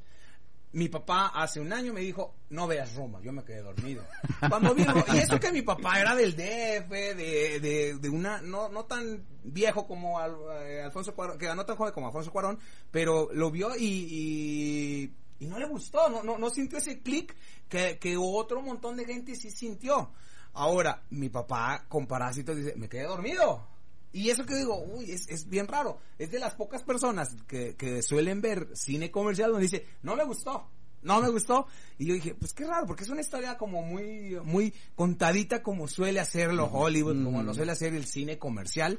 Mi 0.73 0.89
papá 0.89 1.33
hace 1.35 1.61
un 1.61 1.73
año 1.73 1.93
me 1.93 2.01
dijo, 2.01 2.35
no 2.51 2.67
veas 2.67 2.95
Roma. 2.95 3.21
Yo 3.23 3.33
me 3.33 3.45
quedé 3.45 3.63
dormido. 3.63 4.05
Cuando 4.49 4.75
vi 4.75 4.87
y 5.13 5.19
eso 5.19 5.39
que 5.39 5.53
mi 5.53 5.63
papá 5.63 6.01
era 6.01 6.15
del 6.15 6.33
DF, 6.35 6.89
de, 6.89 7.61
de, 7.61 7.99
de 7.99 8.09
una, 8.09 8.41
no, 8.41 8.69
no 8.71 8.85
tan 8.85 9.25
viejo 9.45 9.87
como 9.87 10.19
eh, 10.21 10.83
Alfonso 10.83 11.15
Cuarón, 11.15 11.39
que 11.39 11.55
no 11.55 11.67
tan 11.67 11.77
joven 11.77 11.93
como 11.93 12.07
Alfonso 12.07 12.31
Cuarón, 12.31 12.59
pero 12.91 13.29
lo 13.33 13.51
vio 13.51 13.77
y, 13.77 13.85
y, 13.85 15.15
y 15.41 15.47
no 15.47 15.59
le 15.59 15.67
gustó, 15.67 16.09
no, 16.09 16.23
no, 16.23 16.39
no 16.39 16.49
sintió 16.49 16.79
ese 16.79 17.03
clic 17.03 17.37
que, 17.69 17.99
que 17.99 18.17
otro 18.17 18.63
montón 18.63 18.97
de 18.97 19.05
gente 19.05 19.35
sí 19.37 19.51
sintió. 19.51 20.11
Ahora, 20.55 21.03
mi 21.11 21.29
papá 21.29 21.85
con 21.89 22.07
Parásitos 22.07 22.57
dice, 22.57 22.75
me 22.77 22.89
quedé 22.89 23.05
dormido. 23.05 23.72
Y 24.13 24.29
eso 24.31 24.45
que 24.45 24.57
digo, 24.57 24.79
uy, 24.83 25.11
es, 25.11 25.29
es 25.29 25.49
bien 25.49 25.67
raro. 25.67 25.99
Es 26.19 26.31
de 26.31 26.39
las 26.39 26.55
pocas 26.55 26.83
personas 26.83 27.35
que, 27.47 27.77
que 27.77 28.03
suelen 28.03 28.41
ver 28.41 28.69
cine 28.75 29.11
comercial 29.11 29.51
donde 29.51 29.65
dice, 29.65 29.87
no 30.03 30.17
me 30.17 30.25
gustó, 30.25 30.69
no 31.03 31.21
me 31.21 31.31
gustó. 31.31 31.67
Y 31.99 32.07
yo 32.07 32.15
dije, 32.15 32.35
pues 32.35 32.53
qué 32.53 32.67
raro, 32.67 32.87
porque 32.87 33.05
es 33.05 33.11
una 33.11 33.21
historia 33.21 33.57
como 33.57 33.83
muy, 33.83 34.39
muy 34.45 34.75
contadita 34.95 35.63
como 35.63 35.89
suele 35.89 36.21
hacerlo 36.21 36.67
Hollywood, 36.67 37.25
como 37.25 37.43
lo 37.43 37.55
suele 37.55 37.73
hacer 37.73 37.95
el 37.95 38.07
cine 38.07 38.39
comercial. 38.39 38.99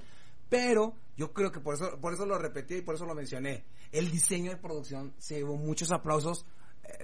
Pero 0.50 0.96
yo 1.16 1.34
creo 1.34 1.52
que 1.52 1.60
por 1.60 1.76
eso, 1.76 2.00
por 2.00 2.14
eso 2.14 2.26
lo 2.26 2.38
repetí 2.38 2.76
y 2.76 2.82
por 2.82 2.96
eso 2.96 3.06
lo 3.06 3.16
mencioné. 3.16 3.66
El 3.92 4.12
diseño 4.12 4.52
de 4.52 4.58
producción 4.58 5.14
se 5.18 5.36
llevó 5.36 5.58
muchos 5.58 5.92
aplausos 5.92 6.46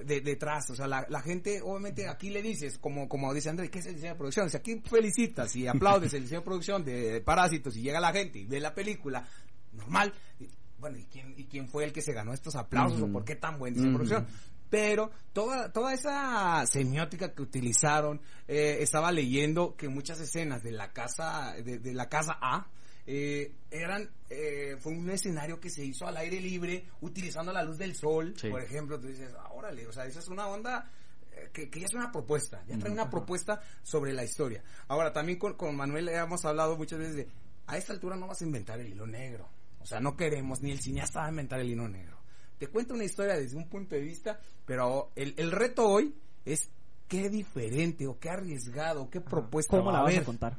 de, 0.03 0.21
detrás, 0.21 0.69
o 0.69 0.75
sea, 0.75 0.87
la, 0.87 1.05
la 1.09 1.21
gente, 1.21 1.61
obviamente, 1.61 2.07
aquí 2.07 2.29
le 2.29 2.41
dices, 2.41 2.77
como, 2.77 3.07
como 3.07 3.33
dice 3.33 3.49
Andrés, 3.49 3.69
¿qué 3.69 3.79
es 3.79 3.85
el 3.85 3.95
diseño 3.95 4.13
de 4.13 4.17
producción? 4.17 4.47
O 4.47 4.49
sea, 4.49 4.59
aquí 4.59 4.81
felicitas 4.85 5.55
y 5.55 5.67
aplaudes 5.67 6.13
el 6.13 6.23
diseño 6.23 6.41
de 6.41 6.45
producción 6.45 6.83
de 6.83 7.21
Parásitos 7.21 7.75
y 7.77 7.81
llega 7.81 7.99
la 7.99 8.11
gente 8.11 8.39
y 8.39 8.45
ve 8.45 8.59
la 8.59 8.73
película, 8.73 9.27
normal, 9.73 10.13
y, 10.39 10.49
bueno, 10.79 10.97
¿y 10.97 11.05
quién, 11.05 11.33
¿y 11.37 11.45
quién 11.45 11.67
fue 11.67 11.83
el 11.83 11.93
que 11.93 12.01
se 12.01 12.13
ganó 12.13 12.33
estos 12.33 12.55
aplausos 12.55 13.01
o 13.01 13.11
por 13.11 13.23
qué 13.25 13.35
tan 13.35 13.59
buen 13.59 13.73
diseño 13.73 13.91
de 13.91 13.97
producción? 13.97 14.27
Pero 14.69 15.11
toda, 15.33 15.71
toda 15.71 15.93
esa 15.93 16.63
semiótica 16.67 17.33
que 17.33 17.41
utilizaron, 17.41 18.21
eh, 18.47 18.77
estaba 18.81 19.11
leyendo 19.11 19.75
que 19.75 19.89
muchas 19.89 20.19
escenas 20.19 20.61
de 20.61 20.71
la 20.71 20.93
casa, 20.93 21.55
de, 21.63 21.79
de 21.79 21.93
la 21.93 22.07
casa 22.07 22.37
A, 22.39 22.67
eh, 23.11 23.55
eran, 23.71 24.07
eh, 24.29 24.77
fue 24.79 24.91
un 24.93 25.09
escenario 25.09 25.59
que 25.59 25.71
se 25.71 25.83
hizo 25.83 26.05
al 26.05 26.15
aire 26.17 26.39
libre, 26.39 26.85
utilizando 27.01 27.51
la 27.51 27.63
luz 27.63 27.79
del 27.79 27.95
sol, 27.95 28.35
Sí. 28.37 28.49
por 28.49 28.61
ejemplo, 28.61 28.99
tú 28.99 29.07
dices, 29.07 29.31
ah, 29.35 29.49
órale, 29.51 29.87
o 29.87 29.91
sea, 29.91 30.05
esa 30.05 30.19
es 30.19 30.27
una 30.27 30.47
onda 30.47 30.91
eh, 31.31 31.49
que, 31.51 31.71
que 31.71 31.79
ya 31.79 31.87
es 31.87 31.93
una 31.95 32.11
propuesta, 32.11 32.63
ya 32.67 32.77
trae 32.77 32.91
una 32.91 33.09
propuesta 33.09 33.61
sobre 33.81 34.13
la 34.13 34.23
historia. 34.23 34.63
Ahora, 34.87 35.11
también 35.11 35.39
con, 35.39 35.55
con 35.55 35.75
Manuel 35.75 36.07
hemos 36.09 36.45
hablado 36.45 36.77
muchas 36.77 36.99
veces 36.99 37.15
de, 37.15 37.27
a 37.65 37.77
esta 37.77 37.93
altura 37.93 38.15
no 38.15 38.27
vas 38.27 38.41
a 38.41 38.45
inventar 38.45 38.79
el 38.79 38.89
hilo 38.93 39.07
negro, 39.07 39.49
o 39.79 39.85
sea, 39.87 39.99
no 39.99 40.15
queremos, 40.15 40.61
ni 40.61 40.69
el 40.71 40.79
cineasta 40.79 41.21
va 41.21 41.25
a 41.25 41.29
inventar 41.29 41.59
el 41.61 41.69
hilo 41.69 41.87
negro. 41.89 42.19
te 42.59 42.67
cuenta 42.67 42.93
una 42.93 43.05
historia 43.05 43.33
desde 43.37 43.57
un 43.57 43.67
punto 43.67 43.95
de 43.95 44.01
vista, 44.01 44.39
pero 44.67 45.09
el, 45.15 45.33
el 45.37 45.51
reto 45.51 45.87
hoy 45.87 46.13
es 46.45 46.69
qué 47.07 47.27
diferente 47.29 48.05
o 48.05 48.19
qué 48.19 48.29
arriesgado, 48.29 49.09
qué 49.09 49.19
propuesta 49.19 49.77
¿Cómo 49.77 49.87
va 49.87 49.93
la 49.93 49.99
a 50.01 50.03
vas 50.03 50.17
a 50.17 50.23
contar? 50.23 50.57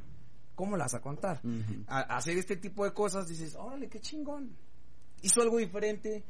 ¿Cómo 0.55 0.77
la 0.77 0.85
vas 0.85 0.93
a 0.93 1.01
contar? 1.01 1.41
A- 1.87 2.15
hacer 2.17 2.37
este 2.37 2.55
tipo 2.57 2.83
de 2.85 2.93
cosas 2.93 3.27
dices, 3.27 3.55
órale, 3.55 3.87
qué 3.89 3.99
chingón. 3.99 4.55
Hizo 5.21 5.41
algo 5.41 5.57
diferente. 5.57 6.23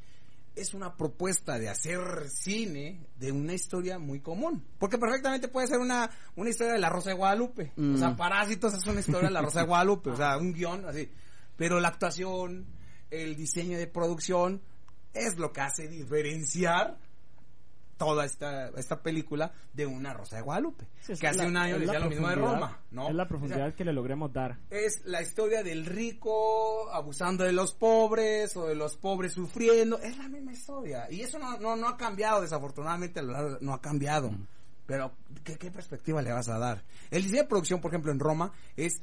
Es 0.53 0.73
una 0.73 0.95
propuesta 0.97 1.57
de 1.57 1.69
hacer 1.69 1.99
cine 2.29 3.07
de 3.17 3.31
una 3.31 3.53
historia 3.53 3.97
muy 3.99 4.19
común. 4.19 4.65
Porque 4.79 4.97
perfectamente 4.97 5.47
puede 5.47 5.67
ser 5.67 5.79
una, 5.79 6.09
una 6.35 6.49
historia 6.49 6.73
de 6.73 6.79
la 6.79 6.89
Rosa 6.89 7.11
de 7.11 7.15
Guadalupe. 7.15 7.71
O 7.77 7.97
sea, 7.97 8.09
Mm. 8.11 8.17
Parásitos 8.17 8.73
es 8.73 8.85
una 8.85 8.99
historia 8.99 9.29
de 9.29 9.33
la 9.33 9.41
Rosa 9.41 9.61
de 9.61 9.67
Guadalupe. 9.67 10.09
O 10.09 10.17
sea, 10.17 10.37
un 10.37 10.51
guion 10.53 10.85
así. 10.85 11.09
Pero 11.55 11.79
la 11.79 11.87
actuación, 11.89 12.65
el 13.09 13.35
diseño 13.37 13.77
de 13.77 13.87
producción, 13.87 14.61
es 15.13 15.37
lo 15.37 15.51
que 15.53 15.61
hace 15.61 15.87
diferenciar 15.87 16.97
toda 18.05 18.25
esta, 18.25 18.69
esta 18.69 18.99
película 19.03 19.51
de 19.73 19.85
una 19.85 20.11
Rosa 20.11 20.37
de 20.37 20.41
Guadalupe. 20.41 20.87
Sí, 21.01 21.13
que 21.19 21.27
hace 21.27 21.37
la- 21.43 21.45
un 21.47 21.55
año 21.57 21.77
decía 21.77 21.99
lo 21.99 22.09
mismo 22.09 22.27
de 22.29 22.33
profundidad- 22.33 22.59
Roma, 22.61 22.79
¿no? 22.89 23.09
Es 23.09 23.13
la 23.15 23.23
O 23.23 23.25
sea, 23.25 23.27
profundidad 23.27 23.75
que 23.75 23.85
le 23.85 23.93
logremos 23.93 24.33
dar. 24.33 24.57
es 24.71 25.03
la 25.05 25.21
historia 25.21 25.61
del 25.61 25.85
rico 25.85 26.89
abusando 26.91 27.43
de 27.43 27.51
los 27.53 27.73
pobres 27.75 28.57
o 28.57 28.65
de 28.65 28.73
los 28.73 28.97
pobres 28.97 29.33
sufriendo. 29.33 29.99
Es 29.99 30.17
la 30.17 30.27
misma 30.29 30.51
historia. 30.53 31.05
Y 31.11 31.21
eso 31.21 31.37
no, 31.37 31.59
no, 31.59 31.75
no 31.75 31.87
ha 31.89 31.95
cambiado, 31.97 32.41
desafortunadamente, 32.41 33.19
a 33.19 33.23
lo 33.23 33.33
largo- 33.33 33.57
no 33.61 33.73
ha 33.75 33.81
cambiado. 33.81 34.31
Pero, 34.87 35.11
¿qué, 35.43 35.57
¿qué 35.57 35.69
perspectiva 35.69 36.23
le 36.23 36.31
vas 36.33 36.49
a 36.49 36.57
dar? 36.57 36.83
El 37.11 37.21
diseño 37.21 37.43
de 37.43 37.47
producción, 37.47 37.79
por 37.81 37.91
ejemplo, 37.91 38.11
en 38.11 38.19
Roma, 38.19 38.51
es 38.75 38.99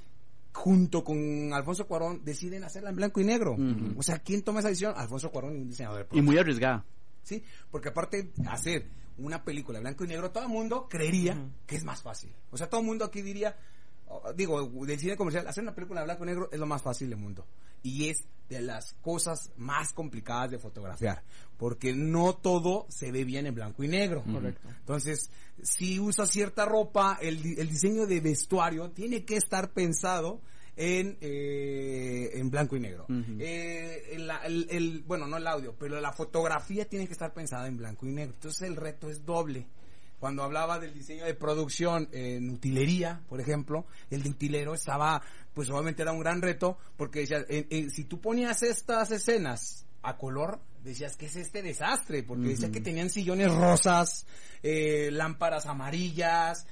junto 0.53 1.05
con 1.05 1.53
Alfonso 1.53 1.87
Cuarón, 1.87 2.25
deciden 2.25 2.65
hacerla 2.65 2.91
en 2.91 2.97
blanco 2.97 3.21
y 3.21 3.25
negro. 3.25 3.53
Ujú. 3.53 3.95
O 3.97 4.03
sea, 4.03 4.19
¿quién 4.19 4.43
toma 4.43 4.59
esa 4.59 4.69
decisión? 4.71 4.93
Alfonso 4.97 5.31
Cuarón 5.31 5.55
y 5.57 5.61
un 5.61 5.69
diseñador 5.69 6.09
de 6.09 6.19
Y 6.19 6.21
muy 6.23 6.37
arriesgada. 6.37 6.85
¿Sí? 7.29 7.45
Porque 7.71 7.91
aparte 7.91 8.33
hacer 8.49 8.87
una 9.19 9.45
película 9.45 9.81
blanco 9.81 10.05
y 10.05 10.09
negro, 10.09 10.31
todo 10.31 10.45
el 10.45 10.49
mundo 10.49 10.89
creería 10.89 11.35
que 11.67 11.77
es 11.77 11.85
más 11.85 12.03
fácil. 12.03 12.33
O 12.51 12.57
sea, 12.57 12.69
todo 12.69 12.81
el 12.81 12.87
mundo 12.87 13.05
aquí 13.05 13.21
diría, 13.23 13.57
o- 14.07 14.33
digo, 14.33 14.65
del 14.87 14.99
cine 14.99 15.17
comercial, 15.17 15.47
hacer 15.47 15.63
una 15.63 15.75
película 15.75 16.05
blanco 16.05 16.23
y 16.25 16.27
negro 16.27 16.49
es 16.53 16.59
lo 16.59 16.67
más 16.67 16.83
fácil 16.83 17.11
del 17.11 17.19
mundo. 17.19 17.45
Y 17.83 18.09
es 18.09 18.25
de 18.49 18.61
las 18.63 18.95
cosas 19.03 19.51
más 19.57 19.93
complicadas 19.93 20.51
de 20.51 20.59
fotografiar, 20.59 21.23
porque 21.59 21.93
no 21.95 22.35
todo 22.35 22.87
se 22.89 23.13
ve 23.13 23.25
bien 23.25 23.47
en 23.47 23.55
blanco 23.55 23.85
y 23.85 23.89
negro. 23.89 24.25
Correcto. 24.25 24.69
Entonces, 24.69 25.31
si 25.63 26.01
usas 26.01 26.31
cierta 26.31 26.65
ropa, 26.65 27.19
el, 27.21 27.59
el 27.59 27.69
diseño 27.69 28.07
de 28.07 28.21
vestuario 28.21 28.91
tiene 28.91 29.25
que 29.25 29.37
estar 29.37 29.73
pensado 29.73 30.41
en, 30.79 31.19
eh, 31.21 32.31
en 32.35 32.51
blanco 32.51 32.77
y 32.77 32.81
negro. 32.81 33.07
Eh, 33.39 34.11
el, 34.13 34.31
el- 34.45 34.67
el- 34.71 35.03
bueno, 35.07 35.27
no 35.27 35.37
el 35.37 35.47
audio, 35.47 35.75
pero 35.79 36.01
la 36.01 36.13
fotografía 36.13 36.89
tiene 36.89 37.07
que 37.07 37.13
estar 37.13 37.35
pensada 37.35 37.67
en 37.67 37.77
blanco 37.77 38.07
y 38.07 38.13
negro. 38.13 38.35
Entonces 38.35 38.63
el 38.63 38.77
reto 38.77 39.11
es 39.11 39.27
doble. 39.27 39.67
Cuando 40.21 40.43
hablaba 40.43 40.79
del 40.81 40.95
diseño 40.95 41.25
de 41.25 41.35
producción 41.35 42.09
en 42.13 42.51
utilería, 42.51 43.23
por 43.29 43.41
ejemplo, 43.41 43.87
el 44.11 44.23
de 44.23 44.31
utilero 44.31 44.75
estaba, 44.75 45.23
pues 45.55 45.69
obviamente 45.71 46.03
era 46.03 46.13
un 46.13 46.21
gran 46.21 46.43
reto, 46.43 46.79
porque 46.97 47.21
decía, 47.21 47.45
en- 47.49 47.67
en- 47.71 47.91
si 47.91 48.05
tú 48.05 48.21
ponías 48.21 48.63
estas 48.63 49.11
escenas 49.13 49.85
a 50.03 50.17
color, 50.17 50.61
decías 50.83 51.17
que 51.17 51.27
es 51.27 51.37
este 51.37 51.61
desastre, 51.63 52.23
porque 52.23 52.49
decía 52.49 52.67
Ujú. 52.67 52.73
que 52.75 52.81
tenían 52.81 53.11
sillones 53.11 53.53
rosas, 53.55 54.27
eh, 54.63 55.11
lámparas 55.13 55.67
amarillas, 55.67 56.67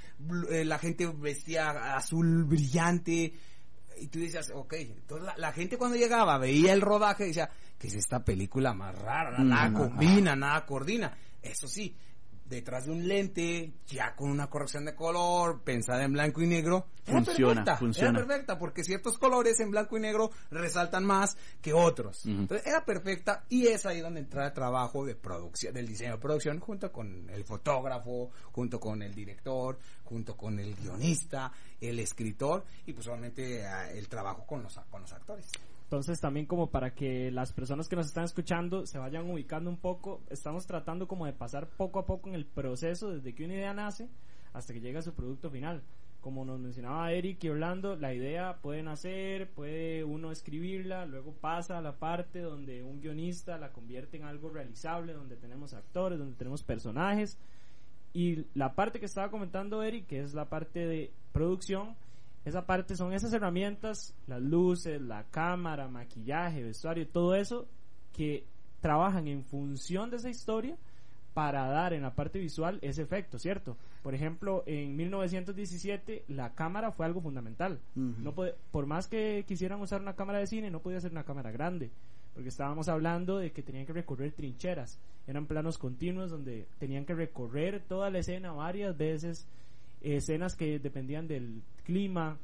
eh, 0.51 0.65
la 0.65 0.79
gente 0.79 1.07
vestía 1.07 1.97
azul 1.97 2.45
brillante, 2.45 3.33
y 3.99 4.09
tú 4.09 4.19
decías, 4.21 4.51
ok, 4.55 4.73
entonces 4.75 5.27
la, 5.27 5.35
la 5.37 5.53
gente 5.53 5.79
cuando 5.79 5.97
llegaba 5.97 6.39
veía 6.39 6.73
el 6.73 6.81
rodaje 6.81 7.25
y 7.25 7.29
decía, 7.29 7.51
que 7.79 7.89
es 7.89 7.95
esta 7.95 8.25
película 8.25 8.73
más 8.75 8.97
rara? 8.99 9.39
Nada 9.39 9.69
Ujú. 9.69 9.91
combina, 9.91 10.35
nada 10.37 10.65
coordina. 10.65 11.17
Eso 11.43 11.69
sí, 11.69 11.97
detrás 12.49 12.87
de 12.87 12.93
un 12.93 13.07
lente, 13.07 13.73
ya 13.87 14.15
con 14.15 14.31
una 14.31 14.49
corrección 14.49 14.85
de 14.85 14.95
color, 14.95 15.63
pensada 15.63 16.05
en 16.05 16.13
blanco 16.13 16.43
y 16.43 16.47
negro, 16.47 16.87
era 17.07 17.23
Funciona, 17.23 17.55
perfecta, 17.55 17.77
funciona. 17.77 18.19
Era 18.19 18.27
perfecta, 18.27 18.59
porque 18.59 18.85
ciertos 18.85 19.19
colores 19.19 19.59
en 19.61 19.71
blanco 19.71 19.97
y 19.97 20.01
negro 20.01 20.31
resaltan 20.51 21.05
más 21.05 21.37
que 21.61 21.73
otros. 21.73 22.27
Entonces 22.27 22.67
era 22.67 22.85
perfecta 22.85 23.45
y 23.49 23.67
es 23.67 23.87
ahí 23.87 24.01
donde 24.01 24.21
entra 24.21 24.47
el 24.47 24.53
trabajo 24.53 25.05
de 25.05 25.15
producción, 25.15 25.75
del 25.75 25.87
diseño 25.87 26.13
de 26.13 26.19
producción, 26.19 26.61
junto 26.61 26.91
con 26.93 27.29
el 27.31 27.45
fotógrafo, 27.45 28.31
junto 28.53 28.81
con 28.81 29.03
el 29.03 29.15
director, 29.15 29.79
junto 30.05 30.37
con 30.37 30.59
el 30.59 30.75
guionista, 30.75 31.53
el 31.81 31.99
escritor 32.01 32.65
y 32.87 32.93
pues 32.93 33.07
obviamente 33.09 33.61
eh, 33.61 33.99
el 33.99 34.09
trabajo 34.09 34.45
con 34.47 34.63
los, 34.63 34.79
con 34.91 35.03
los 35.03 35.13
actores. 35.13 35.51
Entonces 35.87 36.21
también 36.21 36.47
como 36.47 36.69
para 36.71 36.97
que 36.97 37.31
las 37.31 37.53
personas 37.53 37.89
que 37.89 37.95
nos 37.95 38.07
están 38.07 38.25
escuchando 38.25 38.87
se 38.87 38.99
vayan 38.99 39.31
ubicando 39.31 39.71
un 39.71 39.77
poco, 39.77 40.21
estamos 40.31 40.67
tratando 40.67 41.07
como 41.07 41.27
de 41.27 41.33
pasar 41.33 41.69
poco 41.69 42.01
a 42.01 42.07
poco 42.07 42.29
en 42.29 42.35
el 42.35 42.45
proceso 42.45 43.13
desde 43.13 43.37
que 43.37 43.45
una 43.45 43.55
idea 43.55 43.73
nace 43.73 44.09
hasta 44.53 44.75
que 44.75 44.81
llega 44.81 44.99
a 44.99 45.03
su 45.03 45.15
producto 45.15 45.49
final. 45.49 45.85
Como 46.21 46.45
nos 46.45 46.59
mencionaba 46.59 47.13
Eric 47.13 47.45
y 47.45 47.51
Orlando, 47.51 47.95
la 47.95 48.13
idea 48.13 48.57
puede 48.63 48.83
nacer, 48.83 49.49
puede 49.53 50.03
uno 50.03 50.33
escribirla, 50.33 51.07
luego 51.07 51.33
pasa 51.35 51.79
a 51.79 51.81
la 51.81 52.01
parte 52.01 52.41
donde 52.41 52.83
un 52.83 53.01
guionista 53.01 53.57
la 53.57 53.71
convierte 53.71 54.17
en 54.17 54.25
algo 54.25 54.49
realizable, 54.49 55.13
donde 55.13 55.37
tenemos 55.37 55.73
actores, 55.73 56.19
donde 56.19 56.35
tenemos 56.35 56.65
personajes. 56.65 57.39
Y 58.13 58.45
la 58.55 58.75
parte 58.75 58.99
que 58.99 59.07
estaba 59.07 59.31
comentando 59.31 59.85
Eric, 59.85 60.09
que 60.09 60.21
es 60.21 60.35
la 60.35 60.49
parte 60.49 60.85
de 60.85 61.13
producción, 61.31 61.95
esa 62.47 62.65
parte 62.65 62.97
son 62.97 63.13
esas 63.13 63.33
herramientas, 63.35 64.15
las 64.27 64.41
luces, 64.41 65.03
la 65.03 65.25
cámara, 65.25 65.89
maquillaje, 65.89 66.63
vestuario, 66.63 67.07
todo 67.07 67.35
eso 67.35 67.67
que 68.15 68.45
trabajan 68.81 69.27
en 69.29 69.45
función 69.45 70.09
de 70.11 70.17
esa 70.17 70.31
historia 70.31 70.77
para 71.35 71.67
dar 71.69 71.93
en 71.93 72.01
la 72.03 72.15
parte 72.15 72.39
visual 72.39 72.79
ese 72.81 73.03
efecto, 73.03 73.39
¿cierto? 73.39 73.77
Por 74.03 74.15
ejemplo, 74.15 74.63
en 74.67 74.97
1917 74.97 76.25
la 76.29 76.55
cámara 76.55 76.93
fue 76.93 77.05
algo 77.05 77.21
fundamental. 77.21 77.79
No 78.25 78.33
puede- 78.33 78.55
por 78.71 78.87
más 78.87 79.07
que 79.09 79.45
quisieran 79.47 79.81
usar 79.81 80.01
una 80.01 80.15
cámara 80.17 80.39
de 80.39 80.47
cine, 80.47 80.71
no 80.71 80.81
podía 80.81 81.01
ser 81.01 81.11
una 81.13 81.25
cámara 81.25 81.51
grande, 81.51 81.91
porque 82.33 82.49
estábamos 82.49 82.89
hablando 82.89 83.39
de 83.39 83.53
que 83.53 83.63
tenían 83.63 83.87
que 83.87 83.93
recorrer 83.93 84.33
trincheras. 84.33 84.99
Eran 85.27 85.47
planos 85.47 85.77
continuos 85.79 86.31
donde 86.31 86.67
tenían 86.79 87.05
que 87.05 87.15
recorrer 87.15 87.83
toda 87.87 88.09
la 88.11 88.21
escena 88.21 88.53
varias 88.53 88.97
veces, 88.97 89.47
escenas 90.15 90.55
que 90.55 90.79
dependían 90.79 91.27
del 91.27 91.63
clima, 91.85 92.39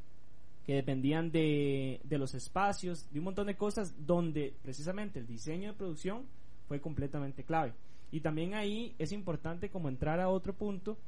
que 0.64 0.74
dependían 0.74 1.30
de, 1.30 2.00
de 2.04 2.18
los 2.18 2.34
espacios, 2.34 3.10
de 3.12 3.18
un 3.18 3.26
montón 3.26 3.46
de 3.46 3.56
cosas 3.56 3.94
donde 4.06 4.54
precisamente 4.62 5.18
el 5.18 5.26
diseño 5.26 5.72
de 5.72 5.78
producción 5.78 6.24
fue 6.68 6.80
completamente 6.80 7.44
clave. 7.44 7.72
Y 8.10 8.20
también 8.20 8.54
ahí 8.54 8.94
es 8.98 9.12
importante 9.12 9.70
como 9.70 9.88
entrar 9.88 10.20
a 10.20 10.28
otro 10.28 10.54
punto 10.54 10.98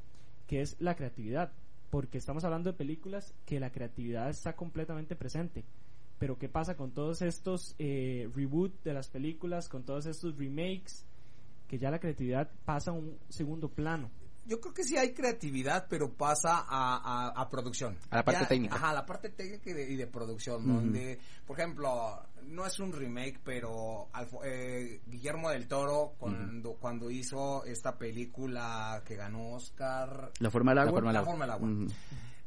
que 0.46 0.60
es 0.60 0.76
la 0.80 0.94
creatividad, 0.94 1.52
porque 1.90 2.18
estamos 2.18 2.44
hablando 2.44 2.70
de 2.70 2.78
películas 2.78 3.34
que 3.46 3.60
la 3.60 3.70
creatividad 3.70 4.30
está 4.30 4.56
completamente 4.56 5.16
presente. 5.16 5.64
Pero 6.18 6.38
¿qué 6.38 6.48
pasa 6.48 6.76
con 6.76 6.92
todos 6.92 7.22
estos 7.22 7.74
eh, 7.78 8.28
reboot 8.34 8.82
de 8.82 8.94
las 8.94 9.08
películas, 9.08 9.68
con 9.68 9.84
todos 9.84 10.06
estos 10.06 10.36
remakes, 10.36 11.04
que 11.68 11.78
ya 11.78 11.90
la 11.90 11.98
creatividad 11.98 12.50
pasa 12.64 12.90
a 12.90 12.94
un 12.94 13.18
segundo 13.28 13.68
plano? 13.68 14.10
Yo 14.46 14.60
creo 14.60 14.74
que 14.74 14.84
sí 14.84 14.96
hay 14.96 15.12
creatividad, 15.14 15.86
pero 15.88 16.12
pasa 16.12 16.58
a, 16.68 17.28
a, 17.28 17.28
a 17.40 17.48
producción. 17.48 17.96
A 18.10 18.16
la 18.16 18.24
parte 18.24 18.42
Ya- 18.42 18.48
técnica. 18.48 18.74
Ajá, 18.76 18.90
a 18.90 18.94
la 18.94 19.06
parte 19.06 19.30
técnica 19.30 19.70
y 19.70 19.72
de, 19.72 19.90
y 19.90 19.96
de 19.96 20.06
producción, 20.06 20.66
donde, 20.66 21.18
por 21.46 21.58
ejemplo, 21.58 22.22
no 22.42 22.66
es 22.66 22.78
un 22.78 22.92
remake, 22.92 23.40
pero 23.42 24.08
Alfo- 24.12 24.40
eh, 24.44 25.00
Guillermo 25.06 25.48
del 25.50 25.66
Toro, 25.66 26.14
cuando, 26.18 26.74
cuando 26.74 27.10
hizo 27.10 27.64
esta 27.64 27.96
película 27.96 29.02
que 29.06 29.16
ganó 29.16 29.52
Oscar, 29.52 30.30
La 30.40 30.50
forma 30.50 30.72
del 30.72 30.76
La 30.76 30.82
agua. 30.82 30.92
forma 30.92 31.10
del 31.12 31.20
La 31.20 31.24
forma 31.24 31.44
del 31.46 31.52
agua. 31.54 31.68
Ujú. 31.68 31.86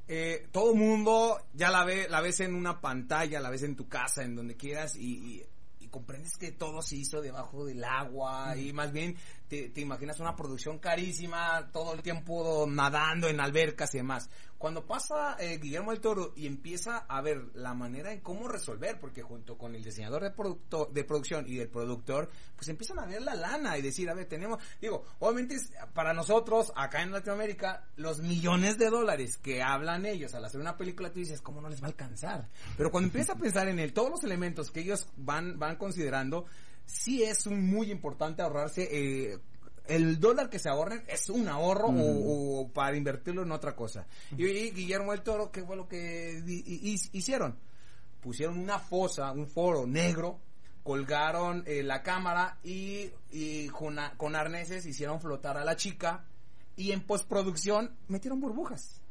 eh, 0.08 0.48
todo 0.52 0.74
mundo 0.76 1.38
ya 1.54 1.70
la 1.72 1.84
ve, 1.84 2.08
la 2.10 2.22
ves 2.22 2.40
en 2.42 2.54
una 2.54 2.80
pantalla, 2.80 3.40
la 3.42 3.50
ves 3.50 3.64
en 3.64 3.76
tu 3.76 3.88
casa, 3.90 4.24
en 4.24 4.36
donde 4.36 4.56
quieras 4.56 4.96
y- 4.96 5.44
y 5.80 5.88
comprendes 5.90 6.38
que 6.38 6.52
todo 6.52 6.82
se 6.82 6.98
hizo 6.98 7.22
debajo 7.22 7.66
del 7.66 7.84
agua 7.84 8.56
y 8.58 8.74
más 8.74 8.92
bien 8.92 9.16
te, 9.48 9.82
imaginas 9.82 10.20
una 10.20 10.36
producción 10.36 10.80
carísima, 10.80 11.70
todo 11.72 11.94
el 11.94 12.02
tiempo 12.02 12.66
nadando 12.68 13.28
en 13.28 13.40
albercas 13.40 13.94
y 13.96 13.98
demás. 13.98 14.30
Cuando 14.58 14.88
pasa 14.88 15.38
eh, 15.40 15.60
Guillermo 15.62 15.92
del 15.92 16.02
Toro 16.02 16.34
y 16.36 16.48
empieza 16.48 17.06
a 17.08 17.22
ver 17.22 17.52
la 17.54 17.76
manera 17.76 18.12
en 18.12 18.22
cómo 18.22 18.48
resolver, 18.48 19.00
porque 19.00 19.22
junto 19.22 19.56
con 19.58 19.76
el 19.76 19.84
diseñador 19.84 20.24
de, 20.24 20.32
producto, 20.32 20.90
de 20.92 21.04
producción 21.04 21.46
y 21.48 21.58
del 21.58 21.70
productor, 21.70 22.30
pues 22.56 22.68
empiezan 22.68 22.98
a 23.00 23.06
ver 23.06 23.22
la 23.22 23.36
lana 23.36 23.78
y 23.78 23.84
decir, 23.84 24.10
a 24.10 24.16
ver, 24.16 24.26
tenemos, 24.26 24.60
digo, 24.82 25.06
obviamente 25.20 25.58
para 25.94 26.14
nosotros, 26.14 26.74
acá 26.76 27.04
en 27.04 27.12
Latinoamérica, 27.12 27.88
los 27.98 28.20
millones 28.20 28.80
de 28.80 28.90
dólares 28.90 29.38
que 29.38 29.62
hablan 29.62 30.08
ellos 30.08 30.34
al 30.34 30.44
hacer 30.44 30.60
una 30.60 30.76
película, 30.76 31.14
tú 31.14 31.20
dices, 31.20 31.42
¿cómo 31.42 31.62
no 31.62 31.70
les 31.70 31.82
va 31.82 31.86
a 31.86 31.90
alcanzar? 31.90 32.50
Pero 32.76 32.90
cuando 32.90 33.08
empiezas 33.08 33.36
a 33.36 33.40
pensar 33.40 33.68
en 33.68 33.78
el, 33.78 33.94
todos 33.94 34.10
los 34.10 34.24
elementos 34.24 34.72
que 34.72 34.80
ellos 34.80 35.08
van, 35.18 35.60
van 35.60 35.76
considerando, 35.76 36.46
sí 36.88 37.22
es 37.22 37.46
un 37.46 37.64
muy 37.70 37.92
importante 37.92 38.42
ahorrarse, 38.42 38.88
eh, 38.92 39.38
el 39.86 40.20
dólar 40.20 40.50
que 40.50 40.58
se 40.60 40.68
ahorren 40.70 41.04
es 41.08 41.30
un 41.30 41.48
ahorro 41.48 41.88
o, 41.90 42.62
o 42.62 42.70
para 42.74 42.98
invertirlo 42.98 43.44
en 43.44 43.52
otra 43.52 43.76
cosa. 43.76 44.08
Y, 44.36 44.46
y 44.48 44.72
Guillermo 44.72 45.12
del 45.12 45.22
Toro, 45.22 45.52
¿qué 45.52 45.64
fue 45.64 45.76
lo 45.76 45.88
que 45.88 46.42
di- 46.44 46.64
hi- 46.66 46.80
hi- 46.94 47.10
hicieron? 47.18 47.58
Pusieron 48.22 48.58
una 48.58 48.80
fosa, 48.80 49.32
un 49.32 49.48
foro 49.48 49.86
negro 49.86 50.40
colgaron 50.84 51.64
eh, 51.68 51.84
la 51.84 52.02
cámara 52.02 52.58
y, 52.64 53.10
y 53.30 53.68
con, 53.68 54.00
a- 54.00 54.16
con 54.18 54.36
arneses 54.38 54.86
hicieron 54.86 55.20
flotar 55.22 55.58
a 55.58 55.66
la 55.66 55.76
chica 55.76 56.26
y 56.78 56.92
en 56.94 57.02
postproducción 57.06 57.94
metieron 58.08 58.40
burbujas. 58.40 59.02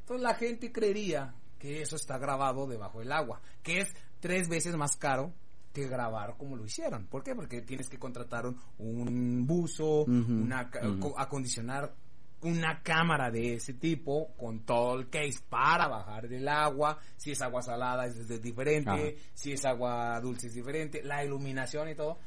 Entonces 0.00 0.22
la 0.22 0.34
gente 0.34 0.72
creería 0.72 1.34
que 1.58 1.82
eso 1.82 1.96
está 1.96 2.16
grabado 2.18 2.66
debajo 2.66 3.00
del 3.00 3.12
agua, 3.12 3.40
que 3.62 3.80
es 3.80 3.94
tres 4.20 4.48
veces 4.48 4.76
más 4.76 4.96
caro 4.96 5.32
que 5.76 5.88
grabar 5.88 6.36
como 6.38 6.56
lo 6.56 6.64
hicieron. 6.64 7.06
¿Por 7.06 7.22
qué? 7.22 7.34
Porque 7.34 7.60
tienes 7.60 7.88
que 7.90 7.98
contratar 7.98 8.46
un, 8.78 9.46
buzo, 9.46 10.02
Ujú, 10.02 10.32
una, 10.32 10.70
ca- 10.70 10.88
ujú. 10.88 11.00
co- 11.10 11.18
acondicionar 11.20 11.94
una 12.42 12.82
cámara 12.82 13.30
de 13.30 13.54
ese 13.54 13.74
tipo 13.74 14.28
con 14.36 14.64
todo 14.64 14.94
el 14.98 15.10
case 15.10 15.38
para 15.50 15.86
bajar 15.88 16.28
del 16.28 16.48
agua. 16.48 16.98
Si 17.16 17.32
es 17.32 17.42
agua 17.42 17.60
salada 17.62 18.06
es, 18.06 18.16
es 18.16 18.40
diferente, 18.42 18.90
Ajá. 18.90 19.30
si 19.34 19.52
es 19.52 19.64
agua 19.66 20.18
dulce 20.20 20.46
es 20.46 20.54
diferente, 20.54 21.02
la 21.02 21.22
iluminación 21.24 21.88
y 21.90 21.94
todo. 21.94 22.18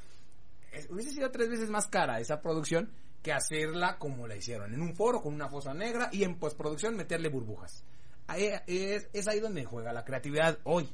Es- 0.72 0.88
hubiese 0.92 1.12
sido 1.12 1.32
tres 1.32 1.50
veces 1.50 1.70
más 1.72 1.88
cara 1.88 2.20
esa 2.20 2.42
producción 2.42 2.92
que 3.24 3.34
hacerla 3.34 3.98
como 3.98 4.28
la 4.28 4.36
hicieron, 4.36 4.74
en 4.74 4.82
un 4.82 4.96
foro 4.96 5.22
con 5.22 5.34
una 5.34 5.50
fosa 5.50 5.74
negra 5.74 6.10
y 6.12 6.24
en 6.24 6.38
postproducción 6.38 6.96
meterle 6.96 7.30
burbujas. 7.30 7.84
Ahí 8.28 8.46
es, 8.68 9.10
es 9.12 9.28
ahí 9.28 9.40
donde 9.40 9.66
juega 9.66 9.92
la 9.92 10.06
creatividad 10.06 10.60
hoy. 10.64 10.88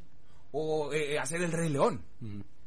O 0.57 0.93
eh, 0.93 1.19
hacer 1.19 1.41
el 1.41 1.51
Rey 1.51 1.67
León. 1.69 2.01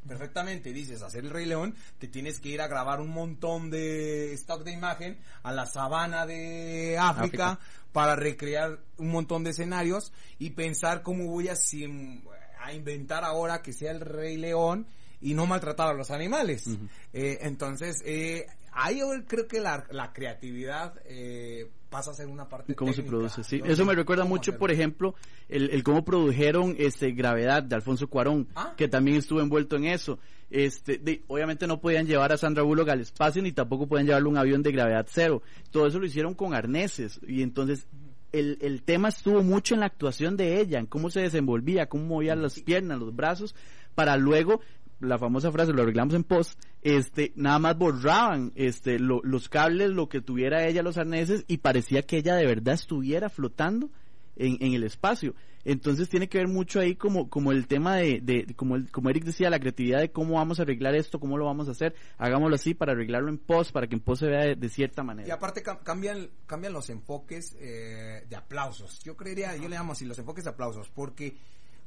Perfectamente, 0.06 0.72
dices, 0.72 1.02
hacer 1.02 1.24
el 1.24 1.30
Rey 1.30 1.44
León, 1.46 1.74
te 1.98 2.06
tienes 2.08 2.38
que 2.40 2.48
ir 2.50 2.60
a 2.62 2.66
grabar 2.68 3.00
un 3.00 3.08
montón 3.10 3.70
de 3.70 4.32
stock 4.34 4.62
de 4.64 4.72
imagen 4.72 5.18
a 5.42 5.52
la 5.52 5.66
sabana 5.66 6.24
de 6.26 6.96
África, 6.98 7.50
África. 7.52 7.58
para 7.92 8.16
recrear 8.16 8.78
un 8.96 9.08
montón 9.08 9.44
de 9.44 9.50
escenarios 9.50 10.12
y 10.38 10.50
pensar 10.50 11.02
cómo 11.02 11.26
voy 11.26 11.48
a, 11.48 11.56
sim- 11.56 12.22
a 12.60 12.72
inventar 12.72 13.22
ahora 13.24 13.60
que 13.62 13.72
sea 13.72 13.90
el 13.90 14.00
Rey 14.00 14.36
León 14.38 14.86
y 15.20 15.34
no 15.34 15.46
maltratar 15.46 15.88
a 15.88 15.94
los 15.94 16.10
animales. 16.10 16.64
Eh, 17.12 17.38
entonces, 17.42 18.02
eh, 18.06 18.46
ahí 18.84 19.00
creo 19.26 19.46
que 19.48 19.60
la, 19.60 19.84
la 19.90 20.12
creatividad 20.12 20.94
eh, 21.04 21.70
pasa 21.88 22.10
a 22.10 22.14
ser 22.14 22.26
una 22.26 22.48
parte 22.48 22.74
cómo 22.74 22.92
se 22.92 22.96
técnica. 23.02 23.10
produce, 23.16 23.44
sí. 23.44 23.60
Eso 23.64 23.84
me 23.84 23.94
recuerda 23.94 24.24
mucho, 24.24 24.50
hacerlo. 24.50 24.58
por 24.58 24.70
ejemplo, 24.70 25.14
el, 25.48 25.70
el 25.70 25.82
cómo 25.82 26.04
produjeron 26.04 26.76
este 26.78 27.12
Gravedad 27.12 27.62
de 27.62 27.74
Alfonso 27.74 28.08
Cuarón, 28.08 28.46
Ah. 28.54 28.74
que 28.76 28.88
también 28.88 29.16
estuvo 29.16 29.40
envuelto 29.40 29.76
en 29.76 29.86
eso. 29.86 30.18
Este, 30.50 30.98
de- 30.98 31.22
obviamente 31.26 31.66
no 31.66 31.80
podían 31.80 32.06
llevar 32.06 32.32
a 32.32 32.38
Sandra 32.38 32.62
Bullock 32.62 32.88
al 32.88 33.00
espacio 33.00 33.42
ni 33.42 33.52
tampoco 33.52 33.86
podían 33.86 34.06
llevarle 34.06 34.28
un 34.28 34.38
avión 34.38 34.62
de 34.62 34.72
gravedad 34.72 35.06
cero. 35.10 35.42
Todo 35.70 35.86
eso 35.86 35.98
lo 35.98 36.06
hicieron 36.06 36.34
con 36.34 36.54
arneses 36.54 37.20
y 37.26 37.42
entonces 37.42 37.86
el, 38.32 38.58
el 38.60 38.82
tema 38.82 39.08
estuvo 39.08 39.42
mucho 39.42 39.74
en 39.74 39.80
la 39.80 39.86
actuación 39.86 40.36
de 40.36 40.60
ella, 40.60 40.78
en 40.78 40.86
cómo 40.86 41.08
se 41.10 41.20
desenvolvía, 41.20 41.88
cómo 41.88 42.04
movía 42.04 42.34
las 42.36 42.60
piernas, 42.60 42.98
los 42.98 43.14
brazos, 43.16 43.54
para 43.94 44.16
luego 44.16 44.60
la 45.00 45.18
famosa 45.18 45.52
frase, 45.52 45.72
lo 45.72 45.82
arreglamos 45.82 46.14
en 46.14 46.24
post, 46.24 46.58
este, 46.82 47.32
nada 47.36 47.58
más 47.58 47.76
borraban, 47.78 48.52
este, 48.56 48.98
lo- 48.98 49.20
los 49.22 49.48
cables, 49.48 49.90
lo 49.90 50.08
que 50.08 50.20
tuviera 50.20 50.66
ella, 50.66 50.82
los 50.82 50.98
arneses, 50.98 51.44
y 51.48 51.58
parecía 51.58 52.02
que 52.02 52.18
ella 52.18 52.34
de 52.34 52.46
verdad 52.46 52.74
estuviera 52.74 53.28
flotando 53.28 53.90
en, 54.36 54.56
en 54.60 54.72
el 54.74 54.84
espacio. 54.84 55.34
Entonces 55.64 56.08
tiene 56.08 56.28
que 56.28 56.38
ver 56.38 56.48
mucho 56.48 56.80
ahí 56.80 56.94
como, 56.94 57.28
como 57.28 57.52
el 57.52 57.66
tema 57.66 57.96
de, 57.96 58.20
de 58.22 58.54
como, 58.56 58.76
como 58.90 59.10
Eric 59.10 59.24
decía, 59.24 59.50
la 59.50 59.58
creatividad 59.58 60.00
de 60.00 60.10
cómo 60.10 60.34
vamos 60.34 60.58
a 60.58 60.62
arreglar 60.62 60.94
esto, 60.94 61.20
cómo 61.20 61.36
lo 61.36 61.44
vamos 61.44 61.68
a 61.68 61.72
hacer, 61.72 61.94
hagámoslo 62.16 62.54
así 62.54 62.72
para 62.74 62.92
arreglarlo 62.92 63.28
en 63.28 63.36
post, 63.38 63.72
para 63.72 63.86
que 63.86 63.94
en 63.96 64.00
post 64.00 64.20
se 64.20 64.28
vea 64.28 64.44
de, 64.46 64.54
de 64.56 64.68
cierta 64.68 65.02
Y 65.02 65.04
manera. 65.04 65.34
aparte 65.34 65.62
cam- 65.62 65.80
cambian, 65.82 66.30
cambian 66.46 66.72
los 66.72 66.88
enfoques 66.88 67.54
eh, 67.60 68.24
de 68.30 68.36
aplausos. 68.36 69.00
Yo 69.04 69.16
creería, 69.16 69.56
yo 69.56 69.68
le 69.68 69.76
llamo 69.76 69.92
así 69.92 70.06
los 70.06 70.18
enfoques 70.18 70.44
de 70.44 70.50
aplausos, 70.50 70.88
porque 70.88 71.36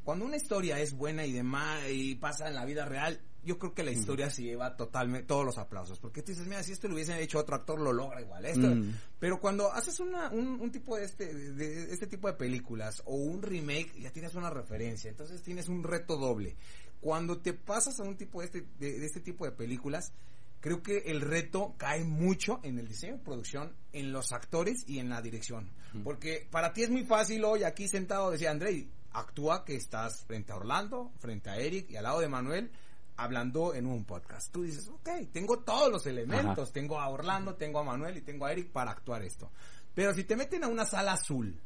cuando 0.03 0.25
una 0.25 0.37
historia 0.37 0.79
es 0.79 0.93
buena 0.93 1.25
y 1.25 1.31
demás 1.31 1.83
y 1.89 2.15
pasa 2.15 2.47
en 2.47 2.55
la 2.55 2.65
vida 2.65 2.85
real, 2.85 3.21
yo 3.43 3.57
creo 3.57 3.73
que 3.73 3.83
la 3.83 3.91
historia 3.91 4.29
se 4.29 4.43
lleva 4.43 4.75
totalmente 4.75 5.27
todos 5.27 5.45
los 5.45 5.57
aplausos. 5.57 5.99
Porque 5.99 6.21
tú 6.21 6.31
dices, 6.31 6.47
mira, 6.47 6.61
si 6.63 6.71
esto 6.71 6.87
lo 6.87 6.95
hubiese 6.95 7.19
hecho 7.21 7.39
otro 7.39 7.55
actor, 7.55 7.79
lo 7.79 7.91
logra 7.91 8.21
igual. 8.21 8.45
Esto. 8.45 8.67
Pero 9.19 9.39
cuando 9.39 9.71
haces 9.71 9.99
una, 9.99 10.29
un, 10.29 10.59
un 10.61 10.71
tipo 10.71 10.95
de 10.95 11.05
este, 11.05 11.33
de 11.33 11.91
este 11.91 12.07
tipo 12.07 12.27
de 12.27 12.33
películas 12.33 13.01
o 13.05 13.15
un 13.15 13.41
remake, 13.41 13.99
ya 13.99 14.11
tienes 14.11 14.35
una 14.35 14.49
referencia. 14.49 15.09
Entonces 15.09 15.41
tienes 15.41 15.69
un 15.69 15.83
reto 15.83 16.17
doble. 16.17 16.55
Cuando 16.99 17.39
te 17.39 17.53
pasas 17.53 17.99
a 17.99 18.03
un 18.03 18.15
tipo 18.15 18.41
de 18.41 18.45
este, 18.45 18.61
de, 18.79 18.99
de 18.99 19.05
este 19.05 19.21
tipo 19.21 19.45
de 19.45 19.51
películas, 19.51 20.13
creo 20.59 20.83
que 20.83 20.99
el 21.07 21.21
reto 21.21 21.73
cae 21.77 22.03
mucho 22.03 22.59
en 22.63 22.77
el 22.77 22.87
diseño 22.87 23.17
de 23.17 23.23
producción, 23.23 23.75
en 23.91 24.11
los 24.11 24.31
actores 24.31 24.83
y 24.87 24.99
en 24.99 25.09
la 25.09 25.21
dirección. 25.21 25.69
Porque 26.03 26.47
para 26.49 26.73
ti 26.73 26.83
es 26.83 26.89
muy 26.89 27.03
fácil 27.03 27.43
hoy 27.43 27.63
aquí 27.63 27.87
sentado 27.87 28.31
decir, 28.31 28.47
Andrei, 28.47 28.87
actúa 29.13 29.65
que 29.65 29.75
estás 29.75 30.23
frente 30.25 30.51
a 30.51 30.55
Orlando, 30.55 31.11
frente 31.19 31.49
a 31.49 31.57
Eric 31.57 31.89
y 31.91 31.95
al 31.97 32.03
lado 32.03 32.19
de 32.19 32.29
Manuel 32.29 32.71
hablando 33.17 33.73
en 33.73 33.85
un 33.85 34.05
podcast. 34.05 34.51
Tú 34.51 34.63
dices, 34.63 34.87
ok, 34.87 35.09
tengo 35.31 35.59
todos 35.59 35.91
los 35.91 36.05
elementos, 36.07 36.71
tengo 36.71 36.99
a 36.99 37.09
Orlando, 37.09 37.55
tengo 37.55 37.79
a 37.79 37.83
Manuel 37.83 38.17
y 38.17 38.21
tengo 38.21 38.45
a 38.45 38.51
Eric 38.51 38.71
para 38.71 38.91
actuar 38.91 39.21
esto. 39.23 39.51
Pero 39.93 40.13
si 40.13 40.23
te 40.23 40.35
meten 40.35 40.63
a 40.63 40.67
una 40.67 40.85
sala 40.85 41.13
azul, 41.13 41.59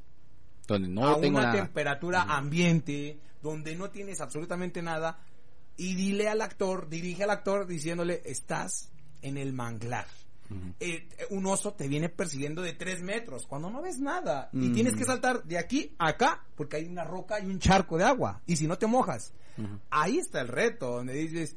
Donde 0.67 0.87
no 0.89 1.07
a 1.07 1.21
tengo 1.21 1.37
una 1.37 1.47
nada. 1.47 1.61
temperatura 1.61 2.23
ambiente, 2.23 3.19
donde 3.41 3.75
no 3.75 3.89
tienes 3.89 4.19
absolutamente 4.19 4.81
nada, 4.81 5.19
y 5.77 5.95
dile 5.95 6.27
al 6.27 6.41
actor, 6.41 6.89
dirige 6.89 7.23
al 7.23 7.29
actor 7.29 7.67
diciéndole, 7.67 8.21
estás 8.25 8.89
en 9.21 9.37
el 9.37 9.53
manglar. 9.53 10.07
Eh, 10.79 11.07
un 11.31 11.45
oso 11.47 11.73
te 11.73 11.87
viene 11.87 12.09
persiguiendo 12.09 12.61
de 12.61 12.73
tres 12.73 13.01
metros 13.01 13.47
cuando 13.47 13.69
no 13.69 13.81
ves 13.81 13.99
nada. 13.99 14.49
Y 14.53 14.71
tienes 14.73 14.95
que 14.95 15.05
saltar 15.05 15.43
de 15.43 15.57
aquí 15.57 15.95
a 15.97 16.09
acá 16.09 16.43
porque 16.55 16.77
hay 16.77 16.85
una 16.85 17.03
roca 17.03 17.39
y 17.39 17.45
un 17.45 17.59
charco 17.59 17.97
de 17.97 18.03
agua 18.03 18.41
y 18.45 18.55
si 18.55 18.67
no 18.67 18.77
te 18.77 18.87
mojas. 18.87 19.33
Ahí 19.89 20.17
está 20.17 20.41
el 20.41 20.47
reto 20.49 20.91
donde 20.97 21.13
dices 21.13 21.55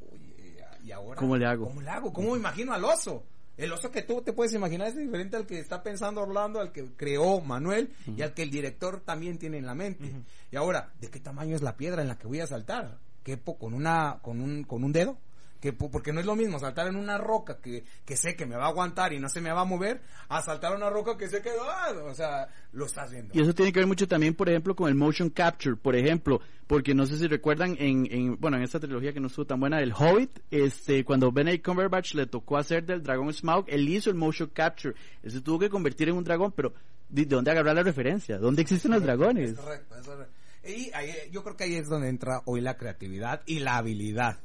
oye 0.00 0.56
y 0.84 0.92
ahora 0.92 1.18
¿Cómo 1.18 1.36
le 1.36 1.46
hago? 1.46 1.66
cómo 1.66 1.80
le 1.80 1.90
hago 1.90 2.12
cómo 2.12 2.32
me 2.32 2.38
imagino 2.38 2.72
al 2.72 2.84
oso 2.84 3.24
el 3.56 3.70
oso 3.72 3.90
que 3.90 4.02
tú 4.02 4.22
te 4.22 4.32
puedes 4.32 4.54
imaginar 4.54 4.88
es 4.88 4.96
diferente 4.96 5.36
al 5.36 5.46
que 5.46 5.58
está 5.58 5.82
pensando 5.82 6.22
Orlando 6.22 6.60
al 6.60 6.72
que 6.72 6.84
creó 6.96 7.40
Manuel 7.40 7.92
y 8.16 8.22
al 8.22 8.32
que 8.32 8.42
el 8.42 8.50
director 8.50 9.00
también 9.00 9.38
tiene 9.38 9.58
en 9.58 9.66
la 9.66 9.74
mente. 9.74 10.10
Y 10.50 10.56
ahora 10.56 10.92
de 11.00 11.10
qué 11.10 11.20
tamaño 11.20 11.54
es 11.54 11.62
la 11.62 11.76
piedra 11.76 12.00
en 12.02 12.08
la 12.08 12.16
que 12.16 12.26
voy 12.26 12.40
a 12.40 12.46
saltar 12.46 12.98
quepo 13.22 13.58
con 13.58 13.74
una 13.74 14.18
con 14.22 14.40
un 14.40 14.64
con 14.64 14.84
un 14.84 14.92
dedo 14.92 15.18
que 15.62 15.72
po- 15.72 15.90
porque 15.90 16.12
no 16.12 16.18
es 16.20 16.26
lo 16.26 16.34
mismo 16.34 16.58
saltar 16.58 16.88
en 16.88 16.96
una 16.96 17.16
roca 17.16 17.58
que, 17.60 17.84
que 18.04 18.16
sé 18.16 18.34
que 18.34 18.44
me 18.46 18.56
va 18.56 18.64
a 18.64 18.68
aguantar 18.68 19.12
y 19.12 19.20
no 19.20 19.28
se 19.28 19.40
me 19.40 19.52
va 19.52 19.60
a 19.60 19.64
mover 19.64 20.02
a 20.28 20.42
saltar 20.42 20.72
a 20.72 20.76
una 20.76 20.90
roca 20.90 21.16
que 21.16 21.28
sé 21.28 21.40
que 21.40 21.50
ah, 21.50 21.92
o 22.04 22.12
sea 22.14 22.48
lo 22.72 22.84
estás 22.86 23.12
viendo 23.12 23.32
Y 23.32 23.40
eso 23.40 23.54
tiene 23.54 23.72
que 23.72 23.78
ver 23.78 23.86
mucho 23.86 24.08
también, 24.08 24.34
por 24.34 24.48
ejemplo, 24.48 24.74
con 24.74 24.88
el 24.88 24.96
motion 24.96 25.30
capture, 25.30 25.76
por 25.76 25.94
ejemplo, 25.94 26.40
porque 26.66 26.94
no 26.94 27.06
sé 27.06 27.16
si 27.16 27.28
recuerdan 27.28 27.76
en, 27.78 28.08
en 28.10 28.40
bueno, 28.40 28.56
en 28.56 28.64
esta 28.64 28.80
trilogía 28.80 29.12
que 29.12 29.20
no 29.20 29.28
estuvo 29.28 29.46
tan 29.46 29.60
buena, 29.60 29.80
el 29.80 29.92
Hobbit, 29.92 30.40
este, 30.50 31.04
cuando 31.04 31.30
Benedict 31.30 31.64
Cumberbatch 31.64 32.14
le 32.14 32.26
tocó 32.26 32.56
hacer 32.58 32.84
del 32.84 33.02
dragón 33.02 33.32
Smaug, 33.32 33.64
él 33.68 33.88
hizo 33.88 34.10
el 34.10 34.16
motion 34.16 34.50
capture, 34.52 34.96
él 35.22 35.30
se 35.30 35.40
tuvo 35.42 35.60
que 35.60 35.70
convertir 35.70 36.08
en 36.08 36.16
un 36.16 36.24
dragón, 36.24 36.50
pero 36.52 36.74
¿de 37.08 37.22
de 37.24 37.36
dónde 37.36 37.52
agarrar 37.52 37.76
la 37.76 37.82
referencia? 37.84 38.36
¿Dónde 38.38 38.62
existen 38.62 38.90
los 38.90 39.02
dragones? 39.02 39.50
Es 39.52 39.58
correcto, 39.60 39.96
es 39.96 40.06
correcto. 40.06 40.32
Y 40.64 40.90
ahí, 40.92 41.12
yo 41.30 41.42
creo 41.44 41.56
que 41.56 41.64
ahí 41.64 41.74
es 41.76 41.88
donde 41.88 42.08
entra 42.08 42.42
hoy 42.46 42.60
la 42.60 42.76
creatividad 42.76 43.42
y 43.46 43.60
la 43.60 43.76
habilidad 43.76 44.38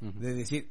de 0.00 0.34
decir, 0.34 0.70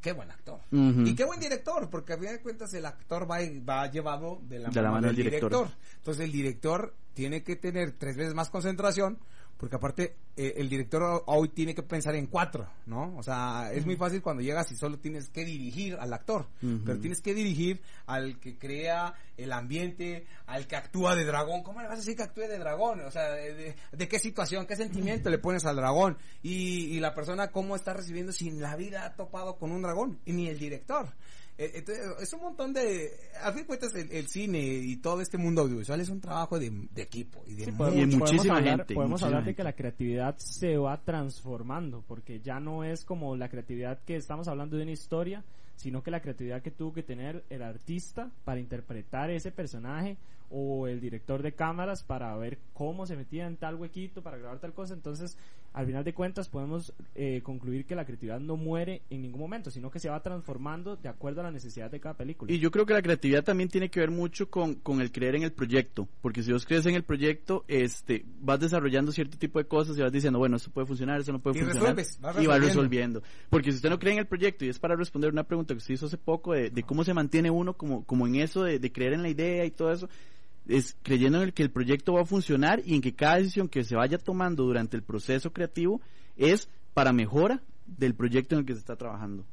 qué 0.00 0.12
buen 0.12 0.30
actor. 0.30 0.60
Y 0.70 1.14
qué 1.14 1.24
buen 1.24 1.40
director, 1.40 1.88
porque 1.88 2.12
a 2.12 2.18
fin 2.18 2.28
de 2.30 2.40
cuentas 2.40 2.74
el 2.74 2.84
actor 2.84 3.30
va, 3.30 3.38
va 3.68 3.90
llevado 3.90 4.40
de 4.42 4.58
la, 4.58 4.68
De 4.68 4.82
la 4.82 4.90
mano 4.90 5.06
del 5.06 5.16
del 5.16 5.26
director. 5.26 5.68
Entonces 5.96 6.24
el 6.24 6.32
director 6.32 6.94
tiene 7.14 7.42
que 7.42 7.56
tener 7.56 7.92
tres 7.92 8.16
veces 8.16 8.34
más 8.34 8.50
concentración, 8.50 9.18
porque 9.62 9.76
aparte 9.76 10.16
eh, 10.36 10.54
el 10.56 10.68
director 10.68 11.22
hoy 11.26 11.50
tiene 11.50 11.72
que 11.72 11.84
pensar 11.84 12.16
en 12.16 12.26
cuatro, 12.26 12.68
¿no? 12.86 13.16
O 13.16 13.22
sea, 13.22 13.70
es 13.72 13.86
muy 13.86 13.94
fácil 13.94 14.20
cuando 14.20 14.42
llegas 14.42 14.72
y 14.72 14.74
solo 14.74 14.98
tienes 14.98 15.28
que 15.28 15.44
dirigir 15.44 15.94
al 16.00 16.12
actor, 16.12 16.48
pero 16.84 16.98
tienes 16.98 17.20
que 17.20 17.32
dirigir 17.32 17.80
al 18.06 18.40
que 18.40 18.58
crea 18.58 19.14
el 19.36 19.52
ambiente, 19.52 20.26
al 20.46 20.66
que 20.66 20.74
actúa 20.74 21.14
de 21.14 21.24
dragón. 21.24 21.62
¿Cómo 21.62 21.80
le 21.80 21.86
vas 21.86 21.98
a 21.98 22.00
decir 22.00 22.16
que 22.16 22.24
actúe 22.24 22.48
de 22.48 22.58
dragón? 22.58 23.02
O 23.02 23.10
sea, 23.12 23.30
de, 23.30 24.08
qué 24.08 24.18
situación, 24.18 24.66
qué 24.66 24.74
sentimiento 24.74 25.30
le 25.30 25.38
pones 25.38 25.64
al 25.64 25.76
dragón 25.76 26.18
y, 26.42 26.96
y 26.96 26.98
la 26.98 27.14
persona 27.14 27.52
cómo 27.52 27.76
está 27.76 27.92
recibiendo 27.92 28.32
si 28.32 28.48
en 28.48 28.60
la 28.60 28.74
vida 28.74 29.06
ha 29.06 29.14
topado 29.14 29.58
con 29.58 29.70
un 29.70 29.82
dragón 29.82 30.18
y 30.24 30.32
ni 30.32 30.48
el 30.48 30.58
director. 30.58 31.06
Eh, 31.58 31.70
Entonces, 31.74 32.04
es 32.20 32.32
un 32.32 32.40
montón 32.40 32.72
de... 32.72 33.10
A 33.42 33.52
fin 33.52 33.62
de 33.62 33.66
cuentas, 33.66 33.94
el, 33.94 34.10
el 34.10 34.28
cine 34.28 34.58
y 34.60 34.96
todo 34.96 35.20
este 35.20 35.38
mundo 35.38 35.62
audiovisual 35.62 36.00
es 36.00 36.08
un 36.08 36.20
trabajo 36.20 36.58
de, 36.58 36.70
de 36.70 37.02
equipo 37.02 37.44
y 37.46 37.54
de 37.54 37.66
Sí, 37.66 37.72
podemos, 37.72 38.14
Y 38.14 38.16
muchísima 38.16 38.56
hablar, 38.56 38.78
gente, 38.78 38.94
podemos 38.94 39.10
muchísima 39.20 39.28
hablar 39.28 39.44
de 39.44 39.54
que 39.54 39.64
la 39.64 39.72
creatividad 39.74 40.36
se 40.38 40.76
va 40.76 41.02
transformando, 41.02 42.02
porque 42.06 42.40
ya 42.40 42.58
no 42.60 42.84
es 42.84 43.04
como 43.04 43.36
la 43.36 43.48
creatividad 43.48 44.00
que 44.04 44.16
estamos 44.16 44.48
hablando 44.48 44.76
de 44.76 44.82
una 44.82 44.92
historia, 44.92 45.44
sino 45.76 46.02
que 46.02 46.10
la 46.10 46.20
creatividad 46.20 46.62
que 46.62 46.70
tuvo 46.70 46.92
que 46.92 47.02
tener 47.02 47.44
el 47.50 47.62
artista 47.62 48.30
para 48.44 48.60
interpretar 48.60 49.30
ese 49.30 49.50
personaje 49.50 50.16
o 50.52 50.86
el 50.86 51.00
director 51.00 51.42
de 51.42 51.52
cámaras 51.52 52.02
para 52.04 52.36
ver 52.36 52.58
cómo 52.74 53.06
se 53.06 53.16
metía 53.16 53.46
en 53.46 53.56
tal 53.56 53.76
huequito 53.76 54.22
para 54.22 54.36
grabar 54.36 54.58
tal 54.60 54.74
cosa. 54.74 54.92
Entonces, 54.94 55.38
al 55.72 55.86
final 55.86 56.04
de 56.04 56.12
cuentas 56.12 56.50
podemos 56.50 56.92
eh, 57.14 57.40
concluir 57.42 57.86
que 57.86 57.94
la 57.94 58.04
creatividad 58.04 58.38
no 58.38 58.56
muere 58.58 59.00
en 59.08 59.22
ningún 59.22 59.40
momento, 59.40 59.70
sino 59.70 59.90
que 59.90 59.98
se 59.98 60.10
va 60.10 60.20
transformando 60.22 60.96
de 60.96 61.08
acuerdo 61.08 61.40
a 61.40 61.44
la 61.44 61.50
necesidad 61.50 61.90
de 61.90 61.98
cada 62.00 62.14
película. 62.14 62.52
Y 62.52 62.58
yo 62.58 62.70
creo 62.70 62.84
que 62.84 62.92
la 62.92 63.00
creatividad 63.00 63.42
también 63.42 63.70
tiene 63.70 63.88
que 63.88 64.00
ver 64.00 64.10
mucho 64.10 64.50
con, 64.50 64.74
con 64.74 65.00
el 65.00 65.10
creer 65.10 65.36
en 65.36 65.42
el 65.44 65.52
proyecto, 65.52 66.06
porque 66.20 66.42
si 66.42 66.52
vos 66.52 66.66
crees 66.66 66.84
en 66.84 66.94
el 66.94 67.02
proyecto, 67.04 67.64
este, 67.68 68.26
vas 68.40 68.60
desarrollando 68.60 69.10
cierto 69.12 69.38
tipo 69.38 69.58
de 69.58 69.64
cosas 69.64 69.96
y 69.96 70.02
vas 70.02 70.12
diciendo, 70.12 70.38
bueno, 70.38 70.56
esto 70.56 70.70
puede 70.70 70.86
funcionar, 70.86 71.20
esto 71.20 71.32
no 71.32 71.38
puede 71.38 71.56
Y 71.56 71.60
funcionar. 71.62 71.96
resuelves, 71.96 72.20
vas 72.20 72.42
y 72.42 72.46
vas 72.46 72.60
resolviendo. 72.60 73.20
resolviendo. 73.20 73.22
Porque 73.48 73.70
si 73.72 73.76
usted 73.76 73.88
no 73.88 73.98
cree 73.98 74.12
en 74.12 74.18
el 74.18 74.26
proyecto, 74.26 74.66
y 74.66 74.68
es 74.68 74.78
para 74.78 74.96
responder 74.96 75.32
una 75.32 75.44
pregunta 75.44 75.72
que 75.72 75.78
usted 75.78 75.94
hizo 75.94 76.04
hace 76.06 76.18
poco, 76.18 76.52
de, 76.52 76.68
de 76.68 76.82
cómo 76.82 77.02
se 77.04 77.14
mantiene 77.14 77.50
uno 77.50 77.72
como, 77.78 78.04
como 78.04 78.26
en 78.26 78.34
eso, 78.34 78.64
de, 78.64 78.78
de 78.78 78.92
creer 78.92 79.14
en 79.14 79.22
la 79.22 79.30
idea 79.30 79.64
y 79.64 79.70
todo 79.70 79.90
eso, 79.90 80.08
es 80.66 80.96
creyendo 81.02 81.38
en 81.38 81.44
el 81.44 81.52
que 81.54 81.62
el 81.62 81.70
proyecto 81.70 82.12
va 82.14 82.22
a 82.22 82.26
funcionar 82.26 82.80
y 82.84 82.94
en 82.94 83.00
que 83.02 83.14
cada 83.14 83.36
decisión 83.36 83.68
que 83.68 83.84
se 83.84 83.96
vaya 83.96 84.18
tomando 84.18 84.64
durante 84.64 84.96
el 84.96 85.02
proceso 85.02 85.52
creativo 85.52 86.00
es 86.36 86.68
para 86.94 87.12
mejora 87.12 87.62
del 87.86 88.14
proyecto 88.14 88.54
en 88.54 88.60
el 88.60 88.66
que 88.66 88.74
se 88.74 88.78
está 88.80 88.96
trabajando. 88.96 89.44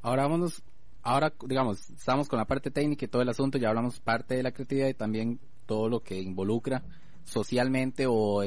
Ahora 0.00 0.22
vámonos, 0.24 0.62
ahora 1.02 1.32
digamos, 1.46 1.90
estamos 1.90 2.28
con 2.28 2.38
la 2.38 2.46
parte 2.46 2.70
técnica 2.70 3.04
y 3.04 3.08
todo 3.08 3.22
el 3.22 3.28
asunto, 3.28 3.58
ya 3.58 3.68
hablamos 3.68 4.00
parte 4.00 4.34
de 4.34 4.42
la 4.42 4.52
creatividad 4.52 4.88
y 4.88 4.94
también 4.94 5.38
todo 5.66 5.88
lo 5.88 6.00
que 6.00 6.20
involucra 6.20 6.82
socialmente 7.24 8.06
o, 8.08 8.42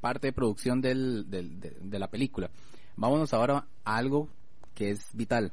parte 0.00 0.28
de 0.28 0.32
producción 0.32 0.80
del, 0.80 1.28
del- 1.30 1.58
de, 1.60 1.70
de 1.80 1.98
la 1.98 2.08
película. 2.08 2.50
Vámonos 2.96 3.32
ahora 3.34 3.66
a 3.84 3.96
algo 3.96 4.28
que 4.74 4.90
es 4.90 5.08
vital, 5.14 5.52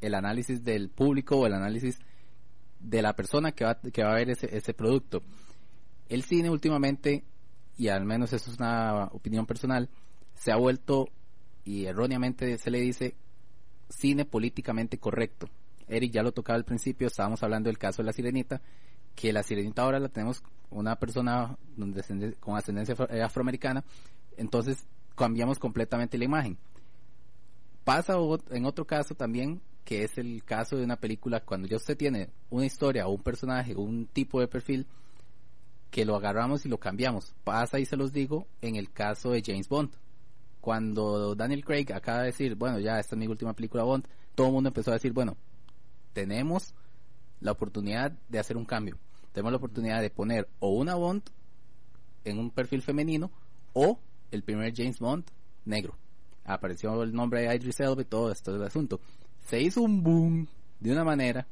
el 0.00 0.14
análisis 0.14 0.62
del 0.62 0.88
público 0.90 1.36
o 1.38 1.46
el 1.46 1.54
análisis 1.54 1.98
de 2.80 3.02
la 3.02 3.14
persona 3.14 3.52
que 3.52 3.64
va, 3.64 3.78
que 3.80 4.02
va 4.02 4.12
a 4.12 4.16
ver 4.16 4.30
ese, 4.30 4.56
ese 4.56 4.74
producto. 4.74 5.22
El 6.08 6.24
cine 6.24 6.50
últimamente, 6.50 7.24
y 7.76 7.88
al 7.88 8.04
menos 8.04 8.32
eso 8.32 8.50
es 8.50 8.58
una 8.58 9.04
opinión 9.12 9.46
personal, 9.46 9.88
se 10.34 10.50
ha 10.50 10.56
vuelto, 10.56 11.08
y 11.64 11.84
erróneamente 11.84 12.58
se 12.58 12.70
le 12.70 12.80
dice, 12.80 13.14
cine 13.88 14.24
políticamente 14.24 14.98
correcto. 14.98 15.48
Eric 15.88 16.12
ya 16.12 16.22
lo 16.22 16.32
tocaba 16.32 16.56
al 16.56 16.64
principio, 16.64 17.06
estábamos 17.08 17.42
hablando 17.42 17.68
del 17.68 17.78
caso 17.78 18.02
de 18.02 18.06
la 18.06 18.12
sirenita, 18.12 18.60
que 19.14 19.32
la 19.32 19.42
sirenita 19.42 19.82
ahora 19.82 19.98
la 19.98 20.08
tenemos 20.08 20.42
una 20.70 20.96
persona 20.96 21.56
con 22.40 22.56
ascendencia 22.56 22.94
eh, 23.10 23.22
afroamericana, 23.22 23.84
entonces 24.36 24.86
cambiamos 25.16 25.58
completamente 25.58 26.16
la 26.16 26.24
imagen. 26.24 26.56
Pasa 27.84 28.14
en 28.50 28.64
otro 28.64 28.86
caso 28.86 29.14
también, 29.14 29.60
que 29.84 30.04
es 30.04 30.18
el 30.18 30.44
caso 30.44 30.76
de 30.76 30.84
una 30.84 30.96
película, 30.96 31.40
cuando 31.40 31.68
ya 31.68 31.76
usted 31.76 31.96
tiene 31.96 32.30
una 32.50 32.66
historia 32.66 33.06
o 33.06 33.12
un 33.12 33.22
personaje 33.22 33.74
o 33.74 33.80
un 33.80 34.06
tipo 34.06 34.40
de 34.40 34.48
perfil, 34.48 34.86
que 35.90 36.04
lo 36.04 36.14
agarramos 36.14 36.64
y 36.64 36.68
lo 36.68 36.78
cambiamos. 36.78 37.34
Pasa 37.42 37.80
y 37.80 37.86
se 37.86 37.96
los 37.96 38.12
digo 38.12 38.46
en 38.60 38.76
el 38.76 38.92
caso 38.92 39.32
de 39.32 39.42
James 39.44 39.68
Bond 39.68 39.90
cuando 40.60 41.34
Daniel 41.34 41.64
Craig 41.64 41.86
acaba 41.92 42.20
de 42.20 42.26
decir, 42.26 42.54
bueno, 42.54 42.78
ya 42.78 42.98
esta 42.98 43.14
es 43.14 43.18
mi 43.18 43.26
última 43.26 43.54
película 43.54 43.82
Bond, 43.82 44.06
todo 44.34 44.48
el 44.48 44.52
mundo 44.52 44.68
empezó 44.68 44.90
a 44.90 44.94
decir, 44.94 45.12
bueno, 45.12 45.36
tenemos 46.12 46.74
la 47.40 47.52
oportunidad 47.52 48.12
de 48.28 48.38
hacer 48.38 48.56
un 48.56 48.66
cambio. 48.66 48.98
Tenemos 49.32 49.52
la 49.52 49.58
oportunidad 49.58 50.02
de 50.02 50.10
poner 50.10 50.48
o 50.58 50.70
una 50.70 50.94
Bond 50.94 51.22
en 52.24 52.38
un 52.38 52.50
perfil 52.50 52.82
femenino 52.82 53.30
o 53.72 53.98
el 54.30 54.42
primer 54.42 54.74
James 54.76 54.98
Bond 54.98 55.24
negro. 55.64 55.96
Apareció 56.44 57.02
el 57.02 57.14
nombre 57.14 57.42
de 57.42 57.54
Idris 57.54 57.80
Elba 57.80 58.02
y 58.02 58.06
todo 58.06 58.30
esto 58.30 58.52
del 58.52 58.64
asunto. 58.64 59.00
Se 59.46 59.60
hizo 59.60 59.82
un 59.82 60.02
boom 60.02 60.48
de 60.78 60.92
una 60.92 61.04
manera 61.04 61.46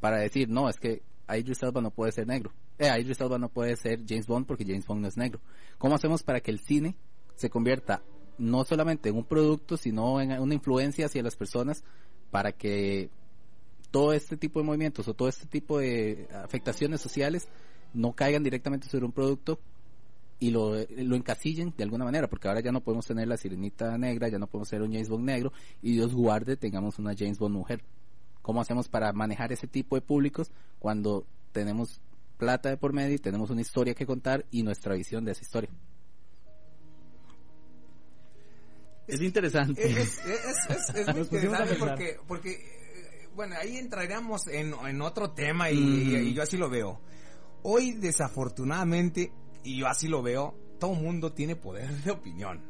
para 0.00 0.18
decir, 0.18 0.48
no, 0.48 0.68
es 0.68 0.78
que 0.78 1.02
Idris 1.28 1.62
Elba 1.62 1.80
no 1.80 1.90
puede 1.90 2.12
ser 2.12 2.26
negro. 2.26 2.52
Eh, 2.78 2.90
Idris 3.00 3.20
Elba 3.20 3.38
no 3.38 3.48
puede 3.48 3.76
ser 3.76 4.00
James 4.06 4.26
Bond 4.26 4.46
porque 4.46 4.64
James 4.64 4.86
Bond 4.86 5.02
no 5.02 5.08
es 5.08 5.16
negro. 5.16 5.40
¿Cómo 5.78 5.94
hacemos 5.94 6.22
para 6.22 6.40
que 6.40 6.50
el 6.50 6.60
cine 6.60 6.96
se 7.34 7.50
convierta 7.50 8.02
no 8.38 8.64
solamente 8.64 9.08
en 9.08 9.16
un 9.16 9.24
producto, 9.24 9.76
sino 9.76 10.20
en 10.20 10.38
una 10.40 10.54
influencia 10.54 11.06
hacia 11.06 11.22
las 11.22 11.36
personas 11.36 11.82
para 12.30 12.52
que 12.52 13.10
todo 13.90 14.12
este 14.12 14.36
tipo 14.36 14.60
de 14.60 14.66
movimientos 14.66 15.08
o 15.08 15.14
todo 15.14 15.28
este 15.28 15.46
tipo 15.46 15.78
de 15.78 16.28
afectaciones 16.32 17.00
sociales 17.00 17.48
no 17.94 18.12
caigan 18.12 18.42
directamente 18.42 18.88
sobre 18.88 19.06
un 19.06 19.12
producto 19.12 19.58
y 20.40 20.50
lo, 20.50 20.74
lo 20.96 21.16
encasillen 21.16 21.74
de 21.76 21.84
alguna 21.84 22.04
manera, 22.04 22.28
porque 22.28 22.48
ahora 22.48 22.60
ya 22.60 22.70
no 22.72 22.80
podemos 22.82 23.06
tener 23.06 23.26
la 23.28 23.36
sirenita 23.36 23.96
negra, 23.98 24.28
ya 24.28 24.38
no 24.38 24.46
podemos 24.46 24.68
tener 24.68 24.82
un 24.84 24.92
James 24.92 25.08
Bond 25.08 25.24
negro 25.24 25.52
y 25.82 25.92
Dios 25.94 26.14
guarde 26.14 26.56
tengamos 26.56 26.98
una 26.98 27.14
James 27.16 27.38
Bond 27.38 27.54
mujer. 27.56 27.82
¿Cómo 28.42 28.60
hacemos 28.60 28.88
para 28.88 29.12
manejar 29.12 29.52
ese 29.52 29.66
tipo 29.66 29.96
de 29.96 30.02
públicos 30.02 30.50
cuando 30.78 31.26
tenemos 31.52 32.00
plata 32.38 32.68
de 32.70 32.76
por 32.76 32.92
medio 32.92 33.16
y 33.16 33.18
tenemos 33.18 33.50
una 33.50 33.60
historia 33.62 33.94
que 33.94 34.06
contar 34.06 34.46
y 34.50 34.62
nuestra 34.62 34.94
visión 34.94 35.24
de 35.24 35.32
esa 35.32 35.42
historia? 35.42 35.70
Es 39.06 39.20
interesante. 39.22 39.90
Es, 39.90 40.18
es, 40.18 40.20
es, 40.24 40.94
es- 40.94 40.94
es 41.08 41.14
muy 41.14 41.22
interesante 41.22 41.74
porque, 41.76 42.16
porque, 42.26 42.50
eh, 42.52 43.28
bueno, 43.34 43.56
ahí 43.60 43.76
entraríamos 43.78 44.46
en, 44.48 44.74
en 44.86 45.00
otro 45.00 45.30
tema 45.30 45.70
y, 45.70 45.78
Ujú. 45.78 46.16
y 46.28 46.34
yo 46.34 46.42
así 46.42 46.56
lo 46.58 46.68
veo. 46.68 47.00
Hoy, 47.62 47.92
desafortunadamente, 47.92 49.32
y 49.62 49.78
yo 49.78 49.86
así 49.86 50.08
lo 50.08 50.22
veo, 50.22 50.54
todo 50.78 50.94
mundo 50.94 51.32
tiene 51.32 51.56
poder 51.56 51.90
de 52.04 52.10
opinión. 52.10 52.62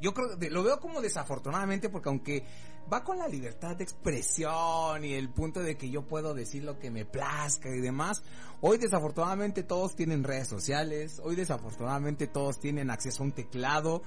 Yo 0.00 0.14
creo 0.14 0.38
que 0.38 0.50
lo 0.50 0.64
veo 0.64 0.80
como 0.80 1.00
desafortunadamente 1.00 1.88
porque 1.88 2.08
aunque 2.08 2.44
va 2.92 3.04
con 3.04 3.18
la 3.18 3.28
libertad 3.28 3.76
de 3.76 3.84
expresión 3.84 5.04
y 5.04 5.14
el 5.14 5.30
punto 5.30 5.62
de 5.62 5.76
que 5.76 5.90
yo 5.90 6.02
puedo 6.02 6.34
decir 6.34 6.64
lo 6.64 6.78
que 6.78 6.90
me 6.90 7.04
plazca 7.04 7.68
y 7.68 7.80
demás, 7.80 8.22
hoy 8.60 8.78
desafortunadamente 8.78 9.62
todos 9.62 9.94
tienen 9.94 10.24
redes 10.24 10.48
sociales, 10.48 11.20
hoy 11.22 11.36
desafortunadamente 11.36 12.26
todos 12.26 12.58
tienen 12.58 12.90
acceso 12.90 13.22
a 13.22 13.26
un 13.26 13.32
teclado 13.32 14.02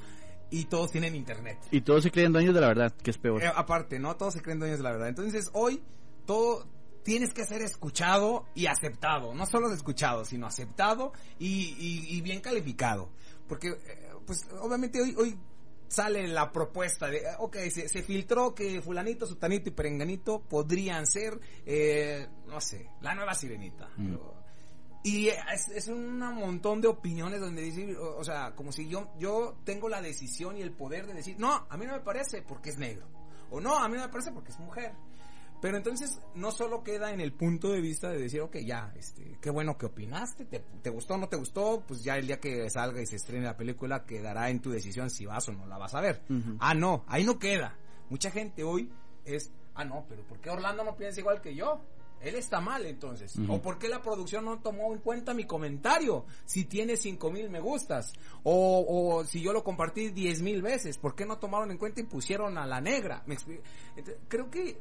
y 0.49 0.66
todos 0.66 0.91
tienen 0.91 1.16
internet. 1.16 1.57
Y 1.72 1.82
todos 1.82 2.03
se 2.03 2.11
creen 2.11 2.32
dueños 2.32 2.53
de 2.53 2.61
la 2.61 2.68
verdad, 2.68 2.93
que 3.01 3.11
es 3.11 3.18
peor. 3.18 3.41
Eh, 3.41 3.51
aparte, 3.53 3.99
¿no? 3.99 4.16
Todos 4.16 4.34
se 4.34 4.41
creen 4.41 4.59
dueños 4.59 4.78
de 4.78 4.84
la 4.84 4.91
verdad. 4.91 5.09
Entonces, 5.09 5.49
hoy, 5.53 5.82
todo 6.26 6.68
tienes 7.06 7.34
que 7.34 7.45
ser 7.45 7.62
escuchado 7.62 8.45
y 8.56 8.66
aceptado. 8.66 9.34
No 9.34 9.45
solo 9.45 9.72
escuchado, 9.72 10.26
sino 10.26 10.47
aceptado 10.47 11.14
y, 11.39 11.76
y- 11.80 12.18
y 12.18 12.22
bien 12.22 12.41
calificado. 12.41 13.10
Porque, 13.47 13.70
eh, 13.70 14.10
pues, 14.26 14.45
obviamente 14.60 14.99
hoy, 15.01 15.16
hoy 15.18 15.38
sale 15.88 16.28
la 16.28 16.51
propuesta 16.51 17.08
de, 17.08 17.18
eh, 17.20 17.24
ok, 17.38 17.56
se, 17.72 17.88
se 17.88 18.01
filtró 18.01 18.56
que 18.56 18.82
fulanito, 18.82 19.28
sutanito 19.28 19.70
y 19.70 19.72
perenganito 19.72 20.41
podrían 20.41 21.06
ser, 21.06 21.39
eh, 21.66 22.28
no 22.47 22.60
sé, 22.60 22.89
la 23.01 23.14
nueva 23.14 23.36
sirenita. 23.36 23.88
Mm. 23.95 24.16
Y 25.03 25.28
es, 25.28 25.68
es 25.70 25.88
un 25.88 26.18
montón 26.18 26.82
de 26.82 26.88
opiniones 26.88 27.39
donde 27.39 27.62
decir, 27.62 27.95
o, 27.95 28.18
o 28.18 28.24
sea, 28.24 28.56
como 28.56 28.72
si 28.72 28.88
yo, 28.89 29.14
yo 29.20 29.56
tengo 29.64 29.88
la 29.88 30.01
decisión 30.01 30.58
y 30.58 30.62
el 30.64 30.72
poder 30.72 31.06
de 31.06 31.14
decir, 31.14 31.36
no, 31.38 31.68
a 31.70 31.78
mí 31.78 31.86
no 31.86 31.93
me 31.93 31.99
parece 31.99 32.41
porque 32.41 32.72
es 32.72 32.80
negro. 32.80 33.06
O 33.51 33.62
no, 33.62 33.78
a 33.78 33.88
mí 33.88 33.95
no 33.95 34.01
me 34.01 34.10
parece 34.10 34.32
porque 34.32 34.51
es 34.51 34.58
mujer. 34.60 34.93
Pero 35.62 35.78
entonces 35.78 36.22
no 36.36 36.51
solo 36.51 36.84
queda 36.84 37.12
en 37.14 37.22
el 37.22 37.34
punto 37.34 37.72
de 37.72 37.82
vista 37.82 38.10
de 38.10 38.20
decir, 38.20 38.41
ok, 38.41 38.58
ya, 38.58 38.93
este, 38.95 39.38
qué 39.41 39.49
bueno 39.49 39.78
que 39.78 39.88
opinaste, 39.88 40.45
te, 40.45 40.60
te 40.60 40.89
gustó 40.89 41.16
o 41.16 41.18
no 41.18 41.28
te 41.28 41.38
gustó, 41.38 41.84
pues 41.88 42.03
ya 42.03 42.18
el 42.18 42.28
día 42.28 42.39
que 42.39 42.70
salga 42.70 43.01
y 43.01 43.06
se 43.06 43.16
estrene 43.16 43.45
la 43.45 43.58
película 43.58 44.06
quedará 44.06 44.49
en 44.49 44.62
tu 44.62 44.70
decisión 44.70 45.10
si 45.10 45.26
vas 45.26 45.47
o 45.49 45.53
no 45.53 45.66
la 45.66 45.78
vas 45.78 45.95
a 45.95 46.01
ver. 46.01 46.22
Ah, 46.60 46.74
no, 46.74 47.03
ahí 47.08 47.24
no 47.24 47.39
queda. 47.39 47.78
Mucha 48.10 48.30
gente 48.32 48.64
hoy 48.64 48.91
es, 49.24 49.51
ah, 49.74 49.86
no, 49.86 50.06
pero 50.08 50.24
¿por 50.24 50.39
qué 50.39 50.49
Orlando 50.49 50.84
no 50.84 50.95
piensa 50.95 51.20
igual 51.20 51.41
que 51.41 51.56
yo? 51.56 51.82
Él 52.22 52.36
está 52.36 52.60
mal 52.60 52.86
entonces. 52.86 53.36
¿O 53.47 53.62
por 53.62 53.78
qué 53.78 53.88
la 53.88 54.01
producción 54.01 54.45
no 54.45 54.60
tomó 54.60 54.93
en 54.93 54.99
cuenta 54.99 55.34
mi 55.34 55.45
comentario? 55.45 56.26
Si 56.45 56.66
tiene 56.66 56.97
cinco 56.97 57.30
mil 57.30 57.49
me 57.49 57.60
gustas. 57.60 58.14
O, 58.43 58.86
o 58.88 59.26
si 59.26 59.41
yo 59.41 59.53
lo 59.53 59.64
compartí 59.64 60.10
diez 60.10 60.41
mil 60.41 60.62
veces. 60.62 60.97
¿Por 60.97 61.14
qué 61.14 61.26
no 61.26 61.38
tomaron 61.38 61.72
en 61.72 61.78
cuenta 61.78 62.01
y 62.01 62.06
pusieron 62.06 62.58
a 62.58 62.66
la 62.66 62.82
negra? 62.82 63.22
Me 63.28 63.36
Entonces, 63.36 64.24
creo 64.28 64.49
que 64.49 64.80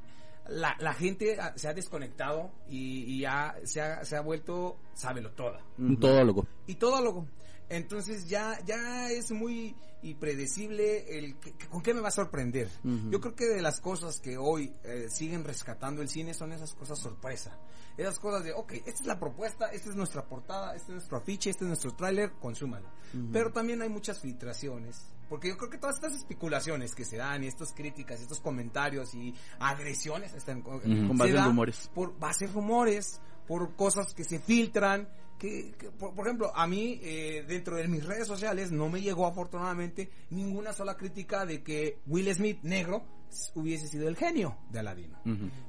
la, 0.48 0.76
la 0.78 0.92
gente 0.94 1.36
se 1.56 1.68
ha 1.68 1.74
desconectado 1.74 2.52
y, 2.68 3.04
y 3.14 3.20
ya 3.20 3.56
se 3.64 3.80
ha, 3.80 4.04
se 4.04 4.16
ha 4.16 4.20
vuelto 4.20 4.78
sábelo 4.94 5.32
toda 5.32 5.60
Un 5.78 5.98
todólogo. 5.98 6.46
y 6.66 6.74
todólogo. 6.74 7.26
Entonces 7.70 8.28
ya, 8.28 8.58
ya 8.66 9.10
es 9.10 9.30
muy 9.32 9.74
impredecible 10.02 11.18
el 11.18 11.38
que- 11.38 11.52
que- 11.52 11.66
con 11.68 11.82
qué 11.82 11.94
me 11.94 12.00
va 12.00 12.08
a 12.08 12.12
sorprender. 12.12 12.68
Yo 13.10 13.20
creo 13.20 13.34
que 13.34 13.46
de 13.46 13.62
las 13.62 13.80
cosas 13.80 14.20
que 14.20 14.36
hoy 14.36 14.74
eh, 14.84 15.06
siguen 15.10 15.44
rescatando 15.44 16.02
el 16.02 16.08
cine 16.08 16.34
son 16.34 16.52
esas 16.52 16.74
cosas 16.74 16.98
sorpresa. 16.98 17.58
Esas 17.96 18.18
cosas 18.18 18.42
de, 18.44 18.52
ok, 18.52 18.72
esta 18.72 18.90
es 19.02 19.06
la 19.06 19.18
propuesta, 19.20 19.66
esta 19.68 19.88
es 19.90 19.96
nuestra 19.96 20.24
portada, 20.26 20.74
este 20.74 20.88
es 20.88 20.94
nuestro 20.96 21.16
afiche, 21.18 21.50
este 21.50 21.64
es 21.64 21.68
nuestro 21.68 21.94
tráiler, 21.94 22.32
consúmalo. 22.40 22.88
Pero 23.32 23.52
también 23.52 23.80
hay 23.82 23.88
muchas 23.88 24.18
filtraciones. 24.20 25.13
Porque 25.28 25.48
yo 25.48 25.56
creo 25.56 25.70
que 25.70 25.78
todas 25.78 25.96
estas 25.96 26.14
especulaciones 26.14 26.94
que 26.94 27.04
se 27.04 27.16
dan 27.16 27.44
y 27.44 27.46
estas 27.46 27.72
críticas, 27.72 28.20
estos 28.20 28.40
comentarios 28.40 29.14
y 29.14 29.34
agresiones 29.58 30.34
están, 30.34 30.58
Ujú. 30.58 30.80
Con 30.80 31.16
se 31.16 31.24
base 31.24 31.36
en 31.36 31.44
rumores. 31.44 31.90
por 31.94 32.18
base 32.18 32.46
rumores, 32.46 33.20
por 33.46 33.74
cosas 33.76 34.14
que 34.14 34.24
se 34.24 34.38
filtran. 34.38 35.08
Que, 35.38 35.72
que, 35.76 35.90
por, 35.90 36.14
por 36.14 36.26
ejemplo, 36.26 36.52
a 36.54 36.66
mí, 36.66 37.00
eh, 37.02 37.44
dentro 37.46 37.76
de 37.76 37.88
mis 37.88 38.04
redes 38.04 38.26
sociales, 38.26 38.70
no 38.70 38.88
me 38.88 39.00
llegó 39.02 39.26
afortunadamente 39.26 40.08
ninguna 40.30 40.72
sola 40.72 40.96
crítica 40.96 41.44
de 41.44 41.62
que 41.62 41.98
Will 42.06 42.32
Smith, 42.34 42.60
negro, 42.62 43.04
hubiese 43.54 43.88
sido 43.88 44.08
el 44.08 44.16
genio 44.16 44.56
de 44.70 44.78
Aladino. 44.80 45.18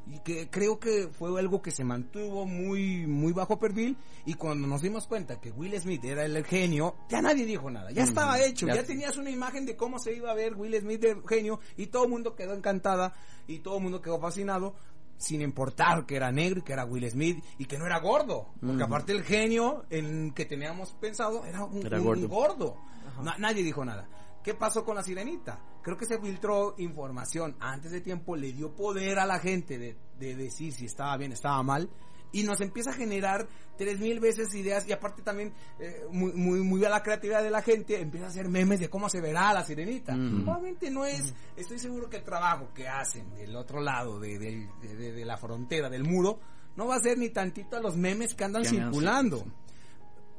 Y 0.07 0.19
que 0.19 0.49
creo 0.49 0.79
que 0.79 1.07
fue 1.09 1.37
algo 1.39 1.61
que 1.61 1.71
se 1.71 1.83
mantuvo 1.83 2.45
muy, 2.45 3.05
muy 3.07 3.33
bajo 3.33 3.57
perfil. 3.59 3.97
Y 4.25 4.33
cuando 4.35 4.67
nos 4.67 4.81
dimos 4.81 5.07
cuenta 5.07 5.39
que 5.39 5.51
Will 5.51 5.79
Smith 5.79 6.03
era 6.03 6.25
el 6.25 6.43
genio, 6.45 6.95
ya 7.09 7.21
nadie 7.21 7.45
dijo 7.45 7.69
nada. 7.69 7.91
Ya 7.91 8.03
estaba 8.03 8.39
hecho. 8.41 8.67
Ya- 8.67 8.75
Ya 8.75 8.83
tenías 8.83 9.17
una 9.17 9.29
imagen 9.29 9.65
de 9.65 9.75
cómo 9.75 9.99
se 9.99 10.13
iba 10.13 10.31
a 10.31 10.35
ver 10.35 10.55
Will 10.55 10.79
Smith 10.79 11.01
de 11.01 11.17
genio. 11.27 11.59
Y 11.77 11.87
todo 11.87 12.03
el 12.05 12.09
mundo 12.09 12.35
quedó 12.35 12.53
encantada. 12.53 13.13
Y 13.47 13.59
todo 13.59 13.77
el 13.77 13.83
mundo 13.83 14.01
quedó 14.01 14.19
fascinado. 14.19 14.75
Sin 15.17 15.41
importar 15.41 16.05
que 16.05 16.17
era 16.17 16.29
negro 16.31 16.59
y 16.59 16.63
que 16.63 16.73
era 16.73 16.83
Will 16.83 17.09
Smith 17.09 17.41
y 17.57 17.65
que 17.65 17.77
no 17.77 17.85
era 17.85 17.99
gordo. 17.99 18.49
Porque 18.59 18.83
aparte 18.83 19.13
el 19.13 19.23
genio 19.23 19.85
en 19.89 20.33
que 20.33 20.43
teníamos 20.45 20.91
pensado 20.93 21.45
era 21.45 21.63
un, 21.63 21.85
Era 21.85 21.99
un- 21.99 22.03
gordo. 22.05 22.21
un 22.23 22.27
gordo. 22.27 22.77
Na- 23.23 23.37
nadie 23.37 23.63
dijo 23.63 23.85
nada. 23.85 24.09
¿Qué 24.43 24.53
pasó 24.53 24.83
con 24.83 24.95
la 24.95 25.03
sirenita? 25.03 25.59
Creo 25.85 25.97
que 25.97 26.05
se 26.07 26.19
filtró 26.19 26.73
información 26.79 27.55
antes 27.61 27.91
de 27.91 28.01
tiempo, 28.01 28.35
le 28.35 28.51
dio 28.51 28.75
poder 28.75 29.19
a 29.19 29.25
la 29.25 29.39
gente 29.39 29.77
de, 29.77 29.95
de 30.19 30.35
decir 30.35 30.73
si 30.73 30.85
estaba 30.85 31.15
bien, 31.15 31.31
estaba 31.31 31.61
mal, 31.63 31.89
y 32.31 32.41
nos 32.43 32.59
empieza 32.59 32.89
a 32.89 32.93
generar 32.93 33.47
tres 33.77 33.99
mil 33.99 34.19
veces 34.19 34.53
ideas, 34.55 34.85
y 34.87 34.91
aparte 34.93 35.21
también, 35.21 35.53
eh, 35.79 36.01
muy, 36.11 36.33
muy, 36.33 36.61
muy 36.61 36.83
a 36.83 36.89
la 36.89 37.03
creatividad 37.03 37.43
de 37.43 37.51
la 37.51 37.61
gente, 37.61 38.01
empieza 38.01 38.25
a 38.25 38.29
hacer 38.29 38.49
memes 38.49 38.79
de 38.79 38.89
cómo 38.89 39.07
se 39.09 39.21
verá 39.21 39.53
la 39.53 39.63
sirenita. 39.63 40.13
Ujú. 40.15 40.41
Obviamente 40.49 40.89
no 40.89 41.05
es, 41.05 41.33
estoy 41.55 41.77
seguro 41.77 42.09
que 42.09 42.17
el 42.17 42.23
trabajo 42.23 42.71
que 42.73 42.87
hacen 42.87 43.33
del 43.35 43.55
otro 43.55 43.79
lado 43.79 44.19
de, 44.19 44.39
de- 44.39 44.67
de- 44.81 44.95
de- 44.95 45.11
de 45.13 45.25
la 45.25 45.37
frontera, 45.37 45.89
del 45.89 46.03
muro, 46.03 46.39
no 46.75 46.87
va 46.87 46.95
a 46.95 46.99
ser 46.99 47.17
ni 47.17 47.29
tantito 47.29 47.77
a 47.77 47.79
los 47.79 47.95
memes 47.95 48.33
Que 48.33 48.43
andan 48.43 48.63
circulando 48.65 49.45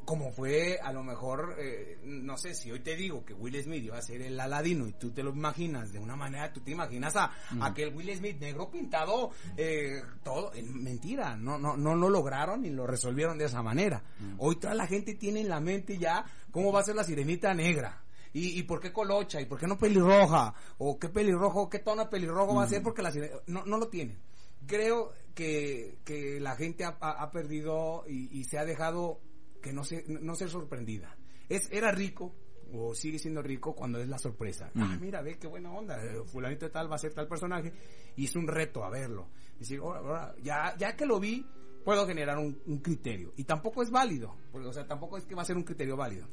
como 0.07 0.33
fue 0.33 0.79
a 0.83 0.93
lo 0.93 1.03
mejor, 1.03 1.57
eh, 1.59 1.99
no 2.05 2.39
sé, 2.39 2.55
si 2.55 2.71
hoy 2.71 2.81
te 2.81 2.97
digo 2.97 3.25
que 3.25 3.35
Will 3.35 3.63
Smith 3.63 3.85
iba 3.85 3.99
a 3.99 4.03
ser 4.03 4.23
el 4.23 4.41
Aladino 4.41 4.87
y 4.87 4.93
tú 4.95 5.11
te 5.11 5.23
lo 5.23 5.31
imaginas 5.33 5.93
de 5.93 5.99
una 5.99 6.17
manera, 6.17 6.51
tú 6.53 6.61
te 6.61 6.71
imaginas 6.71 7.15
a 7.17 7.31
aquel 7.61 7.95
Will 7.95 8.17
Smith 8.17 8.41
negro 8.41 8.71
pintado, 8.71 9.33
eh, 9.59 10.01
todo, 10.23 10.55
eh, 10.55 10.63
mentira, 10.63 11.37
no, 11.37 11.59
no, 11.59 11.77
no 11.77 11.95
lo 11.95 12.09
lograron 12.09 12.65
y 12.65 12.71
lo 12.71 12.87
resolvieron 12.87 13.37
de 13.37 13.45
esa 13.45 13.63
manera. 13.63 14.03
Hoy 14.39 14.57
toda 14.57 14.73
la 14.75 14.87
gente 14.87 15.15
tiene 15.17 15.41
en 15.43 15.49
la 15.51 15.61
mente 15.61 15.99
ya 15.99 16.25
cómo 16.51 16.73
va 16.73 16.81
a 16.81 16.85
ser 16.85 16.95
la 16.95 17.05
sirenita 17.05 17.53
negra. 17.53 18.03
¿Y, 18.33 18.59
y 18.59 18.63
por 18.65 18.81
qué 18.81 18.93
colocha? 18.93 19.41
¿Y 19.41 19.47
por 19.47 19.59
qué 19.59 19.67
no 19.67 19.77
pelirroja? 19.79 20.55
¿O 20.79 20.99
qué 20.99 21.09
pelirrojo, 21.09 21.69
qué 21.71 21.79
tono 21.81 22.05
de 22.05 22.11
pelirrojo 22.11 22.55
va 22.55 22.65
a 22.65 22.69
ser? 22.69 22.83
Porque 22.83 23.03
la 23.03 23.11
sirena, 23.11 23.37
no, 23.47 23.65
no 23.65 23.77
lo 23.79 23.89
tienen. 23.89 24.19
Creo 24.67 25.13
que, 25.35 25.99
que 26.05 26.39
la 26.41 26.55
gente 26.57 26.85
ha, 26.85 26.97
ha- 27.01 27.23
ha 27.23 27.31
perdido 27.31 28.05
y, 28.09 28.39
y 28.39 28.45
se 28.45 28.59
ha 28.59 28.65
dejado 28.65 29.21
que 29.67 29.73
no, 29.73 29.83
se, 29.83 30.05
no 30.07 30.37
ser 30.37 30.49
sorprendida. 30.49 31.17
Es, 31.49 31.69
era 31.73 31.91
rico, 31.91 32.33
o 32.73 32.95
sigue 32.95 33.19
siendo 33.19 33.43
rico 33.43 33.75
cuando 33.75 33.99
es 33.99 34.09
la 34.09 34.17
sorpresa. 34.17 34.71
Ah, 34.77 34.97
mira, 35.01 35.23
ve 35.23 35.39
qué 35.39 35.49
buena 35.49 35.73
onda, 35.73 36.01
eh, 36.05 36.23
fulanito 36.25 36.67
de 36.67 36.71
tal 36.71 36.89
va 36.91 36.95
a 36.95 36.99
ser 36.99 37.13
tal 37.13 37.27
personaje, 37.27 37.73
y 38.15 38.27
es 38.27 38.37
un 38.37 38.47
reto 38.47 38.85
a 38.85 38.91
verlo. 38.91 39.27
Decir, 39.59 39.81
ahora, 39.81 39.99
ahora, 39.99 40.35
ya, 40.41 40.77
ya 40.79 40.95
que 40.95 41.05
lo 41.05 41.19
vi, 41.19 41.45
puedo 41.85 42.07
generar 42.07 42.39
un, 42.39 42.61
un 42.67 42.79
criterio. 42.79 43.33
Y 43.37 43.43
tampoco 43.43 43.83
es 43.83 43.91
válido, 43.91 44.37
porque, 44.53 44.69
o 44.69 44.73
sea, 44.73 44.87
tampoco 44.87 45.19
es 45.19 45.27
que 45.27 45.35
va 45.35 45.43
a 45.43 45.47
ser 45.47 45.57
un 45.57 45.65
criterio 45.65 45.97
válido. 45.97 46.29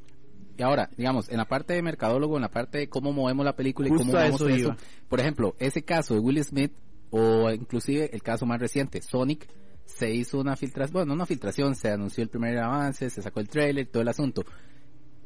Y 0.56 0.62
ahora, 0.62 0.88
digamos, 0.96 1.28
en 1.28 1.38
la 1.38 1.46
parte 1.46 1.72
de 1.72 1.82
mercadólogo, 1.82 2.36
en 2.36 2.42
la 2.42 2.50
parte 2.50 2.78
de 2.78 2.88
cómo 2.88 3.12
movemos 3.12 3.44
la 3.44 3.56
película 3.56 3.88
y 3.88 3.90
cómo 3.90 4.12
a 4.12 4.20
movemos 4.20 4.40
eso 4.42 4.48
eso, 4.48 4.76
por 5.08 5.18
ejemplo, 5.18 5.56
ese 5.58 5.82
caso 5.82 6.14
de 6.14 6.20
Will 6.20 6.44
Smith 6.44 6.72
o 7.10 7.50
inclusive 7.50 8.10
el 8.12 8.22
caso 8.22 8.46
más 8.46 8.60
reciente, 8.60 9.02
Sonic, 9.02 9.48
se 9.86 10.10
hizo 10.10 10.38
una 10.40 10.56
filtración, 10.56 10.92
bueno, 10.92 11.06
no 11.08 11.14
una 11.14 11.26
filtración, 11.26 11.74
se 11.74 11.90
anunció 11.90 12.22
el 12.22 12.28
primer 12.30 12.58
avance, 12.58 13.10
se 13.10 13.22
sacó 13.22 13.40
el 13.40 13.48
trailer, 13.48 13.86
todo 13.86 14.02
el 14.02 14.08
asunto, 14.08 14.44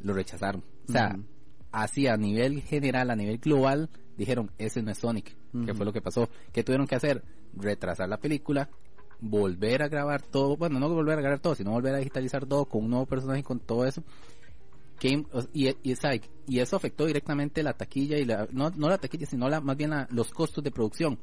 lo 0.03 0.13
rechazaron. 0.15 0.63
O 0.89 0.93
sea, 0.93 1.19
así 1.73 2.07
a 2.07 2.17
nivel 2.17 2.63
general, 2.63 3.11
a 3.11 3.17
nivel 3.17 3.39
global, 3.39 3.89
dijeron, 4.17 4.51
ese 4.59 4.83
no 4.83 4.91
es 4.91 4.99
Sonic. 4.99 5.37
¿Qué 5.53 5.59
Ujú. 5.59 5.75
fue 5.75 5.87
lo 5.87 5.93
que 5.93 6.03
pasó? 6.03 6.29
¿Qué 6.53 6.63
tuvieron 6.65 6.87
que 6.87 6.97
hacer? 6.97 7.23
Retrasar 7.55 8.09
la 8.09 8.19
película, 8.19 8.69
volver 9.21 9.83
a 9.83 9.89
grabar 9.89 10.23
todo, 10.23 10.57
bueno, 10.57 10.79
no 10.79 10.89
volver 10.89 11.19
a 11.19 11.23
grabar 11.23 11.41
todo, 11.41 11.55
sino 11.55 11.71
volver 11.71 11.95
a 11.95 11.99
digitalizar 11.99 12.45
todo 12.47 12.67
con 12.67 12.85
un 12.85 12.91
nuevo 12.91 13.07
personaje 13.07 13.43
con 13.43 13.61
todo 13.61 13.87
eso. 13.87 14.03
Que, 14.99 15.25
y, 15.53 15.69
y, 15.69 15.95
y 16.49 16.59
eso 16.59 16.77
afectó 16.77 17.07
directamente 17.07 17.63
la 17.63 17.73
taquilla 17.75 18.19
y 18.19 18.25
la, 18.25 18.49
no, 18.51 18.71
no 18.71 18.89
la 18.89 18.99
taquilla, 18.99 19.27
sino 19.27 19.49
la, 19.49 19.61
más 19.61 19.77
bien 19.77 19.91
la- 19.91 20.09
los 20.11 20.31
costos 20.33 20.63
de 20.65 20.73
producción. 20.73 21.19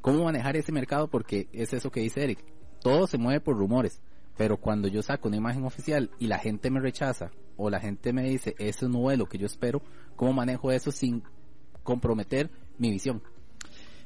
¿Cómo 0.00 0.24
manejar 0.24 0.56
ese 0.56 0.72
mercado? 0.72 1.08
Porque 1.08 1.46
es 1.52 1.72
eso 1.74 1.90
que 1.90 2.00
dice 2.00 2.24
Eric. 2.24 2.38
Todo 2.82 3.06
se 3.06 3.18
mueve 3.18 3.40
por 3.40 3.56
rumores. 3.56 4.00
Pero 4.36 4.56
cuando 4.56 4.88
yo 4.88 5.02
saco 5.02 5.28
una 5.28 5.36
imagen 5.36 5.64
oficial 5.64 6.10
y 6.18 6.26
la 6.26 6.38
gente 6.38 6.70
me 6.70 6.80
rechaza 6.80 7.30
o 7.56 7.70
la 7.70 7.80
gente 7.80 8.12
me 8.12 8.22
dice, 8.22 8.54
eso 8.58 8.88
no 8.88 9.10
es 9.10 9.18
lo 9.18 9.26
que 9.26 9.38
yo 9.38 9.46
espero, 9.46 9.82
¿cómo 10.16 10.32
manejo 10.32 10.72
eso 10.72 10.90
sin 10.90 11.22
comprometer 11.82 12.50
mi 12.78 12.90
visión? 12.90 13.22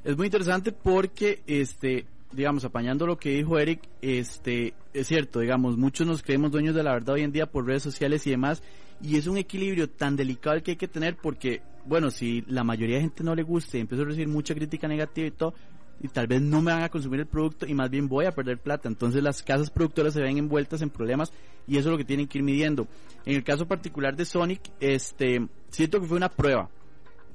Es 0.05 0.16
muy 0.16 0.27
interesante 0.27 0.72
porque, 0.72 1.43
este, 1.47 2.07
digamos, 2.33 2.64
apañando 2.64 3.07
lo 3.07 3.18
que 3.18 3.31
dijo 3.31 3.59
Eric, 3.59 3.89
este, 4.03 4.74
es 4.93 5.07
cierto, 5.07 5.41
digamos, 5.41 5.77
muchos 5.77 6.07
nos 6.07 6.22
creemos 6.22 6.51
dueños 6.51 6.74
de 6.74 6.83
la 6.83 6.93
verdad 6.93 7.14
hoy 7.14 7.22
en 7.22 7.33
día 7.33 7.47
por 7.47 7.66
redes 7.66 7.83
sociales 7.83 8.27
y 8.27 8.31
demás, 8.31 8.62
y 9.01 9.16
es 9.16 9.27
un 9.27 9.37
equilibrio 9.37 9.89
tan 9.89 10.16
delicado 10.16 10.57
el 10.57 10.62
que 10.62 10.72
hay 10.72 10.77
que 10.77 10.89
tener 10.89 11.16
porque, 11.16 11.62
bueno, 11.87 12.11
si 12.11 12.43
la 12.43 12.64
mayoría 12.64 12.97
de 12.97 13.03
gente 13.03 13.24
no 13.24 13.35
le 13.35 13.43
gusta 13.43 13.77
y 13.77 13.81
empiezo 13.81 14.03
a 14.03 14.07
recibir 14.07 14.29
mucha 14.29 14.55
crítica 14.55 14.89
negativa 14.89 15.29
y 15.29 15.33
todo, 15.33 15.55
y 16.01 16.09
tal 16.09 16.26
vez 16.26 16.42
no 16.42 16.61
me 16.61 16.72
van 16.72 16.82
a 16.82 16.88
consumir 16.88 17.20
el 17.20 17.26
producto 17.26 17.66
y 17.66 17.74
más 17.74 17.90
bien 17.90 18.09
voy 18.09 18.26
a 18.26 18.32
perder 18.32 18.59
plata. 18.59 18.88
Entonces 18.88 19.22
las 19.22 19.42
casas 19.42 19.70
productoras 19.70 20.14
se 20.14 20.20
ven 20.20 20.38
envueltas 20.38 20.82
en 20.82 20.90
problemas 20.90 21.32
y 21.66 21.78
eso 21.78 21.88
es 21.88 21.92
lo 21.92 21.99
que 21.99 22.05
tienen 22.05 22.28
que 22.28 22.38
ir 22.38 22.44
midiendo. 22.44 22.86
En 23.24 23.36
el 23.36 23.44
caso 23.44 23.66
particular 23.66 24.14
de 24.14 24.24
Sonic, 24.24 24.61
este, 24.80 25.47
siento 25.70 26.01
que 26.01 26.07
fue 26.07 26.16
una 26.16 26.28
prueba. 26.28 26.68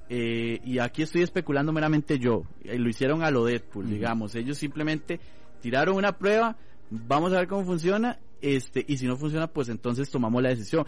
Eh, 0.09 0.59
y 0.65 0.79
aquí 0.79 1.03
estoy 1.03 1.21
especulando 1.21 1.71
meramente 1.71 2.19
yo. 2.19 2.43
Eh, 2.63 2.77
lo 2.77 2.89
hicieron 2.89 3.23
a 3.23 3.31
lo 3.31 3.45
Deadpool, 3.45 3.89
digamos. 3.89 4.35
Ellos 4.35 4.57
simplemente 4.57 5.19
tiraron 5.61 5.95
una 5.95 6.17
prueba, 6.17 6.57
vamos 6.89 7.31
a 7.31 7.37
ver 7.37 7.47
cómo 7.47 7.63
funciona, 7.63 8.19
este, 8.41 8.83
y 8.87 8.97
si 8.97 9.07
no 9.07 9.15
funciona, 9.15 9.47
pues 9.47 9.69
entonces 9.69 10.09
tomamos 10.09 10.41
la 10.43 10.49
decisión. 10.49 10.85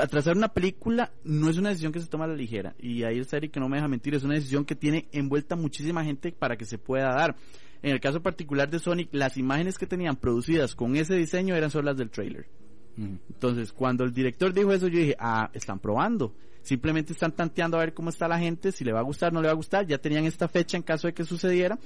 Atrasar 0.00 0.36
una 0.36 0.48
película 0.48 1.12
no 1.24 1.50
es 1.50 1.58
una 1.58 1.68
decisión 1.70 1.92
que 1.92 2.00
se 2.00 2.06
toma 2.06 2.24
a 2.24 2.28
la 2.28 2.34
ligera. 2.34 2.74
Y 2.78 3.02
ahí 3.02 3.18
está 3.18 3.36
Eric 3.36 3.52
que 3.52 3.60
no 3.60 3.68
me 3.68 3.76
deja 3.76 3.88
mentir, 3.88 4.14
es 4.14 4.24
una 4.24 4.34
decisión 4.34 4.64
que 4.64 4.74
tiene 4.74 5.08
envuelta 5.12 5.56
muchísima 5.56 6.04
gente 6.04 6.32
para 6.32 6.56
que 6.56 6.64
se 6.64 6.78
pueda 6.78 7.14
dar. 7.14 7.36
En 7.82 7.90
el 7.90 8.00
caso 8.00 8.22
particular 8.22 8.70
de 8.70 8.78
Sonic, 8.78 9.08
las 9.12 9.36
imágenes 9.36 9.76
que 9.76 9.86
tenían 9.86 10.16
producidas 10.16 10.74
con 10.74 10.96
ese 10.96 11.14
diseño 11.14 11.56
eran 11.56 11.70
solo 11.70 11.86
las 11.86 11.96
del 11.96 12.10
trailer. 12.10 12.46
Entonces, 12.96 13.72
cuando 13.72 14.04
el 14.04 14.12
director 14.12 14.52
dijo 14.52 14.72
eso, 14.72 14.86
yo 14.86 14.98
dije, 14.98 15.16
ah, 15.18 15.50
están 15.52 15.78
probando. 15.78 16.34
Simplemente 16.62 17.12
están 17.12 17.32
tanteando 17.32 17.76
a 17.76 17.80
ver 17.80 17.94
cómo 17.94 18.10
está 18.10 18.28
la 18.28 18.38
gente, 18.38 18.70
si 18.70 18.84
le 18.84 18.92
va 18.92 19.00
a 19.00 19.04
gustar, 19.04 19.32
no 19.32 19.40
le 19.40 19.48
va 19.48 19.52
a 19.52 19.56
gustar. 19.56 19.86
Ya 19.86 19.98
tenían 19.98 20.24
esta 20.24 20.46
fecha 20.46 20.76
en 20.76 20.82
caso 20.82 21.08
de 21.08 21.14
que 21.14 21.24
sucediera. 21.24 21.78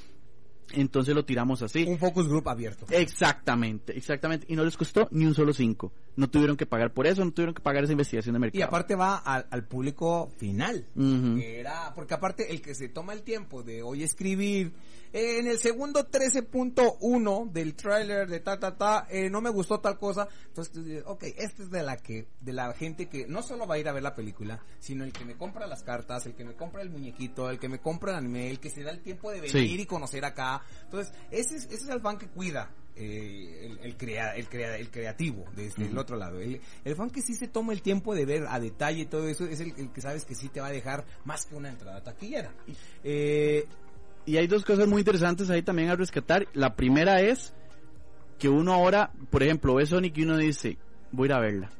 Entonces 0.72 1.14
lo 1.14 1.24
tiramos 1.24 1.62
así. 1.62 1.84
Un 1.86 1.98
focus 1.98 2.28
group 2.28 2.48
abierto. 2.48 2.86
Exactamente, 2.90 3.96
exactamente. 3.96 4.46
Y 4.48 4.56
no 4.56 4.64
les 4.64 4.76
costó 4.76 5.08
ni 5.12 5.24
un 5.24 5.34
solo 5.34 5.52
cinco. 5.54 5.92
No 6.16 6.28
tuvieron 6.28 6.56
que 6.56 6.66
pagar 6.66 6.92
por 6.92 7.06
eso, 7.06 7.24
no 7.24 7.30
tuvieron 7.32 7.54
que 7.54 7.62
pagar 7.62 7.84
esa 7.84 7.92
investigación 7.92 8.32
de 8.32 8.38
mercado. 8.40 8.58
Y 8.58 8.62
aparte 8.62 8.94
va 8.94 9.16
al, 9.18 9.46
al 9.50 9.64
público 9.64 10.30
final. 10.38 10.86
Que 10.94 11.60
Era, 11.60 11.92
porque 11.94 12.14
aparte 12.14 12.50
el 12.52 12.60
que 12.62 12.74
se 12.74 12.88
toma 12.88 13.12
el 13.12 13.22
tiempo 13.22 13.62
de 13.62 13.82
hoy 13.82 14.02
escribir, 14.02 14.72
eh, 15.12 15.38
en 15.38 15.46
el 15.46 15.58
segundo 15.58 16.08
13.1 16.70 17.50
del 17.52 17.74
tráiler 17.74 18.28
de 18.28 18.40
ta 18.40 18.58
ta 18.58 18.76
ta, 18.76 19.06
eh, 19.10 19.30
no 19.30 19.40
me 19.40 19.50
gustó 19.50 19.78
tal 19.80 19.98
cosa, 19.98 20.28
entonces 20.48 21.02
ok, 21.06 21.24
esta 21.36 21.62
es 21.62 21.70
de 21.70 21.82
la 21.82 21.96
que, 21.96 22.26
de 22.40 22.52
la 22.52 22.72
gente 22.72 23.08
que 23.08 23.26
no 23.26 23.42
solo 23.42 23.66
va 23.66 23.76
a 23.76 23.78
ir 23.78 23.88
a 23.88 23.92
ver 23.92 24.02
la 24.02 24.14
película, 24.14 24.62
sino 24.80 25.04
el 25.04 25.12
que 25.12 25.24
me 25.24 25.36
compra 25.36 25.66
las 25.66 25.82
cartas, 25.82 26.26
el 26.26 26.34
que 26.34 26.44
me 26.44 26.54
compra 26.54 26.82
el 26.82 26.90
muñequito, 26.90 27.50
el 27.50 27.58
que 27.58 27.68
me 27.68 27.78
compra 27.78 28.12
el 28.12 28.18
anime, 28.18 28.50
el 28.50 28.58
que 28.60 28.70
se 28.70 28.82
da 28.82 28.90
el 28.90 29.00
tiempo 29.00 29.30
de 29.30 29.40
venir 29.40 29.52
Sí. 29.52 29.80
y 29.80 29.86
conocer 29.86 30.24
acá. 30.24 30.55
Entonces, 30.84 31.12
ese 31.30 31.56
es, 31.56 31.64
ese 31.66 31.74
es 31.74 31.88
el 31.88 32.00
fan 32.00 32.18
que 32.18 32.26
cuida. 32.28 32.70
eh, 32.98 33.66
el, 33.66 33.78
el, 33.80 33.96
crea, 33.96 34.34
el, 34.36 34.48
crea, 34.48 34.76
el 34.78 34.90
creativo 34.90 35.44
desde 35.54 35.86
el 35.86 35.98
otro 35.98 36.16
lado. 36.16 36.40
El, 36.40 36.60
el 36.84 36.96
fan 36.96 37.10
que 37.10 37.20
sí 37.20 37.34
se 37.34 37.46
toma 37.48 37.72
el 37.74 37.82
tiempo 37.82 38.14
de 38.14 38.24
ver 38.24 38.46
a 38.48 38.58
detalle 38.58 39.04
todo 39.04 39.28
eso 39.28 39.44
es 39.44 39.60
el, 39.60 39.74
el 39.76 39.90
que 39.92 40.00
sabes 40.00 40.24
que 40.24 40.34
sí 40.34 40.48
te 40.48 40.60
va 40.60 40.68
a 40.68 40.72
dejar 40.72 41.04
más 41.24 41.44
que 41.44 41.54
una 41.54 41.68
entrada 41.68 42.02
taquillera. 42.02 42.52
Eh, 43.04 43.66
Y 44.24 44.38
hay 44.38 44.46
dos 44.46 44.64
cosas 44.64 44.88
muy 44.88 45.00
interesantes 45.00 45.50
ahí 45.50 45.62
también 45.62 45.90
a 45.90 45.94
rescatar. 45.96 46.46
La 46.54 46.74
primera 46.74 47.20
es 47.20 47.52
que 48.38 48.48
uno 48.48 48.72
ahora, 48.72 49.12
por 49.30 49.42
ejemplo, 49.42 49.74
ve 49.74 49.86
Sonic 49.86 50.16
y 50.18 50.22
uno 50.22 50.36
dice, 50.38 50.78
voy 51.12 51.26
a 51.26 51.28
ir 51.28 51.32
a 51.34 51.40
verla. 51.40 51.70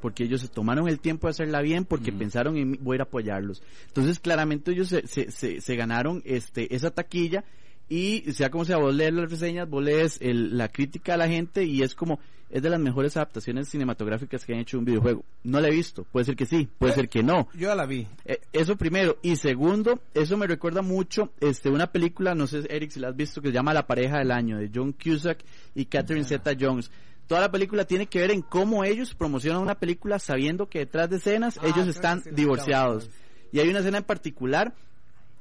Porque 0.00 0.24
ellos 0.24 0.42
se 0.42 0.48
tomaron 0.48 0.86
el 0.88 1.00
tiempo 1.00 1.26
de 1.28 1.30
hacerla 1.30 1.62
bien, 1.62 1.86
porque 1.86 2.12
pensaron 2.12 2.58
en 2.58 2.78
voy 2.84 2.94
a 2.94 2.96
ir 2.96 3.00
a 3.00 3.04
apoyarlos. 3.04 3.62
Entonces, 3.86 4.18
claramente 4.20 4.72
ellos 4.72 4.88
se, 4.88 5.06
se, 5.06 5.30
se, 5.30 5.62
se 5.62 5.76
ganaron 5.76 6.20
este 6.26 6.74
esa 6.74 6.90
taquilla 6.90 7.44
y 7.88 8.20
sea 8.32 8.50
como 8.50 8.64
sea, 8.64 8.76
vos 8.78 8.94
lees 8.94 9.12
las 9.12 9.30
reseñas, 9.30 9.68
vos 9.68 9.82
lees 9.84 10.18
el- 10.20 10.56
la 10.56 10.68
crítica 10.68 11.14
a 11.14 11.16
la 11.16 11.28
gente 11.28 11.64
y 11.64 11.82
es 11.82 11.94
como, 11.94 12.18
es 12.50 12.62
de 12.62 12.70
las 12.70 12.78
mejores 12.80 13.16
adaptaciones 13.16 13.68
cinematográficas 13.68 14.44
que 14.44 14.54
han 14.54 14.60
hecho 14.60 14.78
un 14.78 14.84
videojuego. 14.84 15.24
No 15.42 15.60
la 15.60 15.68
he 15.68 15.72
visto, 15.72 16.04
puede 16.04 16.24
ser 16.24 16.36
que 16.36 16.46
sí, 16.46 16.68
puede 16.78 16.92
ser 16.94 17.08
que 17.08 17.22
no. 17.22 17.48
yo 17.54 17.68
ya 17.68 17.74
la 17.74 17.84
vi. 17.86 18.06
Eh, 18.24 18.40
eso 18.52 18.76
primero. 18.76 19.18
Y 19.22 19.36
segundo, 19.36 20.00
eso 20.14 20.36
me 20.36 20.46
recuerda 20.46 20.80
mucho 20.82 21.30
este 21.40 21.68
una 21.68 21.88
película, 21.90 22.34
no 22.34 22.46
sé, 22.46 22.64
Eric, 22.70 22.90
si 22.90 23.00
la 23.00 23.08
has 23.08 23.16
visto, 23.16 23.42
que 23.42 23.48
se 23.48 23.54
llama 23.54 23.74
La 23.74 23.86
pareja 23.86 24.18
del 24.18 24.30
año, 24.30 24.58
de 24.58 24.70
John 24.72 24.92
Cusack 24.92 25.44
y 25.74 25.86
Catherine 25.86 26.24
Zeta-Jones. 26.24 26.90
Toda 27.26 27.40
la 27.40 27.50
película 27.50 27.84
tiene 27.86 28.06
que 28.06 28.20
ver 28.20 28.30
en 28.30 28.42
cómo 28.42 28.84
ellos 28.84 29.14
promocionan 29.14 29.62
una 29.62 29.74
película 29.76 30.18
sabiendo 30.18 30.68
que 30.68 30.80
detrás 30.80 31.08
de 31.10 31.16
escenas 31.16 31.58
Ah, 31.62 31.66
ellos 31.66 31.88
están 31.88 32.22
divorciados. 32.32 33.08
Y 33.50 33.60
hay 33.60 33.68
una 33.68 33.78
escena 33.80 33.98
en 33.98 34.04
particular 34.04 34.74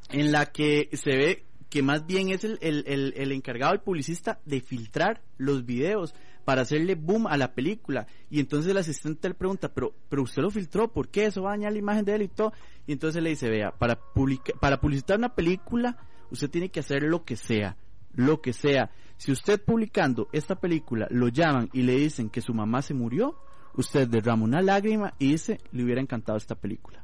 en 0.09 0.31
la 0.31 0.45
que 0.47 0.89
se 0.93 1.11
ve 1.11 1.43
que 1.73 1.81
más 1.81 2.05
bien 2.05 2.29
es 2.29 2.43
el, 2.43 2.59
el, 2.61 3.15
el, 3.17 3.31
encargado, 3.31 3.73
el 3.73 3.79
publicista, 3.79 4.39
de 4.45 4.61
filtrar 4.61 5.23
los 5.39 5.65
videos 5.65 6.13
para 6.45 6.61
hacerle 6.61 6.93
boom 6.93 7.25
a 7.25 7.35
la 7.35 7.55
película. 7.55 8.05
Y 8.29 8.39
entonces 8.39 8.69
el 8.69 8.77
asistente 8.77 9.27
le 9.27 9.33
pregunta, 9.33 9.73
pero, 9.73 9.91
pero 10.07 10.21
usted 10.21 10.43
lo 10.43 10.51
filtró, 10.51 10.93
¿por 10.93 11.09
qué? 11.09 11.25
Eso 11.25 11.41
va 11.41 11.49
a 11.49 11.53
dañar 11.53 11.73
la 11.73 11.79
imagen 11.79 12.05
de 12.05 12.13
él 12.13 12.21
y 12.21 12.27
todo. 12.27 12.53
Y 12.85 12.91
entonces 12.91 13.23
le 13.23 13.31
dice, 13.31 13.49
vea, 13.49 13.71
para, 13.71 13.95
publica- 13.99 14.53
para 14.61 14.79
publicitar 14.79 15.17
una 15.17 15.33
película, 15.33 15.97
usted 16.29 16.47
tiene 16.47 16.69
que 16.69 16.81
hacer 16.81 17.01
lo 17.01 17.25
que 17.25 17.35
sea, 17.35 17.75
lo 18.13 18.39
que 18.39 18.53
sea. 18.53 18.91
Si 19.17 19.31
usted 19.31 19.59
publicando 19.59 20.29
esta 20.31 20.53
película 20.53 21.07
lo 21.09 21.29
llaman 21.29 21.71
y 21.73 21.81
le 21.81 21.95
dicen 21.95 22.29
que 22.29 22.41
su 22.41 22.53
mamá 22.53 22.83
se 22.83 22.93
murió, 22.93 23.35
usted 23.73 24.07
derrama 24.07 24.43
una 24.43 24.61
lágrima 24.61 25.15
y 25.17 25.31
dice, 25.31 25.59
le 25.71 25.83
hubiera 25.83 26.01
encantado 26.01 26.37
esta 26.37 26.53
película. 26.53 27.02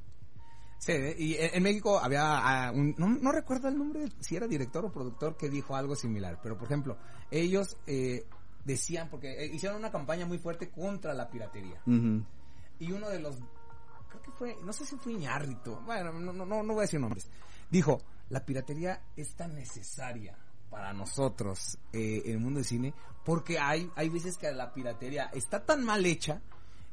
Sí, 0.79 0.93
y 1.17 1.35
en, 1.37 1.61
México 1.61 1.99
había 1.99 2.21
ah, 2.23 2.71
un, 2.71 2.95
no, 2.97 3.09
no 3.09 3.31
recuerdo 3.33 3.67
el 3.67 3.77
nombre, 3.77 4.07
si 4.21 4.37
era 4.37 4.47
director 4.47 4.85
o 4.85 4.91
productor 4.91 5.35
que 5.35 5.49
dijo 5.49 5.75
algo 5.75 5.93
similar, 5.93 6.39
pero 6.41 6.57
por 6.57 6.67
ejemplo, 6.67 6.97
ellos 7.29 7.75
eh, 7.85 8.25
decían, 8.63 9.09
porque 9.09 9.43
eh, 9.43 9.47
hicieron 9.53 9.77
una 9.77 9.91
campaña 9.91 10.25
muy 10.25 10.37
fuerte 10.37 10.69
contra 10.69 11.13
la 11.13 11.29
piratería. 11.29 11.81
Y 11.85 12.91
uno 12.93 13.09
de 13.09 13.19
los, 13.19 13.35
creo 14.07 14.21
que 14.21 14.31
fue, 14.31 14.55
no 14.63 14.71
sé 14.71 14.85
si 14.85 14.95
fue 14.95 15.11
Iñárritu, 15.11 15.75
bueno, 15.85 16.13
no, 16.13 16.31
no, 16.31 16.45
no, 16.45 16.73
voy 16.73 16.79
a 16.79 16.81
decir 16.83 17.01
nombres, 17.01 17.29
dijo, 17.69 18.01
la 18.29 18.45
piratería 18.45 19.03
es 19.17 19.35
tan 19.35 19.55
necesaria 19.55 20.37
para 20.69 20.93
nosotros 20.93 21.77
eh, 21.91 22.21
en 22.23 22.31
el 22.31 22.39
mundo 22.39 22.59
del 22.59 22.65
cine, 22.65 22.93
porque 23.25 23.59
hay, 23.59 23.91
hay 23.97 24.07
veces 24.07 24.37
que 24.37 24.49
la 24.53 24.73
piratería 24.73 25.25
está 25.33 25.65
tan 25.65 25.83
mal 25.83 26.05
hecha 26.05 26.41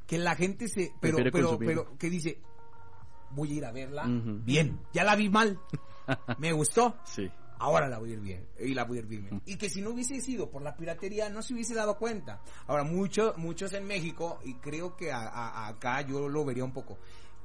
que 0.08 0.18
la 0.18 0.34
gente 0.34 0.66
se, 0.66 0.92
pero, 1.00 1.18
pero, 1.18 1.30
consumir. 1.30 1.68
pero, 1.68 1.98
que 1.98 2.10
dice, 2.10 2.40
voy 3.30 3.52
a 3.52 3.54
ir 3.56 3.64
a 3.64 3.72
verla 3.72 4.02
Ujú. 4.06 4.40
bien, 4.44 4.80
ya 4.92 5.04
la 5.04 5.16
vi 5.16 5.28
mal, 5.28 5.58
me 6.38 6.52
gustó, 6.52 6.96
Sí. 7.04 7.30
ahora 7.58 7.88
la 7.88 7.98
voy 7.98 8.10
a 8.10 8.14
ir 8.14 8.20
bien 8.20 8.46
y 8.60 8.74
la 8.74 8.84
voy 8.84 8.98
a 8.98 9.00
ir 9.00 9.06
bien 9.06 9.42
y 9.46 9.56
que 9.56 9.68
si 9.70 9.80
no 9.82 9.90
hubiese 9.90 10.20
sido 10.20 10.50
por 10.50 10.62
la 10.62 10.76
piratería 10.76 11.28
no 11.30 11.42
se 11.42 11.54
hubiese 11.54 11.74
dado 11.74 11.96
cuenta 11.98 12.40
ahora 12.66 12.84
muchos 12.84 13.36
muchos 13.38 13.72
en 13.72 13.86
México 13.86 14.38
y 14.44 14.54
creo 14.54 14.96
que 14.96 15.10
a- 15.12 15.26
a- 15.28 15.68
acá 15.68 16.02
yo 16.02 16.28
lo 16.28 16.44
vería 16.44 16.64
un 16.64 16.72
poco 16.72 16.98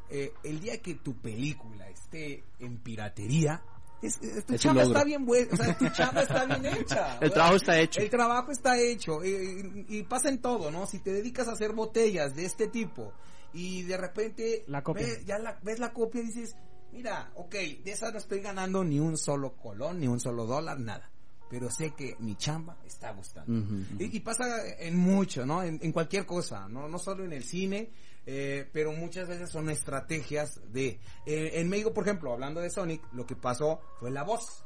eh, 0.09 0.33
el 0.43 0.59
día 0.59 0.81
que 0.81 0.95
tu 0.95 1.15
película 1.15 1.89
esté 1.89 2.43
en 2.59 2.77
piratería 2.79 3.61
es, 4.01 4.19
es- 4.21 4.45
tu 4.45 4.55
Es 4.55 4.61
chamba 4.61 4.81
está 4.83 5.03
bien 5.05 5.25
o 5.29 5.55
sea, 5.55 5.77
tu 5.77 5.87
chamba 5.89 6.23
está 6.23 6.43
bien 6.45 6.65
hecha. 6.77 7.17
El 7.21 7.31
trabajo 7.31 7.55
está 7.55 7.79
hecho. 7.79 8.01
El 8.01 8.09
trabajo 8.09 8.51
está 8.51 8.77
hecho 8.79 9.23
eh, 9.23 9.85
y, 9.87 10.01
pasa 10.03 10.27
en 10.29 10.41
todo, 10.41 10.71
¿no? 10.71 10.87
Si 10.87 10.99
te 10.99 11.13
dedicas 11.13 11.47
a 11.47 11.51
hacer 11.53 11.71
botellas 11.73 12.35
de 12.35 12.45
este 12.45 12.67
tipo 12.67 13.13
y 13.53 13.83
de 13.83 13.97
repente 13.97 14.63
La 14.67 14.83
copia. 14.83 15.05
ves, 15.05 15.25
ya 15.25 15.39
la, 15.39 15.59
ves 15.63 15.79
la 15.79 15.91
copia 15.93 16.21
y 16.21 16.25
dices, 16.27 16.55
mira, 16.91 17.31
ok, 17.35 17.53
de 17.53 17.91
esa 17.91 18.11
no 18.11 18.17
estoy 18.17 18.39
ganando 18.41 18.83
ni 18.83 18.99
un 18.99 19.17
solo 19.17 19.55
colón, 19.55 19.99
ni 19.99 20.07
un 20.07 20.19
solo 20.19 20.45
dólar, 20.45 20.79
nada. 20.79 21.09
Pero 21.49 21.69
sé 21.69 21.91
que 21.93 22.15
mi 22.19 22.35
chamba 22.37 22.77
está 22.85 23.11
gustando. 23.11 23.51
Y, 23.99 24.15
y 24.15 24.19
pasa 24.21 24.45
en 24.79 24.95
mucho, 24.95 25.45
¿no? 25.45 25.61
En, 25.63 25.79
en 25.81 25.91
cualquier 25.91 26.25
cosa, 26.25 26.69
¿no? 26.69 26.87
No 26.87 26.97
solo 26.97 27.25
en 27.25 27.33
el 27.33 27.43
cine, 27.43 27.91
eh, 28.25 28.69
pero 28.71 28.93
muchas 28.93 29.27
veces 29.27 29.49
son 29.49 29.69
estrategias 29.69 30.61
de... 30.71 31.01
eh, 31.25 31.51
en 31.55 31.67
México, 31.67 31.93
por 31.93 32.05
ejemplo, 32.05 32.31
hablando 32.31 32.61
de 32.61 32.69
Sonic, 32.69 33.01
lo 33.11 33.25
que 33.25 33.35
pasó 33.35 33.81
fue 33.99 34.11
la 34.11 34.23
voz. 34.23 34.63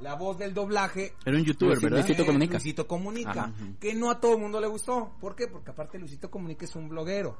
La 0.00 0.14
voz 0.14 0.38
del 0.38 0.54
doblaje 0.54 1.12
Era 1.24 1.36
un 1.36 1.44
youtuber, 1.44 1.74
Luisito- 1.76 1.82
¿verdad? 1.90 1.98
Luisito 2.06 2.26
Comunica. 2.26 2.52
Luisito 2.54 2.86
Comunica. 2.86 3.30
Ajá. 3.30 3.52
Que 3.78 3.94
no 3.94 4.10
a 4.10 4.18
todo 4.20 4.34
el 4.34 4.40
mundo 4.40 4.60
le 4.60 4.66
gustó. 4.66 5.12
¿Por 5.20 5.36
qué? 5.36 5.46
Porque 5.46 5.70
aparte 5.72 5.98
Luisito 5.98 6.30
Comunica 6.30 6.64
es 6.64 6.74
un 6.74 6.88
bloguero. 6.88 7.36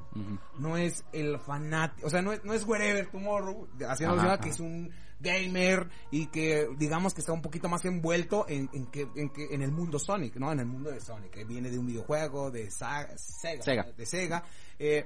No 0.59 0.77
es 0.77 1.03
el 1.11 1.39
fanático. 1.39 2.05
O 2.07 2.09
sea, 2.09 2.21
no 2.21 2.31
es, 2.33 2.43
no 2.45 2.53
es 2.53 2.63
Wherever 2.65 3.07
Tomorrow. 3.09 3.67
Haciendo 3.87 4.15
Ajá, 4.17 4.33
ajá. 4.33 4.41
que 4.41 4.49
es 4.49 4.59
un 4.59 4.91
gamer 5.19 5.87
y 6.09 6.27
que 6.27 6.67
digamos 6.77 7.13
que 7.13 7.21
está 7.21 7.31
un 7.31 7.41
poquito 7.43 7.69
más 7.69 7.85
envuelto 7.85 8.45
en, 8.49 8.69
en 8.73 8.87
que, 8.87 9.07
en 9.15 9.29
que 9.29 9.53
en 9.53 9.61
el 9.61 9.71
mundo 9.71 9.99
Sonic, 9.99 10.35
¿no? 10.37 10.51
En 10.51 10.59
el 10.59 10.65
mundo 10.65 10.89
de 10.91 10.99
Sonic. 10.99 11.31
Que 11.31 11.45
viene 11.45 11.69
de 11.69 11.77
un 11.79 11.85
videojuego 11.87 12.51
de 12.51 12.69
Sa- 12.71 13.07
Sega. 13.17 13.63
Sega. 13.63 13.83
De 13.95 14.05
Sega. 14.05 14.43
Eh, 14.79 15.05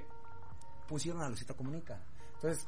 pusieron 0.88 1.22
a 1.22 1.28
Luisito 1.28 1.56
Comunica. 1.56 2.02
Entonces, 2.34 2.66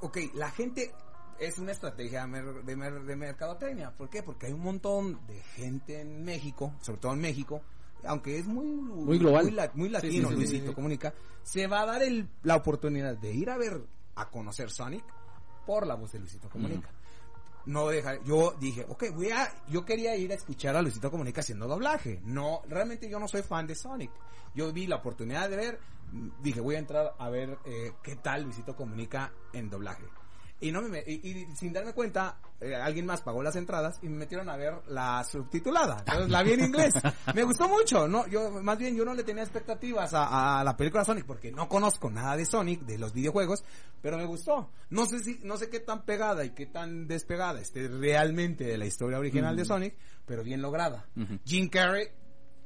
ok, 0.00 0.18
la 0.34 0.50
gente 0.50 0.92
es 1.38 1.58
una 1.58 1.72
estrategia 1.72 2.26
de, 2.26 2.76
mer- 2.76 3.02
de 3.04 3.16
mercadotecnia. 3.16 3.90
¿Por 3.94 4.08
qué? 4.10 4.22
Porque 4.22 4.46
hay 4.46 4.52
un 4.52 4.60
montón 4.62 5.20
de 5.26 5.40
gente 5.54 6.00
en 6.00 6.24
México, 6.24 6.74
sobre 6.80 7.00
todo 7.00 7.12
en 7.12 7.20
México, 7.20 7.62
aunque 8.04 8.38
es 8.38 8.46
muy, 8.46 8.66
muy 8.66 9.18
global. 9.18 9.44
muy 9.74 9.88
latino, 9.88 10.28
sí, 10.28 10.34
sí, 10.34 10.40
Luisito 10.40 10.68
sí. 10.70 10.74
Comunica, 10.74 11.14
se 11.42 11.66
va 11.66 11.82
a 11.82 11.86
dar 11.86 12.02
el- 12.02 12.28
la 12.42 12.56
oportunidad 12.56 13.16
de 13.16 13.32
ir 13.32 13.50
a 13.50 13.56
ver, 13.56 13.80
a 14.16 14.28
conocer 14.30 14.70
Sonic 14.70 15.04
por 15.66 15.86
la 15.86 15.94
voz 15.94 16.12
de 16.12 16.18
Luisito 16.18 16.48
Comunica. 16.48 16.90
No 17.64 17.86
deja, 17.88 18.20
yo 18.24 18.56
dije, 18.58 18.84
ok, 18.88 19.04
voy 19.14 19.30
a, 19.30 19.48
yo 19.68 19.84
quería 19.84 20.16
ir 20.16 20.32
a 20.32 20.34
escuchar 20.34 20.74
a 20.74 20.82
Luisito 20.82 21.10
Comunica 21.12 21.42
haciendo 21.42 21.68
doblaje. 21.68 22.20
No, 22.24 22.62
realmente 22.68 23.08
yo 23.08 23.20
no 23.20 23.28
soy 23.28 23.42
fan 23.42 23.68
de 23.68 23.76
Sonic. 23.76 24.10
Yo 24.54 24.72
vi 24.72 24.88
la 24.88 24.96
oportunidad 24.96 25.48
de 25.48 25.56
ver, 25.56 25.80
mm, 26.10 26.28
dije, 26.42 26.60
voy 26.60 26.74
a 26.74 26.80
entrar 26.80 27.14
a 27.16 27.28
ver 27.30 27.56
eh, 27.64 27.92
qué 28.02 28.16
tal 28.16 28.42
Luisito 28.42 28.74
Comunica 28.74 29.32
en 29.52 29.70
doblaje. 29.70 30.04
Y 30.62 30.72
no 30.72 30.80
me, 30.82 31.00
y, 31.06 31.12
y 31.28 31.56
sin 31.56 31.72
darme 31.72 31.92
cuenta, 31.92 32.38
eh, 32.60 32.74
alguien 32.74 33.04
más 33.04 33.20
pagó 33.20 33.42
las 33.42 33.56
entradas 33.56 33.98
y 34.02 34.08
me 34.08 34.16
metieron 34.18 34.48
a 34.48 34.56
ver 34.56 34.74
la 34.88 35.22
subtitulada. 35.24 35.98
Entonces 35.98 36.30
la 36.30 36.42
vi 36.42 36.52
en 36.52 36.60
inglés. 36.64 36.94
Me 37.34 37.42
gustó 37.42 37.68
mucho, 37.68 38.06
no, 38.08 38.26
yo, 38.28 38.62
más 38.62 38.78
bien 38.78 38.94
yo 38.96 39.04
no 39.04 39.12
le 39.14 39.24
tenía 39.24 39.42
expectativas 39.42 40.14
a, 40.14 40.60
a 40.60 40.64
la 40.64 40.76
película 40.76 41.04
Sonic 41.04 41.24
porque 41.26 41.50
no 41.50 41.68
conozco 41.68 42.10
nada 42.10 42.36
de 42.36 42.44
Sonic, 42.44 42.82
de 42.82 42.96
los 42.98 43.12
videojuegos, 43.12 43.64
pero 44.00 44.16
me 44.16 44.24
gustó. 44.24 44.70
No 44.90 45.04
sé 45.06 45.18
si, 45.20 45.40
no 45.42 45.56
sé 45.56 45.68
qué 45.68 45.80
tan 45.80 46.04
pegada 46.04 46.44
y 46.44 46.50
qué 46.50 46.66
tan 46.66 47.06
despegada 47.08 47.60
esté 47.60 47.88
realmente 47.88 48.64
de 48.64 48.78
la 48.78 48.86
historia 48.86 49.18
original 49.18 49.56
de 49.56 49.64
Sonic, 49.64 49.96
pero 50.26 50.44
bien 50.44 50.62
lograda. 50.62 51.06
Ujú. 51.16 51.38
Jim 51.44 51.68
Carrey, 51.68 52.06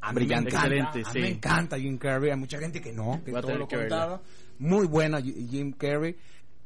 a 0.03 0.13
mí 0.13 0.17
Brillante. 0.17 0.51
me 0.51 0.57
encanta, 0.59 0.67
Excelente, 0.99 1.01
a 1.09 1.13
sí. 1.13 1.19
mí 1.19 1.23
me 1.23 1.31
encanta 1.31 1.79
Jim 1.79 1.97
Carrey, 1.99 2.31
hay 2.31 2.37
mucha 2.37 2.59
gente 2.59 2.81
que 2.83 2.93
no, 2.93 3.23
que 3.25 3.31
Voy 3.33 3.41
todo 3.41 3.57
lo 3.57 3.67
que 3.69 3.77
contrario. 3.77 4.21
Muy 4.59 4.87
buena 4.87 5.21
Ji- 5.21 5.49
Jim 5.51 5.73
Carrey, 5.73 6.17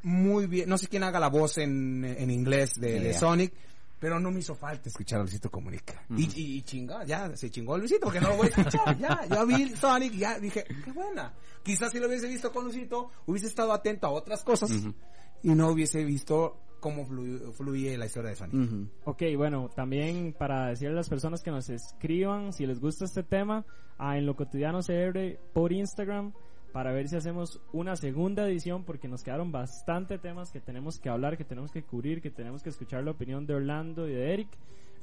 muy 0.02 0.46
bien, 0.46 0.68
no 0.68 0.78
sé 0.78 0.86
quién 0.88 1.02
haga 1.02 1.20
la 1.20 1.28
voz 1.28 1.58
en, 1.58 2.04
en 2.04 2.30
inglés 2.30 2.74
de, 2.80 2.98
Ni 3.00 3.04
de. 3.06 3.14
Sonic, 3.14 3.52
pero 3.98 4.18
no 4.18 4.30
me 4.30 4.40
hizo 4.40 4.54
falta 4.54 4.88
escuchar 4.88 5.20
a 5.20 5.22
Luisito 5.22 5.50
Comunica. 5.50 6.02
y, 6.16 6.22
y, 6.40 6.56
y 6.56 6.62
chinga, 6.62 7.04
ya, 7.04 7.36
se 7.36 7.50
chingó 7.50 7.76
Luisito, 7.76 8.00
porque 8.04 8.20
no 8.20 8.30
lo 8.30 8.36
voy 8.38 8.46
a 8.46 8.50
escuchar, 8.50 8.98
ya, 8.98 9.26
ya 9.28 9.44
vi 9.44 9.68
Sonic, 9.76 10.12
ya 10.14 10.38
dije, 10.38 10.64
qué 10.84 10.92
buena. 10.92 11.34
Quizás 11.62 11.92
si 11.92 11.98
lo 11.98 12.06
hubiese 12.08 12.26
visto 12.28 12.50
con 12.52 12.64
Luisito, 12.64 13.10
hubiese 13.26 13.46
estado 13.48 13.72
atento 13.72 14.06
a 14.06 14.10
otras 14.10 14.42
cosas, 14.42 14.70
Ujú. 14.70 14.94
y 15.42 15.50
no 15.50 15.68
hubiese 15.68 16.02
visto 16.04 16.56
cómo 16.80 17.04
fluye, 17.04 17.52
fluye 17.52 17.98
la 17.98 18.06
historia 18.06 18.30
de 18.30 18.36
Sonic. 18.36 18.54
Ujú. 18.54 18.88
Ok, 19.04 19.22
bueno, 19.36 19.68
también 19.68 20.32
para 20.32 20.68
decirle 20.68 20.94
a 20.94 20.96
las 20.96 21.10
personas 21.10 21.42
que 21.42 21.50
nos 21.50 21.68
escriban 21.68 22.54
si 22.54 22.64
les 22.64 22.80
gusta 22.80 23.04
este 23.04 23.22
tema 23.22 23.66
a 23.98 24.16
en 24.16 24.24
lo 24.24 24.34
cotidiano 24.34 24.80
CR 24.80 25.38
por 25.52 25.74
Instagram 25.74 26.32
para 26.72 26.92
ver 26.92 27.08
si 27.08 27.16
hacemos 27.16 27.60
una 27.72 27.96
segunda 27.96 28.46
edición 28.46 28.84
porque 28.84 29.08
nos 29.08 29.22
quedaron 29.24 29.50
bastante 29.52 30.18
temas 30.18 30.50
que 30.52 30.60
tenemos 30.60 30.98
que 30.98 31.08
hablar, 31.08 31.36
que 31.36 31.44
tenemos 31.44 31.72
que 31.72 31.82
cubrir, 31.82 32.22
que 32.22 32.30
tenemos 32.30 32.62
que 32.62 32.70
escuchar 32.70 33.02
la 33.04 33.10
opinión 33.10 33.46
de 33.46 33.54
Orlando 33.54 34.08
y 34.08 34.12
de 34.14 34.32
Eric. 34.32 34.48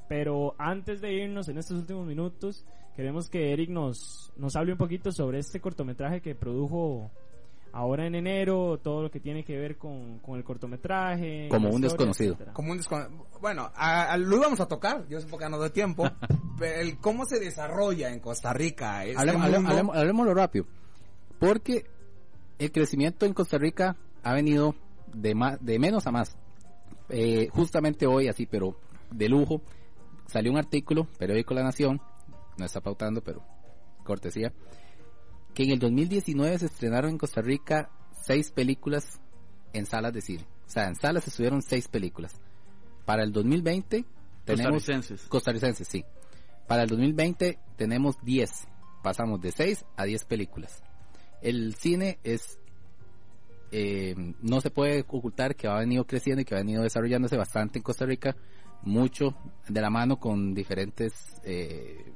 Pero 0.08 0.54
antes 0.58 1.00
de 1.02 1.12
irnos 1.12 1.48
en 1.48 1.58
estos 1.58 1.76
últimos 1.80 2.06
minutos, 2.06 2.64
queremos 2.96 3.28
que 3.28 3.52
Eric 3.52 3.68
nos, 3.68 4.32
nos 4.36 4.56
hable 4.56 4.72
un 4.72 4.78
poquito 4.78 5.12
sobre 5.12 5.38
este 5.38 5.60
cortometraje 5.60 6.22
que 6.22 6.34
produjo 6.34 7.10
ahora 7.72 8.06
en 8.06 8.14
enero, 8.14 8.78
todo 8.82 9.02
lo 9.02 9.10
que 9.10 9.20
tiene 9.20 9.44
que 9.44 9.58
ver 9.58 9.76
con, 9.76 10.20
con 10.20 10.38
el 10.38 10.44
cortometraje. 10.44 11.48
Como 11.50 11.68
un 11.68 11.74
historia, 11.74 11.88
desconocido. 11.90 12.32
etcétera. 12.32 12.52
como 12.54 12.72
un 12.72 12.78
descon- 12.78 13.08
bueno 13.42 13.70
a- 13.74 14.12
a- 14.12 14.16
lo 14.16 14.36
íbamos 14.38 14.58
a 14.60 14.66
tocar 14.66 15.06
yo 15.08 15.20
supongo 15.20 15.38
que 15.44 15.48
no 15.50 15.60
de 15.60 15.68
tiempo 15.70 16.04
pero 16.58 16.80
el 16.80 16.96
cómo 16.98 17.26
se 17.26 17.38
desarrolla 17.38 18.08
en 18.10 18.20
Costa 18.20 18.54
Rica 18.54 19.04
este 19.04 19.20
Hablemos, 19.20 19.42
hablemos- 19.42 19.56
mundo- 19.62 19.70
hablemos- 19.72 19.96
hablemoslo 19.96 20.34
rápido. 20.34 20.64
Porque 21.38 21.86
el 22.58 22.72
crecimiento 22.72 23.26
en 23.26 23.34
Costa 23.34 23.58
Rica 23.58 23.96
ha 24.22 24.32
venido 24.34 24.74
de, 25.12 25.34
más, 25.34 25.64
de 25.64 25.78
menos 25.78 26.06
a 26.06 26.10
más. 26.10 26.36
Eh, 27.08 27.48
justamente 27.52 28.06
hoy, 28.06 28.28
así, 28.28 28.46
pero 28.46 28.78
de 29.10 29.28
lujo, 29.28 29.62
salió 30.26 30.52
un 30.52 30.58
artículo, 30.58 31.06
periódico 31.18 31.54
La 31.54 31.62
Nación, 31.62 32.00
no 32.56 32.64
está 32.64 32.80
pautando, 32.80 33.22
pero 33.22 33.42
cortesía, 34.04 34.52
que 35.54 35.64
en 35.64 35.70
el 35.70 35.78
2019 35.78 36.58
se 36.58 36.66
estrenaron 36.66 37.10
en 37.12 37.18
Costa 37.18 37.40
Rica 37.40 37.90
seis 38.22 38.50
películas 38.50 39.20
en 39.72 39.86
salas 39.86 40.12
de 40.12 40.20
cine. 40.20 40.46
O 40.66 40.70
sea, 40.70 40.88
en 40.88 40.96
salas 40.96 41.24
se 41.24 41.30
estuvieron 41.30 41.62
seis 41.62 41.88
películas. 41.88 42.34
Para 43.04 43.22
el 43.22 43.32
2020 43.32 44.04
tenemos 44.44 44.82
Costarricenses. 44.82 45.28
costarricenses, 45.28 45.88
sí. 45.88 46.04
Para 46.66 46.82
el 46.82 46.88
2020 46.90 47.58
tenemos 47.76 48.16
10. 48.22 48.68
Pasamos 49.02 49.40
de 49.40 49.52
6 49.52 49.86
a 49.96 50.04
10 50.04 50.24
películas. 50.26 50.82
El 51.42 51.74
cine 51.74 52.18
es... 52.22 52.58
eh, 53.70 54.14
no 54.40 54.60
se 54.60 54.70
puede 54.70 55.00
ocultar 55.00 55.54
que 55.56 55.68
ha 55.68 55.78
venido 55.78 56.06
creciendo 56.06 56.42
y 56.42 56.44
que 56.44 56.54
ha 56.54 56.58
venido 56.58 56.82
desarrollándose 56.82 57.36
bastante 57.36 57.78
en 57.78 57.82
Costa 57.82 58.06
Rica. 58.06 58.36
Mucho 58.82 59.36
de 59.68 59.80
la 59.80 59.90
mano 59.90 60.18
con 60.20 60.54
diferentes 60.54 61.40
eh, 61.44 62.12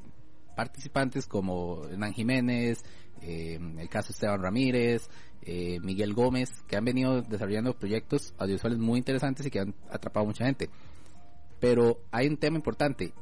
participantes 0.54 1.26
como 1.26 1.84
Hernán 1.86 2.12
Jiménez, 2.12 2.84
eh, 3.20 3.58
el 3.78 3.88
caso 3.88 4.12
Esteban 4.12 4.42
Ramírez, 4.42 5.08
eh, 5.42 5.80
Miguel 5.80 6.14
Gómez, 6.14 6.62
que 6.68 6.76
han 6.76 6.84
venido 6.84 7.22
desarrollando 7.22 7.76
proyectos 7.76 8.34
audiovisuales 8.38 8.78
muy 8.78 8.98
interesantes 8.98 9.44
y 9.46 9.50
que 9.50 9.60
han 9.60 9.74
atrapado 9.90 10.26
mucha 10.26 10.44
gente. 10.44 10.70
Pero 11.58 12.00
hay 12.10 12.28
un 12.28 12.36
tema 12.36 12.56
importante. 12.56 13.12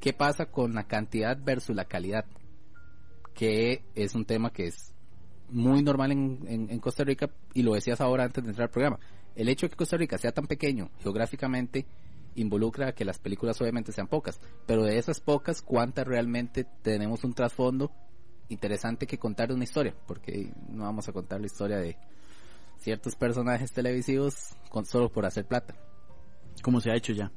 ¿Qué 0.00 0.12
pasa 0.12 0.46
con 0.46 0.74
la 0.74 0.84
cantidad 0.84 1.36
versus 1.42 1.74
la 1.74 1.84
calidad? 1.84 2.24
Que 3.34 3.82
es 3.94 4.14
un 4.14 4.24
tema 4.24 4.50
que 4.50 4.68
es 4.68 4.94
muy 5.50 5.82
normal 5.82 6.12
en, 6.12 6.66
en, 6.70 6.78
Costa 6.78 7.04
Rica 7.04 7.30
y 7.54 7.62
lo 7.62 7.74
decías 7.74 8.00
ahora 8.00 8.24
antes 8.24 8.42
de 8.44 8.50
entrar 8.50 8.68
al 8.68 8.72
programa. 8.72 8.98
El 9.34 9.48
hecho 9.48 9.66
de 9.66 9.70
que 9.70 9.76
Costa 9.76 9.96
Rica 9.96 10.18
sea 10.18 10.32
tan 10.32 10.46
pequeño 10.46 10.90
geográficamente 11.00 11.86
involucra 12.34 12.92
que 12.92 13.04
las 13.04 13.18
películas 13.18 13.60
obviamente 13.60 13.92
sean 13.92 14.08
pocas, 14.08 14.40
pero 14.66 14.84
de 14.84 14.98
esas 14.98 15.20
pocas, 15.20 15.62
¿cuántas 15.62 16.06
realmente 16.06 16.66
tenemos 16.82 17.24
un 17.24 17.34
trasfondo 17.34 17.90
interesante 18.48 19.06
que 19.06 19.18
contar 19.18 19.52
una 19.52 19.64
historia? 19.64 19.94
Porque 20.06 20.52
no 20.68 20.84
vamos 20.84 21.08
a 21.08 21.12
contar 21.12 21.40
la 21.40 21.46
historia 21.46 21.78
de 21.78 21.96
ciertos 22.78 23.16
personajes 23.16 23.72
televisivos 23.72 24.56
con, 24.68 24.84
solo 24.84 25.10
por 25.10 25.26
hacer 25.26 25.46
plata. 25.46 25.74
Como 26.62 26.80
se 26.80 26.90
ha 26.90 26.96
hecho 26.96 27.12
ya. 27.12 27.30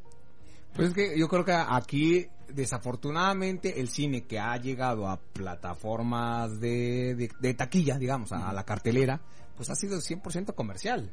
Pues 0.76 0.90
es 0.90 0.94
que 0.94 1.20
yo 1.20 1.28
creo 1.28 1.44
que 1.44 1.54
aquí, 1.54 2.28
desafortunadamente, 2.48 3.82
el 3.82 3.90
cine 3.90 4.24
que 4.24 4.40
ha 4.40 4.56
llegado 4.58 5.08
a 5.08 5.20
plataformas 5.20 6.60
de, 6.60 7.16
de, 7.16 7.32
de 7.40 7.54
taquilla, 7.54 7.98
digamos, 7.98 8.32
a, 8.32 8.50
a, 8.50 8.54
la 8.54 8.64
cartelera, 8.64 9.22
pues 9.58 9.70
ha 9.70 9.76
sido 9.76 9.98
100% 10.00 10.56
comercial. 10.56 11.12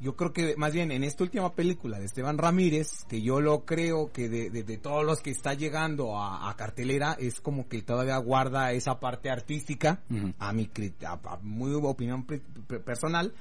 Yo 0.00 0.16
creo 0.16 0.32
que 0.32 0.56
más 0.56 0.72
bien 0.72 0.90
en 0.90 1.04
esta 1.04 1.22
última 1.22 1.54
película 1.54 1.98
de 1.98 2.06
Esteban 2.06 2.36
Ramírez, 2.36 3.04
que 3.08 3.22
yo 3.22 3.40
lo 3.40 3.64
creo 3.64 4.10
que 4.10 4.28
de, 4.28 4.50
de, 4.50 4.64
de 4.64 4.78
todos 4.78 5.04
los 5.04 5.20
que 5.20 5.30
está 5.30 5.54
llegando 5.54 6.18
a, 6.18 6.50
a, 6.50 6.56
cartelera, 6.56 7.16
es 7.18 7.40
como 7.40 7.68
que 7.68 7.82
todavía 7.82 8.16
guarda 8.18 8.72
esa 8.72 8.98
parte 8.98 9.30
artística, 9.30 10.02
uh 10.10 10.14
-huh. 10.14 10.34
a 10.38 10.52
mi 10.52 10.68
a, 11.06 11.12
a 11.12 11.38
muy 11.42 11.72
opinión 11.74 12.26
personal, 12.84 13.32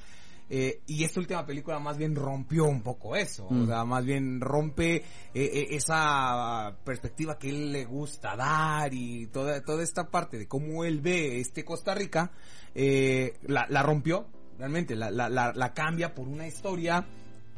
eh, 0.50 0.82
y 0.88 1.04
esta 1.04 1.20
última 1.20 1.46
película 1.46 1.80
más 1.80 1.98
bien 1.98 2.16
rompió 2.16 2.66
un 2.66 2.82
poco 2.82 3.16
eso, 3.16 3.48
mm. 3.50 3.64
o 3.64 3.66
sea, 3.66 3.86
más 3.86 4.06
bien 4.06 4.42
rompe 4.42 4.96
eh, 4.96 5.04
eh, 5.34 5.68
esa 5.72 6.78
perspectiva 6.84 7.38
que 7.38 7.50
él 7.50 7.72
le 7.72 7.86
gusta 7.86 8.36
dar 8.36 8.94
y 8.94 9.28
toda, 9.28 9.64
toda 9.64 9.84
esta 9.84 10.10
parte 10.10 10.38
de 10.38 10.48
cómo 10.48 10.84
él 10.84 11.02
ve 11.02 11.40
este 11.40 11.64
Costa 11.64 11.94
Rica, 11.94 12.32
eh, 12.76 13.38
la, 13.44 13.66
la, 13.70 13.84
rompió, 13.84 14.28
realmente, 14.58 14.96
la, 14.96 15.12
la, 15.12 15.30
la, 15.30 15.74
cambia 15.74 16.14
por 16.14 16.28
una 16.28 16.48
historia 16.48 17.06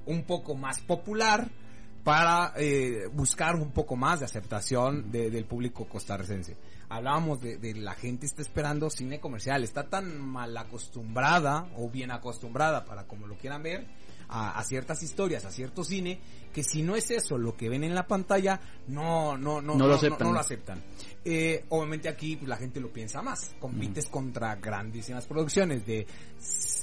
un 0.05 0.23
poco 0.23 0.55
más 0.55 0.79
popular 0.81 1.49
para 2.03 2.53
eh, 2.55 3.07
buscar 3.11 3.55
un 3.55 3.71
poco 3.71 3.95
más 3.95 4.19
de 4.19 4.25
aceptación 4.25 5.11
de, 5.11 5.31
del 5.31 5.45
público 5.45 5.85
costarricense 5.85 6.55
hablábamos 6.89 7.41
de, 7.41 7.57
de, 7.57 7.75
la 7.75 7.93
gente 7.93 8.25
está 8.25 8.41
esperando 8.41 8.89
cine 8.89 9.19
comercial, 9.19 9.63
está 9.63 9.89
tan 9.89 10.19
mal 10.19 10.55
acostumbrada 10.57 11.67
o 11.77 11.89
bien 11.89 12.11
acostumbrada 12.11 12.85
para 12.85 13.05
como 13.07 13.27
lo 13.27 13.37
quieran 13.37 13.63
ver 13.63 13.87
a, 14.27 14.57
a, 14.57 14.63
ciertas 14.63 15.03
historias, 15.03 15.45
a 15.45 15.51
cierto 15.51 15.83
cine, 15.83 16.19
que 16.53 16.63
si 16.63 16.81
no 16.81 16.95
es 16.95 17.11
eso 17.11 17.37
lo 17.37 17.55
que 17.55 17.69
ven 17.69 17.83
en 17.83 17.95
la 17.95 18.07
pantalla, 18.07 18.59
no, 18.87 19.37
no, 19.37 19.61
no, 19.61 19.75
no, 19.75 19.87
lo, 19.87 19.95
aceptan. 19.95 20.19
no, 20.19 20.25
no 20.25 20.33
lo 20.33 20.39
aceptan. 20.39 20.83
Eh, 21.23 21.65
obviamente 21.69 22.07
aquí 22.07 22.35
pues, 22.35 22.47
la 22.47 22.57
gente 22.57 22.79
lo 22.79 22.91
piensa 22.91 23.21
más, 23.21 23.55
compites 23.59 24.07
mm. 24.07 24.11
contra 24.11 24.55
grandísimas 24.55 25.25
producciones 25.25 25.85
de 25.85 26.05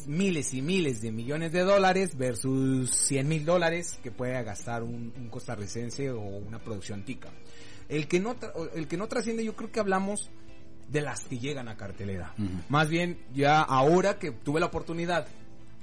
miles 0.07 0.53
y 0.55 0.63
miles 0.63 1.01
de 1.01 1.13
millones 1.13 1.53
de 1.53 1.61
dólares 1.61 2.17
versus 2.17 2.91
100 2.91 3.29
mil 3.29 3.45
dólares 3.45 3.99
que 4.03 4.11
puede 4.11 4.43
gastar 4.43 4.83
un, 4.83 5.13
un 5.17 5.29
costarricense 5.29 6.11
o 6.11 6.21
una 6.21 6.59
producción 6.59 7.05
tica. 7.05 7.31
El 7.93 8.09
que 8.09 8.21
no, 8.21 8.35
el 8.75 8.89
que 8.89 8.97
no 8.97 9.07
trasciende, 9.07 9.45
yo 9.45 9.55
creo 9.55 9.71
que 9.71 9.79
hablamos 9.79 10.31
de 10.89 11.03
las 11.03 11.25
que 11.25 11.39
llegan 11.39 11.69
a 11.69 11.77
cartelera. 11.77 12.35
Uh 12.39 12.43
-huh. 12.43 12.63
Más 12.71 12.89
bien, 12.89 13.19
ya 13.35 13.61
ahora 13.61 14.19
que 14.19 14.31
tuve 14.31 14.61
la 14.61 14.67
oportunidad 14.67 15.27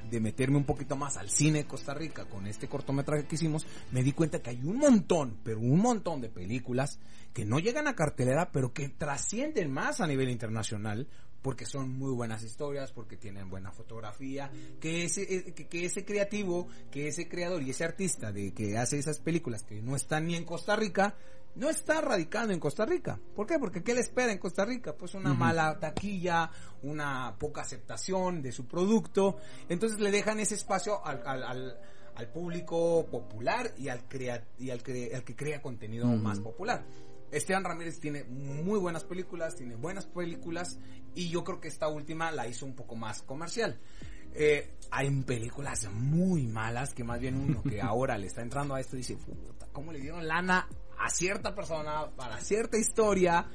de 0.10 0.20
meterme 0.20 0.58
un 0.58 0.64
poquito 0.64 0.96
más 0.96 1.18
al 1.18 1.30
cine 1.30 1.60
de 1.60 1.66
Costa 1.66 1.94
Rica 1.94 2.26
con 2.26 2.48
este 2.48 2.68
cortometraje 2.68 3.28
que 3.28 3.36
hicimos, 3.36 3.68
me 3.92 4.02
di 4.02 4.14
cuenta 4.14 4.40
que 4.40 4.50
hay 4.50 4.62
un 4.64 4.78
montón, 4.78 5.38
pero 5.44 5.60
un 5.60 5.80
montón 5.80 6.20
de 6.20 6.30
películas 6.30 6.98
que 7.32 7.46
no 7.46 7.60
llegan 7.60 7.88
a 7.88 7.96
cartelera, 7.96 8.52
pero 8.52 8.74
que 8.74 8.90
trascienden 8.90 9.72
más 9.72 10.02
a 10.02 10.08
nivel 10.08 10.30
internacional 10.30 11.08
porque 11.44 11.66
son 11.66 11.90
muy 11.98 12.12
buenas 12.12 12.44
historias, 12.44 12.92
porque 12.92 13.16
tienen 13.18 13.50
buena 13.50 13.72
fotografía, 13.72 14.52
que 14.82 15.06
ese, 15.06 15.54
que, 15.54 15.68
que, 15.68 15.86
ese 15.86 16.04
creativo, 16.04 16.68
que 16.92 17.08
ese 17.08 17.30
creador 17.30 17.62
y 17.62 17.70
ese 17.70 17.86
artista 17.86 18.32
de 18.32 18.52
que 18.54 18.78
hace 18.78 18.98
esas 18.98 19.20
películas 19.20 19.64
que 19.64 19.82
no 19.82 19.96
están 19.96 20.28
ni 20.28 20.36
en 20.36 20.44
Costa 20.44 20.76
Rica, 20.76 21.16
no 21.56 21.70
está 21.70 22.02
radicando 22.02 22.54
en 22.54 22.60
Costa 22.60 22.86
Rica. 22.86 23.20
¿Por 23.36 23.46
qué? 23.46 23.60
Porque 23.60 23.84
¿qué 23.84 23.94
le 23.94 24.02
espera 24.02 24.32
en 24.32 24.38
Costa 24.38 24.66
Rica? 24.66 24.96
Pues 24.96 25.14
una 25.14 25.32
uh 25.32 25.34
-huh. 25.34 25.38
mala 25.38 25.80
taquilla, 25.80 26.52
una 26.84 27.36
poca 27.38 27.62
aceptación 27.62 28.42
de 28.42 28.52
su 28.52 28.68
producto. 28.68 29.38
Entonces 29.68 30.00
le 30.00 30.12
dejan 30.12 30.40
ese 30.40 30.56
espacio 30.56 31.06
al, 31.06 31.22
al, 31.26 31.44
al, 31.44 31.80
al 32.16 32.28
público 32.32 33.06
popular 33.10 33.74
y 33.78 33.90
al, 33.90 34.08
crea, 34.08 34.46
y 34.58 34.70
al, 34.70 34.82
cre, 34.84 35.14
al 35.16 35.24
que 35.24 35.36
crea 35.36 35.62
contenido 35.62 36.08
uh 36.08 36.12
-huh. 36.12 36.22
más 36.22 36.40
popular. 36.40 36.86
Esteban 37.32 37.64
Ramírez 37.64 38.00
tiene 38.00 38.24
muy 38.24 38.80
buenas 38.80 39.04
películas, 39.04 39.56
tiene 39.56 39.76
buenas 39.76 40.06
películas 40.06 40.80
y 41.14 41.30
yo 41.30 41.44
creo 41.44 41.60
que 41.60 41.68
esta 41.68 41.88
última 41.88 42.32
la 42.32 42.48
hizo 42.48 42.66
un 42.66 42.76
poco 42.76 42.96
más 42.96 43.22
comercial. 43.22 43.80
Eh, 44.34 44.72
hay 44.92 45.10
películas 45.24 45.90
muy 45.92 46.48
malas 46.48 46.94
que 46.94 47.04
más 47.04 47.20
bien 47.20 47.36
uno 47.36 47.62
que 47.64 47.82
ahora 47.82 48.18
le 48.18 48.28
está 48.28 48.42
entrando 48.42 48.76
a 48.76 48.80
esto 48.80 48.96
dice, 48.96 49.18
¿cómo 49.72 49.92
le 49.92 50.00
dieron 50.00 50.28
lana 50.28 50.68
a 51.00 51.10
cierta 51.10 51.56
persona 51.56 52.10
para 52.16 52.40
cierta 52.40 52.78
historia? 52.78 53.48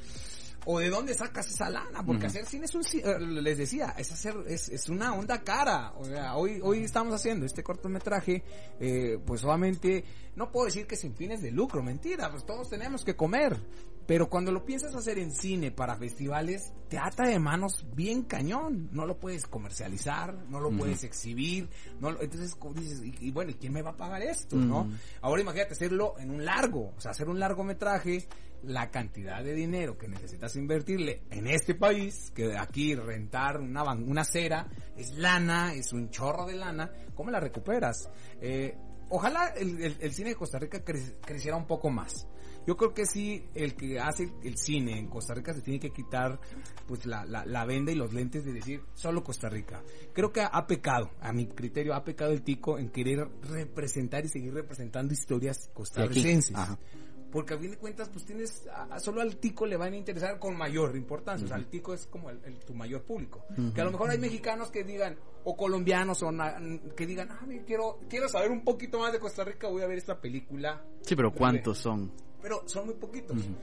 o 0.67 0.79
de 0.79 0.89
dónde 0.89 1.15
sacas 1.15 1.49
esa 1.51 1.69
lana, 1.69 2.05
porque 2.05 2.23
uh 2.23 2.25
-huh. 2.25 2.31
hacer 2.31 2.47
cine 2.47 2.65
es 2.65 2.75
un, 2.75 2.83
eh, 2.83 3.21
les 3.21 3.59
decía, 3.59 3.95
es 3.99 4.11
hacer, 4.13 4.35
es, 4.47 4.69
es 4.69 4.89
una 4.89 5.15
onda 5.15 5.43
cara, 5.43 5.93
o 5.97 6.05
sea, 6.05 6.37
hoy, 6.37 6.61
hoy 6.63 6.85
estamos 6.85 7.15
haciendo 7.15 7.45
este 7.47 7.63
cortometraje, 7.63 8.43
eh, 8.81 9.19
pues 9.25 9.45
obviamente, 9.45 10.05
no 10.37 10.51
puedo 10.51 10.67
decir 10.67 10.87
que 10.87 10.97
sin 10.97 11.15
fines 11.15 11.43
de 11.43 11.51
lucro, 11.51 11.83
mentira, 11.83 12.31
pues 12.31 12.47
todos 12.47 12.71
tenemos 12.71 13.05
que 13.05 13.15
comer, 13.15 13.59
pero 14.07 14.29
cuando 14.29 14.53
lo 14.53 14.65
piensas 14.65 14.95
hacer 14.95 15.19
en 15.19 15.33
cine 15.33 15.71
para 15.71 15.97
festivales, 15.97 16.73
te 16.89 16.99
ata 16.99 17.25
de 17.29 17.39
manos 17.39 17.87
bien 17.95 18.23
cañón, 18.23 18.89
no 18.93 19.07
lo 19.07 19.19
puedes 19.19 19.47
comercializar, 19.47 20.35
no 20.49 20.61
lo 20.61 20.69
uh 20.69 20.73
-huh. 20.73 20.79
puedes 20.79 21.05
exhibir, 21.05 21.69
no 22.01 22.11
lo, 22.11 22.23
entonces 22.23 22.57
dices, 22.75 23.03
y, 23.03 23.29
y, 23.29 23.31
bueno, 23.31 23.51
¿y 23.51 23.55
quién 23.55 23.73
me 23.73 23.83
va 23.83 23.91
a 23.91 23.97
pagar 23.97 24.23
esto, 24.23 24.57
uh 24.57 24.61
-huh. 24.61 24.67
no? 24.67 24.91
Ahora 25.23 25.43
imagínate 25.43 25.73
hacerlo 25.73 26.15
en 26.19 26.31
un 26.31 26.45
largo, 26.45 26.93
o 26.97 27.01
sea, 27.01 27.13
hacer 27.13 27.29
un 27.29 27.39
largometraje, 27.39 28.29
la 28.67 28.91
cantidad 28.91 29.43
de 29.43 29.55
dinero 29.55 29.99
que 29.99 30.09
necesitas 30.09 30.57
invertirle 30.57 31.23
en 31.31 31.47
este 31.47 31.75
país, 31.75 32.31
que 32.35 32.57
aquí 32.57 32.95
rentar 32.95 33.61
una, 33.61 33.83
una 33.93 34.23
acera 34.23 34.69
es 34.97 35.13
lana, 35.17 35.75
es 35.75 35.93
un 35.93 36.11
chorro 36.11 36.47
de 36.47 36.55
lana, 36.55 36.91
¿cómo 37.15 37.31
la 37.31 37.41
recuperas? 37.41 38.09
Eh, 38.41 38.77
ojalá 39.11 39.49
el, 39.57 39.83
el, 39.83 39.97
el, 40.01 40.13
cine 40.13 40.31
de 40.31 40.37
Costa 40.37 40.59
Rica 40.59 40.83
cre 40.83 41.01
creciera 41.21 41.57
un 41.57 41.67
poco 41.67 41.91
más. 41.91 42.27
Yo 42.67 42.77
creo 42.77 42.95
que 42.95 43.07
sí, 43.07 43.45
el 43.55 43.75
que 43.75 43.99
hace 43.99 44.33
el 44.43 44.57
cine 44.57 44.99
en 44.99 45.09
Costa 45.09 45.35
Rica 45.35 45.53
se 45.53 45.61
tiene 45.61 45.79
que 45.81 45.91
quitar 45.91 46.41
pues 46.87 47.07
la, 47.07 47.25
la, 47.25 47.45
la 47.45 47.65
venda 47.65 47.93
y 47.93 47.95
los 47.95 48.13
lentes 48.13 48.45
de 48.45 48.53
decir 48.53 48.83
solo 48.95 49.23
Costa 49.23 49.49
Rica. 49.49 49.83
Creo 50.13 50.33
que 50.33 50.41
ha 50.43 50.67
pecado, 50.67 51.11
a 51.21 51.33
mi 51.33 51.47
criterio, 51.47 51.95
ha 51.95 52.05
pecado 52.05 52.33
el 52.33 52.43
tico 52.43 52.79
en 52.79 52.91
querer 52.91 53.29
representar 53.43 54.25
y 54.25 54.29
seguir 54.29 54.55
representando 54.55 55.13
historias 55.13 55.71
costarricenses 55.75 56.57
porque 57.35 57.53
a 57.55 57.59
fin 57.59 57.73
de 57.73 57.77
cuentas 57.77 58.09
pues 58.11 58.25
tienes 58.25 58.65
a, 58.69 58.85
a 58.95 59.01
solo 59.01 59.21
al 59.21 59.39
tico 59.39 59.67
le 59.67 59.77
van 59.77 59.93
a 59.93 59.97
interesar 59.97 60.39
con 60.39 60.57
mayor 60.57 60.97
importancia, 60.97 61.45
uh 61.45 61.49
-huh. 61.49 61.53
o 61.53 61.57
sea, 61.57 61.57
el 61.59 61.67
tico 61.67 61.93
es 61.93 62.07
como 62.07 62.31
el, 62.31 62.39
el, 62.45 62.61
tu 62.61 62.75
mayor 62.75 63.03
público. 63.03 63.45
Uh 63.51 63.55
-huh. 63.55 63.73
Que 63.73 63.81
a 63.81 63.85
lo 63.85 63.91
mejor 63.91 64.09
hay 64.11 64.19
mexicanos 64.19 64.71
que 64.71 64.85
digan 64.85 65.17
o 65.43 65.57
colombianos 65.57 66.23
o 66.23 66.31
na, 66.31 66.57
que 66.97 67.07
digan, 67.07 67.33
"Ah, 67.33 67.45
quiero 67.67 67.99
quiero 68.09 68.29
saber 68.29 68.53
un 68.53 68.63
poquito 68.63 69.01
más 69.01 69.13
de 69.13 69.19
Costa 69.19 69.43
Rica, 69.43 69.67
voy 69.67 69.83
a 69.83 69.89
ver 69.89 69.99
esta 69.99 70.21
película." 70.21 70.81
Sí, 71.03 71.17
pero 71.17 71.33
¿cuántos 71.33 71.79
son? 71.79 72.13
Pero 72.45 72.63
son 72.67 72.85
muy 72.85 72.95
poquitos. 72.97 73.39
Uh 73.39 73.41
-huh. 73.41 73.57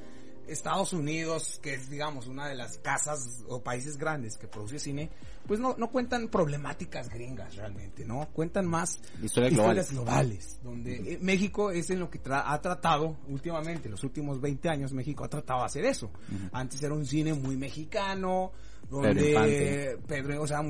Estados 0.47 0.91
Unidos, 0.91 1.59
que 1.61 1.75
es 1.75 1.87
digamos 1.87 2.25
una 2.25 2.47
de 2.47 2.55
las 2.55 2.79
casas 2.79 3.43
o 3.47 3.61
países 3.61 3.95
grandes 3.95 4.39
que 4.39 4.47
produce 4.47 4.79
cine, 4.79 5.11
pues 5.45 5.59
no, 5.59 5.75
no 5.77 5.91
cuentan 5.91 6.29
problemáticas 6.29 7.07
gringas 7.07 7.55
realmente, 7.57 8.05
¿no? 8.05 8.27
Cuentan 8.33 8.65
más 8.65 8.99
historias, 9.21 9.51
historias 9.53 9.91
globales. 9.91 9.91
globales, 9.91 10.59
donde 10.63 10.99
-huh. 10.99 11.19
México 11.21 11.69
es 11.69 11.91
en 11.91 11.99
lo 11.99 12.09
que 12.09 12.17
tra 12.17 12.51
ha 12.51 12.59
tratado 12.59 13.17
últimamente, 13.27 13.87
los 13.87 14.03
últimos 14.03 14.41
20 14.41 14.67
años 14.67 14.93
México 14.93 15.23
ha 15.23 15.29
tratado 15.29 15.59
de 15.59 15.65
hacer 15.67 15.85
eso. 15.85 16.07
Uh 16.07 16.33
-huh. 16.33 16.49
Antes 16.53 16.81
era 16.81 16.95
un 16.95 17.05
cine 17.05 17.35
muy 17.35 17.55
mexicano, 17.55 18.51
donde 18.89 19.95
Pedro, 20.07 20.41
o 20.41 20.47
sea, 20.47 20.63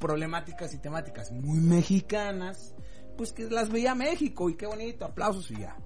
problemáticas 0.00 0.72
y 0.72 0.78
temáticas 0.78 1.30
muy 1.32 1.60
mexicanas, 1.60 2.74
pues 3.18 3.34
que 3.34 3.44
las 3.50 3.68
veía 3.68 3.94
México 3.94 4.48
y 4.48 4.56
qué 4.56 4.66
bonito, 4.66 5.04
aplausos 5.04 5.50
y 5.50 5.58
ya 5.58 5.76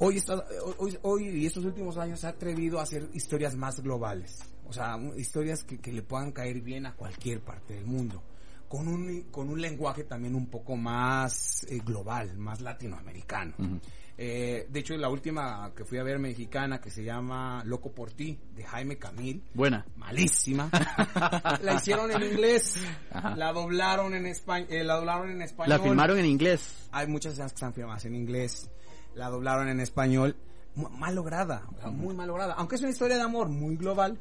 hoy, 0.00 0.16
está, 0.16 0.44
hoy, 0.78 0.98
hoy 1.02 1.28
y 1.28 1.46
estos 1.46 1.64
últimos 1.64 1.96
años 1.96 2.20
se 2.20 2.26
ha 2.26 2.30
atrevido 2.30 2.78
a 2.80 2.82
hacer 2.82 3.08
historias 3.14 3.54
más 3.56 3.80
globales. 3.80 4.38
O 4.66 4.72
sea, 4.72 4.98
historias 5.16 5.64
que, 5.64 5.78
que 5.78 5.92
le 5.92 6.02
puedan 6.02 6.32
caer 6.32 6.60
bien 6.60 6.86
a 6.86 6.94
cualquier 6.94 7.40
parte 7.40 7.74
del 7.74 7.86
mundo. 7.86 8.22
Con 8.68 8.86
un, 8.86 9.22
con 9.32 9.48
un 9.48 9.60
lenguaje 9.60 10.04
también 10.04 10.34
un 10.36 10.46
poco 10.46 10.76
más 10.76 11.64
eh, 11.68 11.80
global, 11.84 12.36
más 12.38 12.60
latinoamericano. 12.60 13.54
Uh 13.58 13.62
-huh. 13.64 13.80
Eh, 14.22 14.66
de 14.70 14.80
hecho, 14.80 14.94
la 14.98 15.08
última 15.08 15.72
que 15.74 15.82
fui 15.84 15.96
a 15.96 16.02
ver 16.02 16.18
mexicana 16.18 16.78
que 16.78 16.90
se 16.90 17.02
llama 17.02 17.62
Loco 17.64 17.90
por 17.90 18.12
ti, 18.12 18.38
de 18.54 18.62
Jaime 18.64 18.98
Camil, 18.98 19.42
Buena. 19.54 19.86
malísima. 19.96 20.68
la 21.62 21.74
hicieron 21.74 22.10
en 22.12 22.22
inglés, 22.22 22.76
Ajá. 23.10 23.34
la 23.34 23.50
doblaron 23.52 24.12
en 24.14 24.26
español, 24.26 24.86
la 24.86 24.96
doblaron 24.96 25.30
en 25.30 25.42
español. 25.42 25.70
La 25.70 25.78
filmaron 25.82 26.18
en 26.18 26.26
inglés. 26.26 26.86
Hay 26.92 27.06
muchas 27.06 27.32
escenas 27.32 27.52
que 27.52 27.56
están 27.56 27.72
filmadas 27.72 28.04
en 28.04 28.14
inglés, 28.14 28.70
la 29.14 29.28
doblaron 29.28 29.68
en 29.68 29.80
español, 29.80 30.36
mal 30.74 31.14
lograda, 31.14 31.62
o 31.76 31.80
sea, 31.80 31.90
muy 31.90 32.14
mal 32.14 32.28
lograda. 32.28 32.54
Aunque 32.54 32.76
es 32.76 32.82
una 32.82 32.90
historia 32.90 33.16
de 33.16 33.22
amor 33.22 33.48
muy 33.48 33.76
global, 33.76 34.18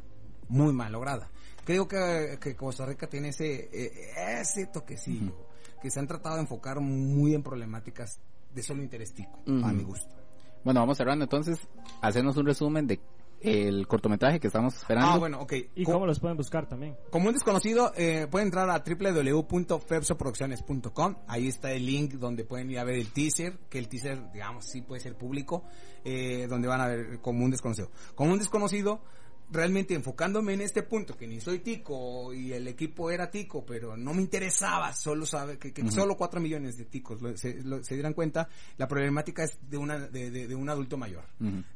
muy 0.47 0.73
mal 0.73 0.91
lograda. 0.91 1.29
Creo 1.65 1.87
que, 1.87 2.37
que 2.41 2.55
Costa 2.55 2.85
Rica 2.85 3.07
tiene 3.07 3.29
ese, 3.29 3.69
eh, 3.71 4.39
ese 4.41 4.65
toquecillo, 4.67 5.33
que 5.81 5.91
se 5.91 5.99
han 5.99 6.07
tratado 6.07 6.35
de 6.35 6.41
enfocar 6.41 6.79
muy 6.79 7.35
en 7.35 7.43
problemáticas 7.43 8.19
de 8.53 8.63
solo 8.63 8.81
interés 8.81 9.13
tico, 9.13 9.39
a 9.45 9.71
mi 9.71 9.83
gusto. 9.83 10.15
Bueno, 10.63 10.81
vamos 10.81 10.97
cerrando 10.97 11.23
entonces. 11.23 11.59
Hacernos 12.01 12.35
un 12.37 12.45
resumen 12.45 12.87
de 12.87 12.99
el 13.41 13.87
cortometraje 13.87 14.39
que 14.39 14.47
estamos 14.47 14.75
esperando. 14.75 15.11
Ah, 15.11 15.17
bueno, 15.17 15.39
ok. 15.41 15.53
¿Y 15.75 15.83
Co- 15.83 15.93
cómo 15.93 16.05
los 16.05 16.19
pueden 16.19 16.37
buscar 16.37 16.67
también? 16.67 16.95
Como 17.09 17.27
un 17.27 17.33
desconocido, 17.33 17.91
eh, 17.95 18.27
pueden 18.29 18.47
entrar 18.47 18.69
a 18.69 18.83
www.fepsoproducciones.com. 18.83 21.15
Ahí 21.27 21.47
está 21.47 21.71
el 21.71 21.85
link 21.85 22.13
donde 22.15 22.43
pueden 22.45 22.69
ir 22.71 22.79
a 22.79 22.83
ver 22.83 22.95
el 22.95 23.11
teaser, 23.11 23.57
que 23.69 23.79
el 23.79 23.87
teaser, 23.87 24.31
digamos, 24.31 24.65
sí 24.65 24.81
puede 24.81 25.01
ser 25.01 25.15
público, 25.15 25.63
eh, 26.03 26.47
donde 26.49 26.67
van 26.67 26.81
a 26.81 26.87
ver 26.87 27.19
como 27.21 27.43
un 27.45 27.51
desconocido. 27.51 27.89
Como 28.15 28.31
un 28.33 28.39
desconocido, 28.39 29.01
realmente 29.51 29.93
enfocándome 29.95 30.53
en 30.53 30.61
este 30.61 30.83
punto, 30.83 31.17
que 31.17 31.27
ni 31.27 31.39
soy 31.41 31.59
tico 31.59 32.33
y 32.33 32.53
el 32.53 32.67
equipo 32.67 33.09
era 33.09 33.31
tico, 33.31 33.65
pero 33.65 33.97
no 33.97 34.13
me 34.13 34.21
interesaba 34.21 34.93
solo 34.93 35.25
saber 35.25 35.57
que, 35.57 35.73
que 35.73 35.81
solo 35.91 36.15
4 36.17 36.39
millones 36.39 36.77
de 36.77 36.85
ticos 36.85 37.21
lo- 37.21 37.35
se, 37.37 37.55
lo- 37.63 37.83
se 37.83 37.95
dieran 37.95 38.13
cuenta, 38.13 38.47
la 38.77 38.87
problemática 38.87 39.43
es 39.43 39.57
de, 39.69 39.77
una, 39.77 39.97
de, 39.99 40.29
de- 40.29 40.47
de 40.47 40.55
un 40.55 40.69
adulto 40.69 40.97
mayor 40.97 41.23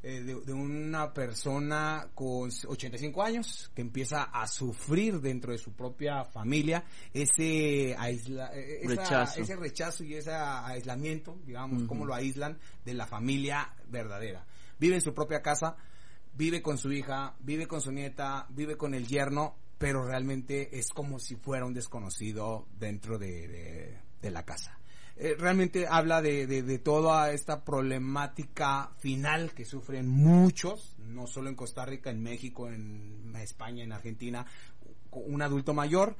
eh, 0.03 0.21
de, 0.21 0.35
de 0.41 0.53
una 0.53 1.13
persona 1.13 2.09
con 2.13 2.49
85 2.67 3.23
años 3.23 3.71
que 3.73 3.81
empieza 3.81 4.23
a 4.23 4.45
sufrir 4.47 5.19
dentro 5.19 5.51
de 5.51 5.57
su 5.57 5.71
propia 5.73 6.23
familia 6.25 6.83
ese 7.13 7.95
aisla- 7.97 8.51
eh, 8.53 8.79
esa- 8.83 8.87
Rechazo. 8.95 9.41
ese 9.41 9.55
rechazo 9.55 10.03
y 10.03 10.13
ese 10.15 10.31
aislamiento, 10.31 11.37
digamos, 11.45 11.83
cómo 11.87 12.05
lo 12.05 12.13
aíslan 12.13 12.57
de 12.85 12.93
la 12.93 13.07
familia 13.07 13.73
verdadera. 13.89 14.45
Vive 14.79 14.95
en 14.95 15.01
su 15.01 15.13
propia 15.13 15.41
casa, 15.41 15.75
vive 16.33 16.61
con 16.61 16.77
su 16.77 16.91
hija, 16.91 17.35
vive 17.39 17.67
con 17.67 17.81
su 17.81 17.91
nieta, 17.91 18.47
vive 18.49 18.77
con 18.77 18.93
el 18.93 19.07
yerno, 19.07 19.55
pero 19.77 20.05
realmente 20.05 20.77
es 20.77 20.89
como 20.89 21.19
si 21.19 21.35
fuera 21.35 21.65
un 21.65 21.73
desconocido 21.73 22.67
dentro 22.79 23.17
de, 23.17 23.99
de- 24.21 24.31
la 24.31 24.43
casa. 24.45 24.79
Eh, 25.17 25.35
realmente 25.37 25.85
habla 25.87 26.21
de, 26.21 26.47
de, 26.47 26.79
toda 26.79 27.33
esta 27.33 27.63
problemática 27.63 28.91
final 28.97 29.53
que 29.53 29.65
sufren 29.65 30.07
muchos, 30.07 30.95
no 30.97 31.27
solo 31.27 31.49
en 31.49 31.55
Costa 31.55 31.85
Rica, 31.85 32.09
en 32.09 32.23
México, 32.23 32.69
en 32.69 33.35
España, 33.35 33.83
en 33.83 33.91
Argentina, 33.91 34.45
un 35.11 35.41
adulto 35.41 35.73
mayor 35.73 36.15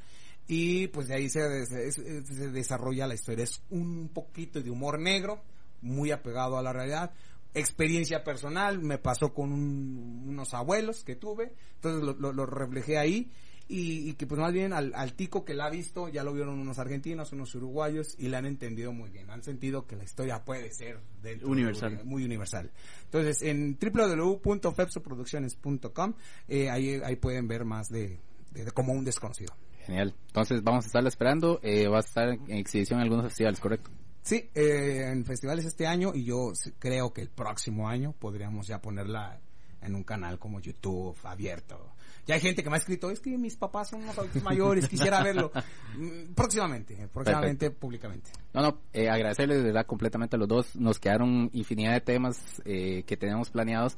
y 0.47 0.87
pues 0.89 1.07
de 1.07 1.15
ahí 1.15 1.29
se, 1.29 1.65
se 1.65 2.49
desarrolla 2.51 3.07
la 3.07 3.15
historia. 3.15 3.45
Es 3.45 3.63
un 3.69 4.09
poquito 4.09 4.61
de 4.61 4.69
humor 4.69 4.99
negro, 4.99 5.41
muy 5.81 6.11
apegado 6.11 6.57
a 6.57 6.61
la 6.61 6.73
realidad. 6.73 7.11
Experiencia 7.53 8.23
personal, 8.23 8.79
me 8.79 8.97
pasó 8.97 9.33
con 9.33 9.51
un- 9.53 10.23
unos 10.27 10.53
abuelos 10.53 11.03
que 11.03 11.15
tuve, 11.15 11.53
entonces 11.75 12.03
lo, 12.03 12.13
lo- 12.13 12.33
lo 12.33 12.45
reflejé 12.45 12.97
ahí 12.97 13.31
y, 13.67 14.09
y 14.09 14.13
que 14.15 14.27
pues 14.27 14.39
más 14.41 14.51
bien 14.51 14.73
al, 14.73 14.91
al 14.95 15.13
tico 15.13 15.45
que 15.45 15.53
la 15.53 15.65
ha 15.65 15.69
visto 15.69 16.09
ya 16.09 16.23
lo 16.23 16.33
vieron 16.33 16.59
unos 16.59 16.79
argentinos, 16.79 17.31
unos 17.31 17.53
uruguayos 17.55 18.15
y 18.19 18.27
la 18.27 18.39
han 18.39 18.45
entendido 18.45 18.91
muy 18.91 19.09
bien, 19.09 19.29
han 19.29 19.41
sentido 19.43 19.87
que 19.87 19.95
la 19.95 20.03
historia 20.03 20.43
puede 20.43 20.73
ser 20.73 20.99
de- 21.21 21.39
Universal. 21.45 22.01
muy 22.03 22.25
universal. 22.25 22.71
Entonces 23.05 23.41
en 23.43 23.77
www.fepsoproducciones.com 23.79 26.13
eh, 26.47 26.69
ahí, 26.69 26.99
ahí 27.03 27.15
pueden 27.15 27.47
ver 27.47 27.65
más 27.65 27.89
de, 27.89 28.19
de- 28.51 28.65
de 28.65 28.71
como 28.71 28.93
un 28.93 29.05
desconocido. 29.05 29.53
Genial. 29.85 30.13
Entonces 30.27 30.63
vamos 30.63 30.85
a 30.85 30.87
estarla 30.87 31.09
esperando. 31.09 31.59
Eh, 31.61 31.87
va 31.87 31.97
a 31.97 32.01
estar 32.01 32.29
en 32.29 32.51
exhibición 32.57 32.99
en 32.99 33.03
algunos 33.03 33.25
festivales, 33.25 33.59
¿correcto? 33.59 33.91
Sí, 34.23 34.49
eh, 34.55 35.09
en 35.11 35.25
festivales 35.25 35.65
este 35.65 35.85
año 35.85 36.11
y 36.15 36.23
yo 36.23 36.53
creo 36.79 37.11
que 37.13 37.21
el 37.21 37.29
próximo 37.29 37.87
año 37.89 38.13
podríamos 38.17 38.67
ya 38.67 38.81
ponerla 38.81 39.39
en 39.81 39.95
un 39.95 40.03
canal 40.03 40.39
como 40.39 40.59
YouTube 40.61 41.15
abierto. 41.23 41.93
Ya 42.25 42.35
hay 42.35 42.41
gente 42.41 42.63
que 42.63 42.69
me 42.69 42.77
ha 42.77 42.79
escrito, 42.79 43.11
es 43.11 43.19
que 43.19 43.37
mis 43.37 43.57
papás 43.57 43.89
son 43.89 44.03
unos 44.03 44.17
adultos 44.17 44.41
mayores, 44.43 44.87
quisiera 44.87 45.21
verlo. 45.21 45.51
Mm, 45.97 46.33
Próximamente, 46.33 46.93
eh, 46.93 47.09
próximamente, 47.11 47.69
públicamente. 47.69 48.31
No, 48.53 48.61
no, 48.61 48.77
eh, 48.93 49.09
agradecerles 49.09 49.57
de 49.57 49.63
verdad 49.65 49.85
completamente 49.85 50.37
a 50.37 50.39
los 50.39 50.47
dos. 50.47 50.73
Nos 50.77 50.99
quedaron 50.99 51.49
infinidad 51.51 51.91
de 51.91 51.99
temas 51.99 52.39
eh, 52.63 53.03
que 53.05 53.17
teníamos 53.17 53.49
planeados 53.51 53.97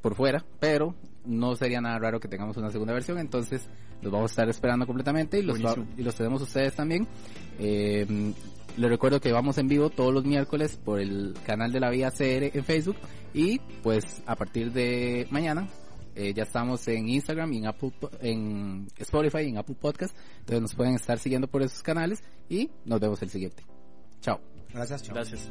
por 0.00 0.14
fuera, 0.14 0.44
pero 0.60 0.94
no 1.24 1.56
sería 1.56 1.80
nada 1.80 1.98
raro 1.98 2.20
que 2.20 2.28
tengamos 2.28 2.56
una 2.56 2.70
segunda 2.70 2.92
versión, 2.94 3.18
entonces 3.18 3.68
los 4.00 4.10
vamos 4.12 4.30
a 4.30 4.32
estar 4.32 4.48
esperando 4.48 4.86
completamente 4.86 5.40
y 5.40 5.42
los, 5.42 5.58
va- 5.62 5.76
y 5.98 6.02
los 6.02 6.14
tenemos 6.14 6.40
ustedes 6.40 6.74
también. 6.74 7.06
Eh, 7.58 8.32
les 8.76 8.90
recuerdo 8.90 9.20
que 9.20 9.32
vamos 9.32 9.58
en 9.58 9.68
vivo 9.68 9.90
todos 9.90 10.12
los 10.12 10.24
miércoles 10.24 10.78
por 10.84 11.00
el 11.00 11.34
canal 11.46 11.72
de 11.72 11.80
la 11.80 11.90
Vía 11.90 12.10
CR 12.10 12.56
en 12.56 12.64
Facebook 12.64 12.96
y 13.34 13.58
pues 13.82 14.22
a 14.26 14.36
partir 14.36 14.72
de 14.72 15.26
mañana 15.30 15.68
eh, 16.14 16.34
ya 16.34 16.42
estamos 16.42 16.86
en 16.88 17.08
Instagram 17.08 17.52
y 17.52 17.58
en 17.58 17.66
Apple, 17.66 17.92
en 18.20 18.88
Spotify 18.98 19.42
y 19.42 19.48
en 19.48 19.58
Apple 19.58 19.76
Podcast, 19.80 20.14
entonces 20.40 20.62
nos 20.62 20.74
pueden 20.74 20.94
estar 20.94 21.18
siguiendo 21.18 21.48
por 21.48 21.62
esos 21.62 21.82
canales 21.82 22.22
y 22.48 22.70
nos 22.84 23.00
vemos 23.00 23.22
el 23.22 23.30
siguiente. 23.30 23.64
Chao. 24.20 24.40
Gracias, 24.72 25.02
chao. 25.02 25.14
Gracias. 25.14 25.50